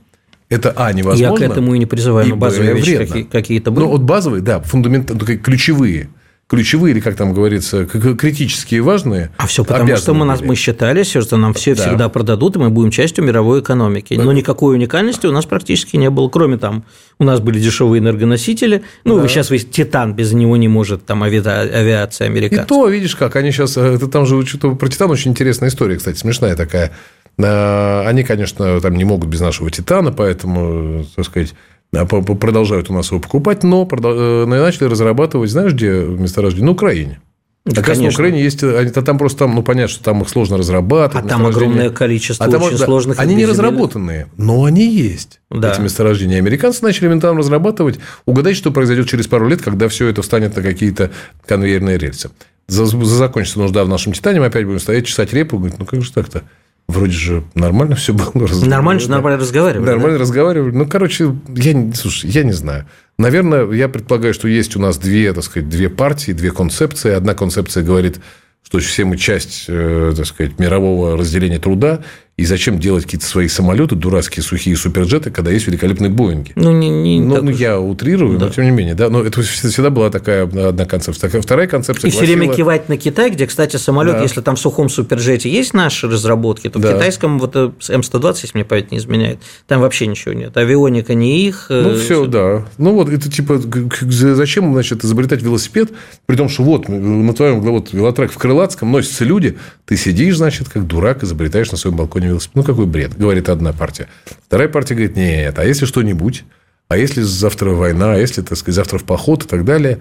это, 0.49 0.73
а, 0.75 0.93
невозможно. 0.93 1.23
Я 1.23 1.47
к 1.47 1.51
этому 1.51 1.73
и 1.75 1.79
не 1.79 1.85
призываю, 1.85 2.29
но 2.29 2.35
базовые 2.35 2.73
вещи 2.75 2.97
какие- 2.97 3.23
какие-то 3.23 3.71
были. 3.71 3.85
Ну, 3.85 3.91
вот 3.91 4.01
базовые, 4.01 4.41
да, 4.41 4.59
фундаментальные, 4.59 5.37
ключевые. 5.37 6.09
ключевые, 6.47 6.91
или 6.93 6.99
как 6.99 7.15
там 7.15 7.33
говорится, 7.33 7.85
критические 7.85 8.83
важные. 8.83 9.31
А 9.37 9.47
все 9.47 9.65
потому, 9.65 9.95
что 9.97 10.13
мы, 10.13 10.27
нас, 10.27 10.41
мы 10.41 10.55
считали, 10.55 11.01
что 11.01 11.37
нам 11.37 11.55
все 11.55 11.73
да. 11.73 11.81
всегда 11.81 12.07
продадут, 12.07 12.55
и 12.55 12.59
мы 12.59 12.69
будем 12.69 12.91
частью 12.91 13.23
мировой 13.23 13.61
экономики. 13.61 14.13
Но 14.13 14.31
никакой 14.31 14.75
уникальности 14.75 15.25
у 15.25 15.31
нас 15.31 15.47
практически 15.47 15.97
не 15.97 16.11
было, 16.11 16.29
кроме 16.29 16.59
там, 16.59 16.85
у 17.17 17.23
нас 17.23 17.39
были 17.39 17.59
дешевые 17.59 17.99
энергоносители, 17.99 18.83
ну, 19.05 19.19
да. 19.19 19.27
сейчас 19.27 19.49
весь 19.49 19.65
Титан, 19.65 20.13
без 20.13 20.33
него 20.33 20.55
не 20.55 20.67
может 20.67 21.03
там 21.03 21.23
авиация 21.23 22.27
американцев. 22.27 22.65
И 22.65 22.69
то, 22.69 22.87
видишь 22.89 23.15
как, 23.15 23.35
они 23.37 23.51
сейчас, 23.51 23.75
это 23.77 24.07
там 24.07 24.27
же 24.27 24.45
что-то 24.45 24.75
про 24.75 24.87
Титан 24.87 25.09
очень 25.09 25.31
интересная 25.31 25.69
история, 25.69 25.95
кстати, 25.95 26.19
смешная 26.19 26.55
такая. 26.55 26.91
Э, 27.37 28.07
они, 28.07 28.23
конечно, 28.23 28.79
там 28.81 28.95
не 28.95 29.03
могут 29.03 29.29
без 29.29 29.41
нашего 29.41 29.69
Титана, 29.69 30.11
поэтому, 30.11 31.05
так 31.15 31.25
сказать, 31.25 31.53
а, 31.93 32.05
продолжают 32.05 32.89
у 32.89 32.93
нас 32.93 33.11
его 33.11 33.19
покупать, 33.19 33.63
но 33.63 33.87
э, 33.89 34.45
начали 34.45 34.85
разрабатывать, 34.85 35.49
знаешь, 35.49 35.73
где 35.73 35.91
месторождение? 35.91 36.65
На 36.65 36.71
Украине. 36.71 37.21
Да, 37.65 37.81
Оказывается, 37.81 38.21
конечно. 38.21 38.21
на 38.21 38.27
Украине 38.27 38.43
есть, 38.43 38.63
они, 38.63 38.89
там 38.91 39.17
просто 39.17 39.39
там, 39.39 39.55
ну 39.55 39.63
понятно, 39.63 39.87
что 39.87 40.03
там 40.03 40.21
их 40.21 40.29
сложно 40.29 40.57
разрабатывать. 40.57 41.25
А 41.25 41.27
там 41.27 41.47
огромное 41.47 41.89
количество 41.89 42.45
а 42.45 42.49
там, 42.49 42.61
очень 42.61 42.77
да, 42.77 42.85
сложных. 42.85 43.19
Они 43.19 43.33
не 43.33 43.47
разработанные, 43.47 44.27
но 44.37 44.65
они 44.65 44.87
есть. 44.87 45.41
Да. 45.49 45.71
Эти 45.71 45.81
месторождения. 45.81 46.37
Американцы 46.37 46.83
начали 46.83 47.19
там 47.19 47.39
разрабатывать. 47.39 47.97
Угадайте, 48.27 48.59
что 48.59 48.71
произойдет 48.71 49.09
через 49.09 49.25
пару 49.25 49.47
лет, 49.47 49.63
когда 49.63 49.87
все 49.87 50.07
это 50.07 50.21
встанет 50.21 50.55
на 50.55 50.61
какие-то 50.61 51.09
конвейерные 51.47 51.97
рельсы. 51.97 52.29
За, 52.67 52.85
закончится 52.85 53.57
нужда 53.57 53.83
в 53.83 53.89
нашем 53.89 54.13
титане, 54.13 54.41
мы 54.41 54.45
опять 54.47 54.65
будем 54.65 54.79
стоять, 54.79 55.07
чесать 55.07 55.33
репу. 55.33 55.57
Говорит, 55.57 55.79
ну 55.79 55.85
как 55.87 56.03
же 56.03 56.13
так-то? 56.13 56.43
Вроде 56.87 57.13
же 57.13 57.43
нормально 57.55 57.95
все 57.95 58.13
было. 58.13 58.31
Нормально 58.65 58.99
же 58.99 59.09
нормально 59.09 59.39
разговаривали. 59.39 59.85
Нормально 59.85 60.17
да? 60.17 60.21
разговаривали. 60.21 60.71
Ну, 60.71 60.85
короче, 60.87 61.35
я, 61.55 61.93
слушай, 61.93 62.29
я 62.29 62.43
не 62.43 62.53
знаю. 62.53 62.85
Наверное, 63.17 63.71
я 63.71 63.89
предполагаю, 63.89 64.33
что 64.33 64.47
есть 64.47 64.75
у 64.75 64.79
нас 64.79 64.97
две, 64.97 65.33
так 65.33 65.43
сказать, 65.43 65.67
две 65.67 65.89
партии, 65.89 66.31
две 66.31 66.51
концепции. 66.51 67.11
Одна 67.11 67.33
концепция 67.33 67.83
говорит, 67.83 68.19
что 68.63 68.79
все 68.79 69.05
мы 69.05 69.17
часть, 69.17 69.65
э, 69.67 70.13
так 70.15 70.25
сказать, 70.25 70.59
мирового 70.59 71.17
разделения 71.17 71.59
труда, 71.59 72.01
и 72.37 72.43
зачем 72.43 72.79
делать 72.79 73.05
какие-то 73.05 73.25
свои 73.25 73.47
самолеты, 73.47 73.95
дурацкие 73.95 74.43
сухие 74.43 74.75
суперджеты, 74.75 75.31
когда 75.31 75.51
есть 75.51 75.67
великолепные 75.67 76.09
Боинги? 76.09 76.51
Ну, 76.55 76.73
не, 76.73 76.89
не 76.89 77.21
ну, 77.21 77.41
ну 77.41 77.49
я 77.49 77.79
утрирую, 77.79 78.37
да. 78.37 78.47
но 78.47 78.51
тем 78.51 78.65
не 78.65 78.71
менее. 78.71 78.93
Да, 78.93 79.09
но 79.09 79.23
это 79.23 79.41
всегда 79.41 79.89
была 79.89 80.09
такая 80.09 80.43
одна 80.43 80.85
концепция. 80.85 81.29
Вторая 81.41 81.67
концепция 81.67 82.09
И 82.09 82.11
гласила... 82.11 82.25
все 82.25 82.35
время 82.35 82.53
кивать 82.53 82.89
на 82.89 82.97
Китай, 82.97 83.29
где, 83.29 83.47
кстати, 83.47 83.77
самолет, 83.77 84.17
да. 84.17 84.21
если 84.21 84.41
там 84.41 84.57
в 84.57 84.59
сухом 84.59 84.89
суперджете 84.89 85.49
есть 85.49 85.73
наши 85.73 86.09
разработки, 86.09 86.69
то 86.69 86.77
да. 86.77 86.89
в 86.89 86.93
китайском 86.95 87.39
вот 87.39 87.55
э, 87.55 87.71
М120, 87.79 88.39
если 88.41 88.57
мне 88.57 88.65
память 88.65 88.91
не 88.91 88.97
изменяет, 88.97 89.39
там 89.67 89.79
вообще 89.79 90.05
ничего 90.05 90.33
нет. 90.33 90.57
Авионика 90.57 91.13
не 91.13 91.47
их. 91.47 91.67
Э, 91.69 91.83
ну, 91.83 91.97
все, 91.97 92.25
да. 92.25 92.65
Ну, 92.77 92.95
вот 92.95 93.07
это 93.07 93.31
типа, 93.31 93.61
зачем, 94.09 94.73
значит, 94.73 95.05
изобретать 95.05 95.41
велосипед, 95.41 95.91
при 96.25 96.35
том, 96.35 96.49
что 96.49 96.63
вот 96.63 96.89
на 96.89 97.33
твоем 97.33 97.61
вот, 97.61 97.93
велотрек 97.93 98.33
в 98.33 98.37
Крылатском 98.37 98.91
носятся 98.91 99.23
люди, 99.23 99.57
ты 99.85 99.95
сидишь, 99.95 100.35
значит, 100.35 100.67
как 100.67 100.85
дурак, 100.85 101.23
изобретаешь 101.23 101.71
на 101.71 101.77
своем 101.77 101.95
балконе 101.95 102.24
велосипед. 102.29 102.55
Ну, 102.55 102.63
какой 102.63 102.85
бред, 102.85 103.17
говорит 103.17 103.49
одна 103.49 103.73
партия. 103.73 104.07
Вторая 104.47 104.69
партия 104.69 104.95
говорит, 104.95 105.15
нет, 105.15 105.57
а 105.59 105.65
если 105.65 105.85
что-нибудь, 105.85 106.43
а 106.87 106.97
если 106.97 107.21
завтра 107.21 107.71
война, 107.71 108.13
а 108.13 108.17
если, 108.17 108.41
так 108.41 108.57
сказать, 108.57 108.75
завтра 108.75 108.97
в 108.97 109.03
поход 109.03 109.45
и 109.45 109.47
так 109.47 109.65
далее, 109.65 109.99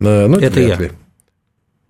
э, 0.00 0.26
ну, 0.26 0.36
это, 0.36 0.46
это 0.46 0.60
вряд 0.60 0.80
я. 0.80 0.84
ли. 0.86 0.92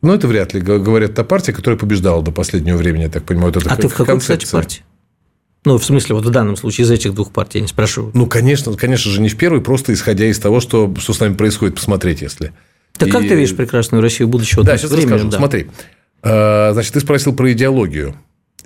Ну, 0.03 0.13
это 0.15 0.27
вряд 0.27 0.53
ли, 0.53 0.61
говорят 0.61 1.15
та 1.15 1.23
партия, 1.23 1.53
которая 1.53 1.79
побеждала 1.79 2.23
до 2.23 2.33
последнего 2.33 2.77
времени, 2.77 3.03
я 3.03 3.09
так 3.09 3.25
понимаю. 3.25 3.53
Вот 3.55 3.67
а 3.67 3.77
ты 3.77 3.89
в 3.89 3.93
какой, 3.93 4.07
концепция. 4.07 4.45
кстати, 4.45 4.53
партии? 4.53 4.83
Ну, 5.65 5.79
в 5.79 5.85
смысле, 5.85 6.17
вот 6.17 6.27
в 6.27 6.31
данном 6.31 6.57
случае 6.57 6.87
из 6.87 6.91
этих 6.91 7.15
двух 7.15 7.31
партий, 7.31 7.59
я 7.59 7.63
не 7.63 7.69
спрашиваю. 7.69 8.11
Ну, 8.15 8.27
конечно, 8.27 8.73
конечно 8.75 9.13
же, 9.13 9.21
не 9.21 9.29
в 9.29 9.37
первый, 9.37 9.61
просто 9.61 9.93
исходя 9.93 10.27
из 10.27 10.41
того, 10.41 10.59
что, 10.59 10.93
что 10.99 11.13
с 11.13 11.21
нами 11.21 11.35
происходит, 11.35 11.77
посмотреть, 11.77 12.21
если. 12.21 12.53
Так 12.99 13.09
и... 13.09 13.11
как 13.13 13.23
ты 13.23 13.35
видишь 13.37 13.55
прекрасную 13.55 14.03
Россию 14.03 14.29
будущего? 14.29 14.65
Да, 14.65 14.77
сейчас 14.77 14.91
времени, 14.91 15.13
расскажу. 15.13 15.31
Да. 15.31 15.39
Смотри. 15.39 15.67
Э, 16.25 16.73
значит, 16.73 16.93
ты 16.93 17.01
спросил 17.01 17.35
про 17.35 17.53
идеологию. 17.53 18.17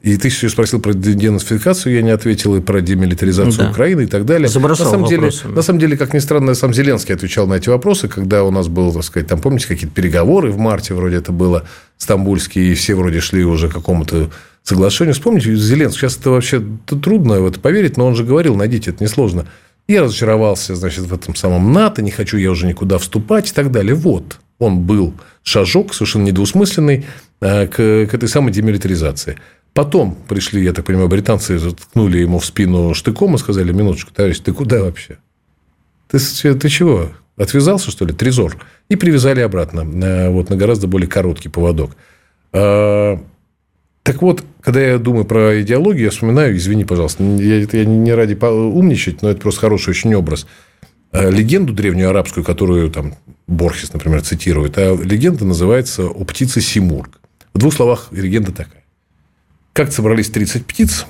И 0.07 0.17
ты 0.19 0.29
еще 0.29 0.49
спросил 0.49 0.81
про 0.81 0.95
денацификацию, 0.95 1.97
я 1.97 2.01
не 2.01 2.11
ответил, 2.11 2.55
и 2.55 2.61
про 2.61 2.81
демилитаризацию 2.81 3.65
да. 3.65 3.71
Украины 3.73 4.03
и 4.03 4.07
так 4.07 4.25
далее. 4.25 4.47
Забросал 4.47 4.87
на 4.87 4.93
самом, 4.93 5.09
деле, 5.09 5.33
на 5.47 5.63
самом 5.63 5.81
деле, 5.81 5.97
как 5.97 6.15
ни 6.15 6.21
странно, 6.21 6.55
сам 6.55 6.73
Зеленский 6.73 7.13
отвечал 7.13 7.49
на 7.49 7.55
эти 7.55 7.69
вопросы, 7.69 8.07
когда 8.07 8.45
у 8.45 8.53
нас 8.53 8.69
был, 8.69 8.93
так 8.93 9.03
сказать, 9.03 9.27
там, 9.27 9.41
помните, 9.41 9.67
какие-то 9.67 9.93
переговоры 9.93 10.53
в 10.53 10.59
марте, 10.59 10.95
вроде 10.95 11.17
это 11.17 11.33
было, 11.33 11.65
стамбульские, 11.99 12.71
и 12.71 12.75
все 12.75 12.95
вроде 12.95 13.19
шли 13.19 13.45
уже 13.45 13.69
к 13.69 13.73
какому-то 13.73 14.31
соглашению. 14.63 15.15
Вспомните, 15.15 15.57
Зеленский, 15.57 16.03
сейчас 16.03 16.19
это 16.19 16.31
вообще 16.31 16.63
трудно 16.87 17.41
в 17.41 17.47
это 17.49 17.59
поверить, 17.59 17.97
но 17.97 18.07
он 18.07 18.15
же 18.15 18.23
говорил, 18.23 18.55
найдите, 18.55 18.93
это 18.93 19.03
несложно. 19.03 19.47
Я 19.89 20.05
разочаровался, 20.05 20.77
значит, 20.77 21.07
в 21.07 21.13
этом 21.13 21.35
самом 21.35 21.73
НАТО, 21.73 22.01
не 22.03 22.13
хочу 22.13 22.37
я 22.37 22.53
уже 22.53 22.69
никуда 22.69 22.99
вступать 22.99 23.51
и 23.51 23.53
так 23.53 23.73
далее. 23.73 23.97
Вот, 23.97 24.39
он 24.61 24.83
был 24.83 25.15
шажок 25.43 25.95
совершенно 25.95 26.27
недвусмысленный 26.27 27.07
э, 27.41 27.67
к, 27.67 27.75
к 27.75 28.15
этой 28.15 28.29
самой 28.29 28.53
демилитаризации. 28.53 29.37
Потом 29.77 30.16
пришли, 30.27 30.64
я 30.64 30.72
так 30.72 30.87
понимаю, 30.87 31.11
британцы 31.11 31.59
заткнули 31.59 32.16
ему 32.16 32.39
в 32.39 32.47
спину 32.47 32.95
штыком 32.95 33.35
и 33.35 33.39
сказали, 33.39 33.72
минуточку, 33.72 34.11
товарищ, 34.11 34.39
ты 34.39 34.55
куда 34.55 34.83
вообще? 34.83 35.18
Ты, 36.09 36.18
ты 36.55 36.68
чего? 36.70 37.11
Отвязался, 37.37 37.91
что 37.91 38.07
ли? 38.07 38.14
Трезор. 38.14 38.57
И 38.89 38.97
привязали 38.97 39.41
обратно 39.41 39.85
на, 39.85 40.31
вот, 40.31 40.49
на 40.49 40.57
гораздо 40.57 40.87
более 40.87 41.09
короткий 41.09 41.51
поводок. 41.51 41.95
А, 42.55 43.20
так 44.03 44.22
вот, 44.22 44.43
когда 44.62 44.81
я 44.81 44.97
думаю 44.97 45.27
про 45.27 45.61
идеологию, 45.61 46.05
я 46.05 46.11
вспоминаю, 46.11 46.57
извини, 46.57 46.87
пожалуйста, 46.87 47.22
я, 47.22 47.59
я 47.70 47.85
не 47.85 48.14
ради 48.14 48.33
умничать, 48.43 49.20
но 49.20 49.29
это 49.29 49.43
просто 49.43 49.61
хороший 49.61 49.91
очень 49.91 50.14
образ. 50.14 50.47
А, 51.12 51.29
легенду 51.29 51.74
древнюю 51.74 52.09
арабскую, 52.09 52.45
которую 52.45 52.91
там 52.91 53.12
Борхес, 53.47 53.93
например, 53.93 54.22
цитирует, 54.22 54.79
а 54.79 54.97
легенда 54.97 55.45
называется 55.45 56.07
«О 56.07 56.24
птице 56.24 56.62
Симург». 56.62 57.20
В 57.53 57.59
двух 57.59 57.74
словах 57.74 58.09
легенда 58.11 58.53
такая. 58.53 58.86
Как 59.77 59.93
собрались 59.93 60.31
30 60.31 60.64
птиц 60.64 61.05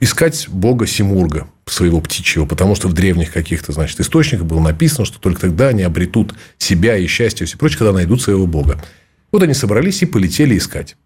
искать 0.00 0.48
бога 0.48 0.84
Симурга, 0.88 1.46
своего 1.66 2.00
птичьего, 2.00 2.44
потому 2.44 2.74
что 2.74 2.88
в 2.88 2.92
древних 2.92 3.32
каких-то, 3.32 3.70
значит, 3.70 4.00
источниках 4.00 4.46
было 4.46 4.58
написано, 4.58 5.04
что 5.04 5.20
только 5.20 5.42
тогда 5.42 5.68
они 5.68 5.84
обретут 5.84 6.34
себя 6.58 6.96
и 6.96 7.06
счастье 7.06 7.44
и 7.44 7.46
все 7.46 7.56
прочее, 7.56 7.78
когда 7.78 7.92
найдут 7.92 8.20
своего 8.20 8.48
бога. 8.48 8.82
Вот 9.30 9.44
они 9.44 9.54
собрались 9.54 10.02
и 10.02 10.06
полетели 10.06 10.58
искать. 10.58 10.96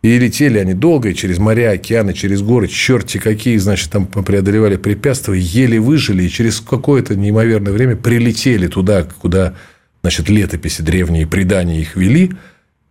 И 0.00 0.18
летели 0.18 0.56
они 0.56 0.72
долго, 0.72 1.10
и 1.10 1.14
через 1.14 1.36
моря, 1.36 1.72
океаны, 1.72 2.14
через 2.14 2.40
горы, 2.40 2.66
черти 2.66 3.18
какие, 3.18 3.58
значит, 3.58 3.90
там 3.90 4.06
преодолевали 4.06 4.76
препятствия, 4.76 5.38
еле 5.38 5.78
выжили, 5.78 6.22
и 6.22 6.30
через 6.30 6.62
какое-то 6.62 7.14
неимоверное 7.14 7.74
время 7.74 7.94
прилетели 7.94 8.68
туда, 8.68 9.02
куда, 9.02 9.54
значит, 10.00 10.30
летописи 10.30 10.80
древние, 10.80 11.26
предания 11.26 11.78
их 11.78 11.94
вели, 11.94 12.32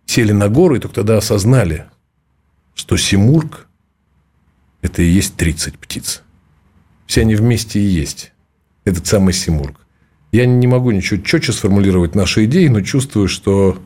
сели 0.06 0.30
на 0.30 0.48
гору, 0.48 0.76
и 0.76 0.78
только 0.78 0.94
тогда 0.94 1.16
осознали, 1.16 1.86
что 2.78 2.96
Симург– 2.96 3.66
это 4.82 5.02
и 5.02 5.06
есть 5.06 5.34
30 5.34 5.78
птиц. 5.78 6.22
Все 7.06 7.22
они 7.22 7.34
вместе 7.34 7.80
и 7.80 7.82
есть. 7.82 8.32
Этот 8.84 9.06
самый 9.06 9.34
Симург. 9.34 9.80
Я 10.30 10.46
не 10.46 10.66
могу 10.66 10.92
ничего 10.92 11.20
четче 11.20 11.52
сформулировать 11.52 12.14
наши 12.14 12.44
идеи, 12.44 12.68
но 12.68 12.80
чувствую, 12.82 13.28
что, 13.28 13.78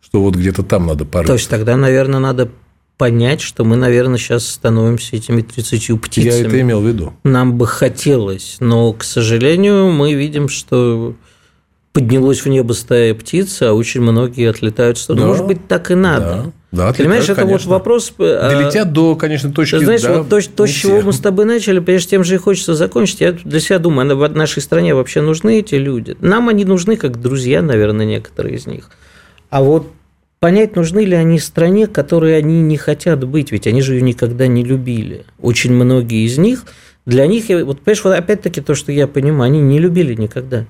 что 0.00 0.22
вот 0.22 0.36
где-то 0.36 0.62
там 0.62 0.86
надо 0.86 1.04
порыться. 1.04 1.32
То 1.32 1.38
есть, 1.38 1.50
тогда, 1.50 1.76
наверное, 1.76 2.20
надо 2.20 2.50
понять, 2.96 3.40
что 3.40 3.64
мы, 3.64 3.76
наверное, 3.76 4.18
сейчас 4.18 4.46
становимся 4.46 5.16
этими 5.16 5.42
30 5.42 6.00
птицами. 6.00 6.32
Я 6.32 6.46
это 6.46 6.60
имел 6.60 6.80
в 6.80 6.86
виду. 6.86 7.14
Нам 7.24 7.58
бы 7.58 7.66
хотелось, 7.66 8.58
но, 8.60 8.92
к 8.92 9.02
сожалению, 9.02 9.90
мы 9.90 10.14
видим, 10.14 10.48
что 10.48 11.16
поднялась 11.92 12.44
в 12.44 12.48
небо 12.48 12.74
стая 12.74 13.14
птиц, 13.14 13.60
а 13.62 13.72
очень 13.72 14.02
многие 14.02 14.48
отлетают 14.48 14.98
в 14.98 15.00
сторону. 15.00 15.22
Да, 15.22 15.28
Может 15.28 15.46
быть, 15.46 15.66
так 15.66 15.90
и 15.90 15.94
надо. 15.94 16.44
Да. 16.44 16.52
Да, 16.72 16.92
Понимаешь, 16.92 17.24
это 17.24 17.36
конечно. 17.36 17.70
вот 17.70 17.78
вопрос... 17.78 18.12
А, 18.18 18.50
Долетят 18.50 18.92
до 18.92 19.14
конечной 19.14 19.52
точки. 19.52 19.76
знаешь, 19.76 20.02
да, 20.02 20.18
вот 20.18 20.28
то, 20.28 20.40
то 20.40 20.66
с 20.66 20.70
чего 20.70 21.00
мы 21.00 21.12
с 21.12 21.20
тобой 21.20 21.44
начали, 21.44 21.78
прежде 21.78 22.10
тем 22.10 22.24
же 22.24 22.34
и 22.34 22.38
хочется 22.38 22.74
закончить. 22.74 23.20
Я 23.20 23.32
для 23.32 23.60
себя 23.60 23.78
думаю, 23.78 24.16
в 24.16 24.28
нашей 24.34 24.60
стране 24.62 24.94
вообще 24.94 25.20
нужны 25.20 25.60
эти 25.60 25.76
люди. 25.76 26.16
Нам 26.20 26.48
они 26.48 26.64
нужны 26.64 26.96
как 26.96 27.20
друзья, 27.20 27.62
наверное, 27.62 28.04
некоторые 28.04 28.56
из 28.56 28.66
них. 28.66 28.90
А 29.48 29.62
вот 29.62 29.92
понять, 30.40 30.76
нужны 30.76 31.04
ли 31.04 31.14
они 31.14 31.38
стране, 31.38 31.86
которой 31.86 32.36
они 32.36 32.60
не 32.62 32.76
хотят 32.76 33.24
быть, 33.24 33.52
ведь 33.52 33.66
они 33.66 33.80
же 33.80 33.94
ее 33.94 34.02
никогда 34.02 34.46
не 34.46 34.64
любили. 34.64 35.24
Очень 35.40 35.72
многие 35.72 36.26
из 36.26 36.36
них, 36.36 36.64
для 37.06 37.26
них, 37.26 37.48
вот 37.48 37.80
понимаешь, 37.80 38.04
вот 38.04 38.14
опять-таки 38.14 38.60
то, 38.60 38.74
что 38.74 38.90
я 38.90 39.06
понимаю, 39.06 39.50
они 39.50 39.60
не 39.60 39.78
любили 39.78 40.14
никогда. 40.14 40.66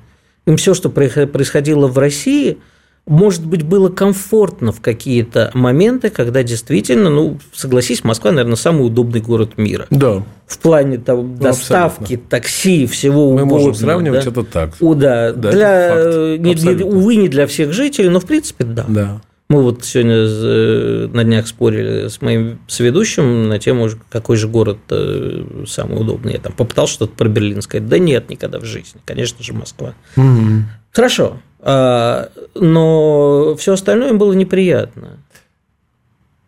Им 0.46 0.58
все, 0.58 0.74
что 0.74 0.90
происходило 0.90 1.88
в 1.88 1.98
России, 1.98 2.58
может 3.06 3.46
быть, 3.46 3.62
было 3.62 3.88
комфортно 3.88 4.72
в 4.72 4.80
какие-то 4.80 5.50
моменты, 5.54 6.10
когда 6.10 6.42
действительно, 6.42 7.08
ну, 7.08 7.38
согласись, 7.54 8.02
Москва, 8.02 8.32
наверное, 8.32 8.56
самый 8.56 8.84
удобный 8.84 9.20
город 9.20 9.56
мира. 9.56 9.86
Да. 9.90 10.24
В 10.46 10.58
плане 10.58 10.98
там, 10.98 11.34
ну, 11.34 11.36
доставки, 11.36 12.02
абсолютно. 12.02 12.30
такси, 12.30 12.86
всего 12.86 13.32
Мы 13.32 13.42
угодно. 13.42 13.46
можем 13.46 13.74
сравнивать 13.74 14.24
да? 14.24 14.30
это 14.30 14.42
так. 14.42 14.74
О, 14.80 14.94
да. 14.94 15.32
да 15.32 15.50
для, 15.52 16.36
не, 16.38 16.54
не, 16.54 16.82
увы, 16.82 17.16
не 17.16 17.28
для 17.28 17.46
всех 17.46 17.72
жителей, 17.72 18.08
но 18.08 18.18
в 18.18 18.26
принципе, 18.26 18.64
да. 18.64 18.84
Да. 18.88 19.20
Мы 19.48 19.62
вот 19.62 19.84
сегодня 19.84 20.16
э, 20.16 21.08
на 21.12 21.22
днях 21.22 21.46
спорили 21.46 22.08
с 22.08 22.20
моим 22.20 22.58
сведущим 22.66 23.48
на 23.48 23.60
тему, 23.60 23.88
какой 24.10 24.36
же 24.36 24.48
город 24.48 24.78
э, 24.90 25.44
самый 25.68 26.00
удобный. 26.00 26.32
Я 26.32 26.40
там 26.40 26.52
попытался 26.52 26.94
что-то 26.94 27.12
про 27.14 27.28
Берлин 27.28 27.62
сказать. 27.62 27.88
Да 27.88 28.00
нет, 28.00 28.28
никогда 28.28 28.58
в 28.58 28.64
жизни. 28.64 29.00
Конечно 29.04 29.44
же, 29.44 29.52
Москва. 29.52 29.94
Угу. 30.16 30.64
Хорошо. 30.90 31.36
А, 31.68 32.28
но 32.54 33.56
все 33.58 33.72
остальное 33.72 34.10
им 34.10 34.18
было 34.18 34.32
неприятно. 34.32 35.18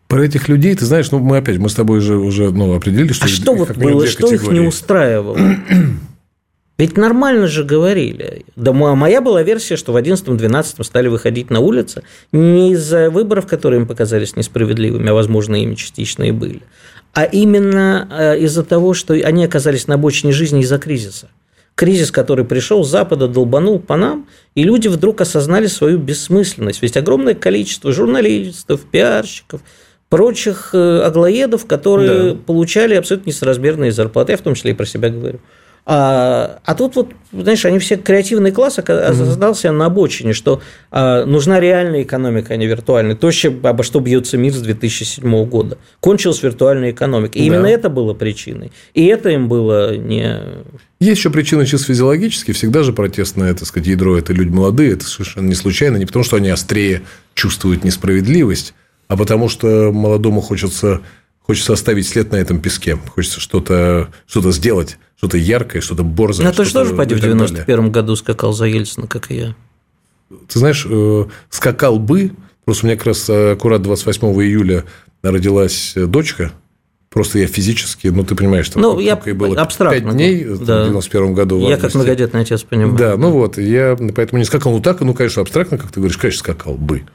Про 0.07 0.23
этих 0.23 0.47
людей, 0.47 0.73
ты 0.75 0.85
знаешь, 0.85 1.11
ну 1.11 1.19
мы 1.19 1.37
опять, 1.37 1.57
мы 1.57 1.67
с 1.67 1.73
тобой 1.73 1.99
же 1.99 2.17
уже 2.17 2.51
ну, 2.51 2.73
определили, 2.73 3.11
что... 3.11 3.25
А 3.25 3.27
что 3.27 3.53
вот 3.53 3.75
было, 3.75 4.07
что 4.07 4.33
их 4.33 4.47
не 4.47 4.61
устраивало? 4.61 5.37
Ведь 6.77 6.95
нормально 6.95 7.47
же 7.47 7.65
говорили. 7.65 8.45
Да 8.55 8.71
моя 8.71 9.19
была 9.19 9.43
версия, 9.43 9.75
что 9.75 9.91
в 9.91 9.97
11-12 9.97 10.81
стали 10.85 11.09
выходить 11.09 11.49
на 11.49 11.59
улицы 11.59 12.03
не 12.31 12.71
из-за 12.71 13.09
выборов, 13.09 13.45
которые 13.45 13.81
им 13.81 13.87
показались 13.87 14.37
несправедливыми, 14.37 15.09
а, 15.09 15.13
возможно, 15.13 15.61
ими 15.61 15.75
частично 15.75 16.23
и 16.23 16.31
были, 16.31 16.61
а 17.13 17.25
именно 17.25 18.07
э, 18.09 18.39
из-за 18.39 18.63
того, 18.63 18.93
что 18.93 19.13
они 19.15 19.43
оказались 19.43 19.87
на 19.87 19.95
обочине 19.95 20.31
жизни 20.31 20.61
из-за 20.61 20.79
кризиса. 20.79 21.27
Кризис, 21.79 22.11
который 22.11 22.43
пришел 22.43 22.83
с 22.83 22.89
Запада, 22.89 23.29
долбанул 23.29 23.79
по 23.79 23.95
нам, 23.95 24.27
и 24.53 24.63
люди 24.63 24.89
вдруг 24.89 25.21
осознали 25.21 25.67
свою 25.67 25.97
бессмысленность. 25.97 26.81
Ведь 26.81 26.97
огромное 26.97 27.35
количество 27.35 27.93
журналистов, 27.93 28.81
пиарщиков, 28.81 29.61
прочих 30.09 30.71
э, 30.73 30.99
аглоедов, 30.99 31.65
которые 31.65 32.33
да. 32.33 32.39
получали 32.45 32.95
абсолютно 32.95 33.29
несоразмерные 33.29 33.93
зарплаты. 33.93 34.33
Я 34.33 34.37
в 34.37 34.41
том 34.41 34.55
числе 34.55 34.71
и 34.71 34.73
про 34.73 34.85
себя 34.85 35.07
говорю. 35.07 35.39
А, 35.91 36.59
а 36.65 36.75
тут 36.75 36.95
вот, 36.97 37.13
знаешь, 37.31 37.65
они 37.65 37.79
все 37.79 37.95
креативный 37.97 38.51
класс 38.51 38.77
mm-hmm. 38.77 39.71
на 39.71 39.87
обочине, 39.87 40.33
что 40.33 40.61
а, 40.91 41.25
нужна 41.25 41.59
реальная 41.59 42.03
экономика, 42.03 42.53
а 42.53 42.57
не 42.57 42.67
виртуальная. 42.67 43.15
То, 43.15 43.31
обо 43.63 43.81
что 43.81 43.99
бьется 43.99 44.37
мир 44.37 44.53
с 44.53 44.61
2007 44.61 45.45
года. 45.45 45.79
Кончилась 45.99 46.43
виртуальная 46.43 46.91
экономика. 46.91 47.39
И 47.39 47.41
да. 47.41 47.45
именно 47.47 47.65
это 47.65 47.89
было 47.89 48.13
причиной. 48.13 48.71
И 48.93 49.03
это 49.07 49.29
им 49.29 49.47
было 49.47 49.97
не... 49.97 50.37
Есть 50.99 51.17
еще 51.17 51.31
причина 51.31 51.65
чисто 51.65 51.87
физиологически. 51.87 52.51
Всегда 52.51 52.83
же 52.83 52.93
протестное, 52.93 53.55
так 53.55 53.67
сказать, 53.67 53.87
ядро– 53.87 54.15
это 54.19 54.31
люди 54.31 54.49
молодые. 54.51 54.93
Это 54.93 55.05
совершенно 55.05 55.47
не 55.47 55.55
случайно. 55.55 55.97
Не 55.97 56.05
потому, 56.05 56.23
что 56.23 56.37
они 56.37 56.49
острее 56.49 57.01
чувствуют 57.33 57.83
несправедливость, 57.83 58.75
а 59.07 59.17
потому 59.17 59.49
что 59.49 59.91
молодому 59.91 60.41
хочется 60.41 61.01
Хочется 61.49 61.73
оставить 61.73 62.07
след 62.07 62.31
на 62.31 62.35
этом 62.35 62.61
песке. 62.61 62.95
Хочется 62.95 63.39
что-то 63.39 64.11
что 64.27 64.51
сделать, 64.51 64.99
что-то 65.17 65.35
яркое, 65.39 65.81
что-то 65.81 66.03
борзое. 66.03 66.45
Ну, 66.45 66.53
ты 66.53 66.63
же 66.63 66.71
тоже, 66.71 66.93
пойди, 66.93 67.15
в 67.15 67.19
91 67.19 67.91
году 67.91 68.15
скакал 68.15 68.53
за 68.53 68.65
Ельцина, 68.65 69.07
как 69.07 69.31
и 69.31 69.35
я. 69.35 69.55
Ты 70.47 70.59
знаешь, 70.59 70.85
э, 70.87 71.25
скакал 71.49 71.97
бы, 71.97 72.33
просто 72.65 72.85
у 72.85 72.87
меня 72.87 72.97
как 72.97 73.07
раз 73.07 73.27
э, 73.31 73.53
аккурат 73.53 73.81
28 73.81 74.27
июля 74.43 74.85
родилась 75.23 75.93
дочка, 75.95 76.51
Просто 77.09 77.39
я 77.39 77.47
физически, 77.47 78.09
ну, 78.09 78.23
ты 78.23 78.35
понимаешь, 78.35 78.69
там 78.69 78.83
ну, 78.83 78.99
я 78.99 79.15
было 79.15 79.59
абстрактно, 79.59 80.11
5 80.11 80.15
дней 80.15 80.43
да. 80.43 80.83
в 80.83 80.89
91 80.89 81.33
году. 81.33 81.67
я 81.67 81.77
как 81.77 81.95
многодетный 81.95 82.41
отец 82.41 82.61
понимаю. 82.61 82.95
Да, 82.95 83.17
ну 83.17 83.31
вот, 83.31 83.57
я 83.57 83.97
поэтому 84.15 84.37
не 84.37 84.45
скакал. 84.45 84.71
Ну, 84.73 84.81
так, 84.81 85.01
ну, 85.01 85.15
конечно, 85.15 85.41
абстрактно, 85.41 85.79
как 85.79 85.91
ты 85.91 85.99
говоришь, 85.99 86.17
конечно, 86.17 86.37
скакал 86.41 86.75
бы. 86.75 87.05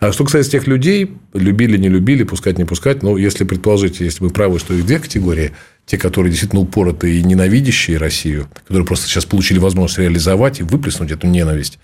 А 0.00 0.12
что 0.12 0.24
касается 0.24 0.52
тех 0.52 0.66
людей, 0.66 1.16
любили, 1.32 1.76
не 1.76 1.88
любили, 1.88 2.22
пускать, 2.22 2.56
не 2.56 2.64
пускать, 2.64 3.02
ну, 3.02 3.16
если 3.16 3.44
предположить, 3.44 4.00
если 4.00 4.22
вы 4.22 4.30
правы, 4.30 4.58
что 4.58 4.74
их 4.74 4.86
две 4.86 5.00
категории, 5.00 5.52
те, 5.86 5.98
которые 5.98 6.30
действительно 6.30 6.62
упоротые 6.62 7.18
и 7.18 7.24
ненавидящие 7.24 7.98
Россию, 7.98 8.48
которые 8.66 8.86
просто 8.86 9.06
сейчас 9.06 9.24
получили 9.24 9.58
возможность 9.58 9.98
реализовать 9.98 10.60
и 10.60 10.62
выплеснуть 10.62 11.10
эту 11.10 11.26
ненависть, 11.26 11.78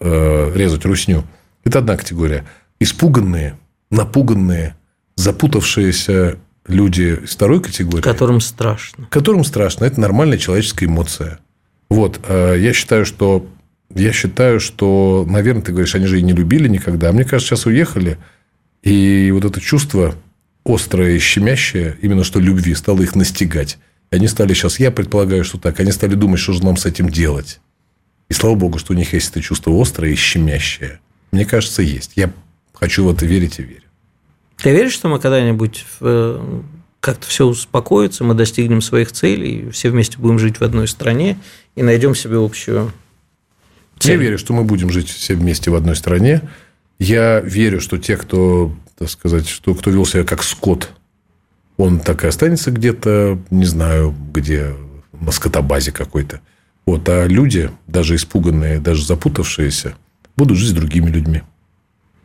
э, 0.00 0.52
резать 0.54 0.84
русню, 0.84 1.24
это 1.62 1.78
одна 1.78 1.96
категория. 1.96 2.44
Испуганные, 2.80 3.56
напуганные, 3.90 4.76
запутавшиеся 5.16 6.38
люди 6.66 7.18
из 7.22 7.30
второй 7.30 7.62
категории. 7.62 8.02
Которым 8.02 8.40
страшно. 8.40 9.06
Которым 9.10 9.44
страшно. 9.44 9.84
Это 9.84 10.00
нормальная 10.00 10.38
человеческая 10.38 10.86
эмоция. 10.86 11.38
Вот. 11.88 12.20
Э, 12.26 12.56
я 12.58 12.72
считаю, 12.72 13.04
что 13.04 13.46
я 13.94 14.12
считаю, 14.12 14.60
что, 14.60 15.26
наверное, 15.28 15.62
ты 15.62 15.72
говоришь, 15.72 15.94
они 15.94 16.06
же 16.06 16.18
и 16.18 16.22
не 16.22 16.32
любили 16.32 16.68
никогда. 16.68 17.08
А 17.08 17.12
мне 17.12 17.24
кажется, 17.24 17.56
сейчас 17.56 17.66
уехали, 17.66 18.18
и 18.82 19.30
вот 19.32 19.44
это 19.44 19.60
чувство 19.60 20.14
острое 20.64 21.12
и 21.12 21.18
щемящее, 21.18 21.96
именно 22.00 22.24
что 22.24 22.40
любви, 22.40 22.74
стало 22.74 23.02
их 23.02 23.14
настигать. 23.14 23.78
И 24.10 24.16
они 24.16 24.28
стали 24.28 24.54
сейчас, 24.54 24.78
я 24.78 24.90
предполагаю, 24.90 25.44
что 25.44 25.58
так, 25.58 25.80
они 25.80 25.92
стали 25.92 26.14
думать, 26.14 26.40
что 26.40 26.52
же 26.52 26.64
нам 26.64 26.76
с 26.76 26.86
этим 26.86 27.08
делать. 27.08 27.60
И 28.28 28.34
слава 28.34 28.54
богу, 28.54 28.78
что 28.78 28.92
у 28.92 28.96
них 28.96 29.12
есть 29.12 29.30
это 29.30 29.40
чувство 29.40 29.80
острое 29.80 30.12
и 30.12 30.14
щемящее. 30.14 31.00
Мне 31.32 31.44
кажется, 31.44 31.82
есть. 31.82 32.12
Я 32.16 32.32
хочу 32.72 33.04
в 33.04 33.12
это 33.12 33.26
верить 33.26 33.58
и 33.58 33.62
верю. 33.62 33.82
Ты 34.56 34.70
веришь, 34.70 34.92
что 34.92 35.08
мы 35.08 35.18
когда-нибудь 35.18 35.84
э, 36.00 36.60
как-то 37.00 37.26
все 37.26 37.46
успокоится, 37.46 38.24
мы 38.24 38.34
достигнем 38.34 38.82
своих 38.82 39.10
целей, 39.10 39.70
все 39.70 39.90
вместе 39.90 40.18
будем 40.18 40.38
жить 40.38 40.60
в 40.60 40.62
одной 40.62 40.86
стране 40.86 41.38
и 41.74 41.82
найдем 41.82 42.14
себе 42.14 42.36
общую 42.36 42.92
я 44.02 44.16
верю, 44.16 44.38
что 44.38 44.52
мы 44.52 44.64
будем 44.64 44.90
жить 44.90 45.08
все 45.08 45.34
вместе 45.34 45.70
в 45.70 45.74
одной 45.74 45.96
стране. 45.96 46.42
Я 46.98 47.40
верю, 47.40 47.80
что 47.80 47.98
те, 47.98 48.16
кто, 48.16 48.74
так 48.98 49.10
сказать, 49.10 49.48
что, 49.48 49.74
кто 49.74 49.90
вел 49.90 50.04
себя 50.04 50.24
как 50.24 50.42
скот, 50.42 50.90
он 51.76 51.98
так 51.98 52.24
и 52.24 52.26
останется 52.26 52.70
где-то, 52.70 53.38
не 53.50 53.64
знаю, 53.64 54.14
где, 54.32 54.74
на 55.12 55.32
скотобазе 55.32 55.92
какой-то. 55.92 56.40
Вот, 56.86 57.08
а 57.08 57.26
люди, 57.26 57.70
даже 57.86 58.16
испуганные, 58.16 58.80
даже 58.80 59.04
запутавшиеся, 59.04 59.94
будут 60.36 60.58
жить 60.58 60.70
с 60.70 60.72
другими 60.72 61.10
людьми. 61.10 61.42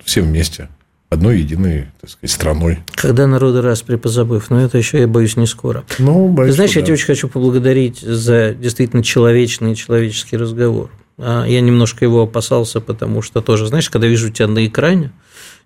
Все 0.04 0.22
вместе. 0.22 0.70
Одной 1.10 1.40
единой, 1.40 1.88
так 2.02 2.10
сказать, 2.10 2.32
страной. 2.32 2.80
Когда 2.96 3.28
народы 3.28 3.62
раз 3.62 3.82
припозабыв, 3.82 4.50
но 4.50 4.62
это 4.62 4.78
еще, 4.78 5.00
я 5.00 5.08
боюсь, 5.08 5.38
не 5.38 5.46
скоро. 5.46 5.86
Ну, 6.00 6.30
боюсь, 6.30 6.52
Ты 6.52 6.56
знаешь, 6.56 6.74
да. 6.74 6.80
я 6.80 6.86
тебя 6.86 6.94
очень 6.94 7.06
хочу 7.06 7.28
поблагодарить 7.30 8.00
за 8.00 8.54
действительно 8.54 9.04
человечный 9.04 9.76
человеческий 9.76 10.36
разговор. 10.36 10.90
А, 11.18 11.46
я 11.46 11.62
немножко 11.62 12.06
его 12.06 12.24
опасался, 12.24 12.82
потому 12.82 13.22
что 13.22 13.42
тоже, 13.42 13.68
знаешь, 13.68 13.90
когда 13.90 14.08
вижу 14.08 14.30
тебя 14.32 14.48
на 14.48 14.66
экране, 14.66 15.12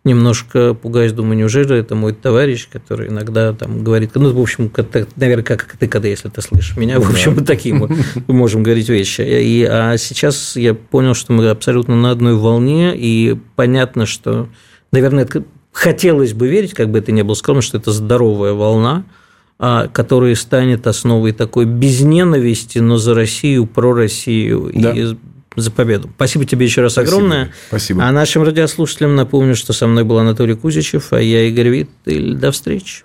немножко 0.03 0.73
пугаюсь, 0.73 1.11
думаю, 1.11 1.37
неужели 1.37 1.77
это 1.77 1.95
мой 1.95 2.13
товарищ, 2.13 2.67
который 2.71 3.09
иногда 3.09 3.53
там 3.53 3.83
говорит, 3.83 4.11
ну, 4.15 4.31
в 4.31 4.39
общем, 4.39 4.71
наверное, 5.15 5.43
как 5.43 5.75
ты, 5.77 5.87
когда, 5.87 6.07
если 6.07 6.29
ты 6.29 6.41
слышишь 6.41 6.77
меня, 6.77 6.99
в 6.99 7.09
общем, 7.09 7.35
да. 7.35 7.43
таким 7.43 7.89
мы 8.27 8.33
можем 8.33 8.63
говорить 8.63 8.89
вещи. 8.89 9.21
И, 9.21 9.63
а 9.63 9.97
сейчас 9.97 10.55
я 10.55 10.73
понял, 10.73 11.15
что 11.15 11.33
мы 11.33 11.49
абсолютно 11.49 11.95
на 11.95 12.11
одной 12.11 12.35
волне, 12.35 12.93
и 12.95 13.37
понятно, 13.55 14.05
что, 14.05 14.47
наверное, 14.91 15.27
хотелось 15.73 16.33
бы 16.33 16.47
верить, 16.47 16.73
как 16.73 16.89
бы 16.89 16.99
это 16.99 17.11
ни 17.11 17.21
было 17.21 17.33
скромно, 17.33 17.61
что 17.61 17.77
это 17.77 17.91
здоровая 17.91 18.53
волна, 18.53 19.03
а, 19.57 19.87
которая 19.87 20.35
станет 20.35 20.87
основой 20.87 21.33
такой 21.33 21.65
без 21.65 21.99
ненависти, 22.01 22.79
но 22.79 22.97
за 22.97 23.13
Россию, 23.13 23.65
про 23.65 23.93
Россию 23.93 24.71
да. 24.73 24.91
и 24.91 25.17
за 25.61 25.71
победу. 25.71 26.09
Спасибо 26.15 26.45
тебе 26.45 26.65
еще 26.65 26.81
раз 26.81 26.93
Спасибо. 26.93 27.15
огромное. 27.15 27.51
Спасибо. 27.67 28.03
А 28.03 28.11
нашим 28.11 28.43
радиослушателям 28.43 29.15
напомню, 29.15 29.55
что 29.55 29.73
со 29.73 29.87
мной 29.87 30.03
был 30.03 30.17
Анатолий 30.19 30.55
Кузичев, 30.55 31.13
а 31.13 31.21
я 31.21 31.43
Игорь 31.47 31.69
Виттель. 31.69 32.35
До 32.35 32.51
встречи. 32.51 33.03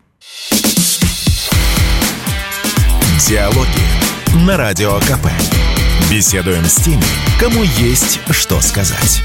Диалоги 3.28 4.44
на 4.46 4.56
Радио 4.56 4.98
КП. 5.00 5.28
Беседуем 6.10 6.64
с 6.64 6.76
теми, 6.76 7.02
кому 7.40 7.62
есть 7.78 8.20
что 8.30 8.60
сказать. 8.60 9.22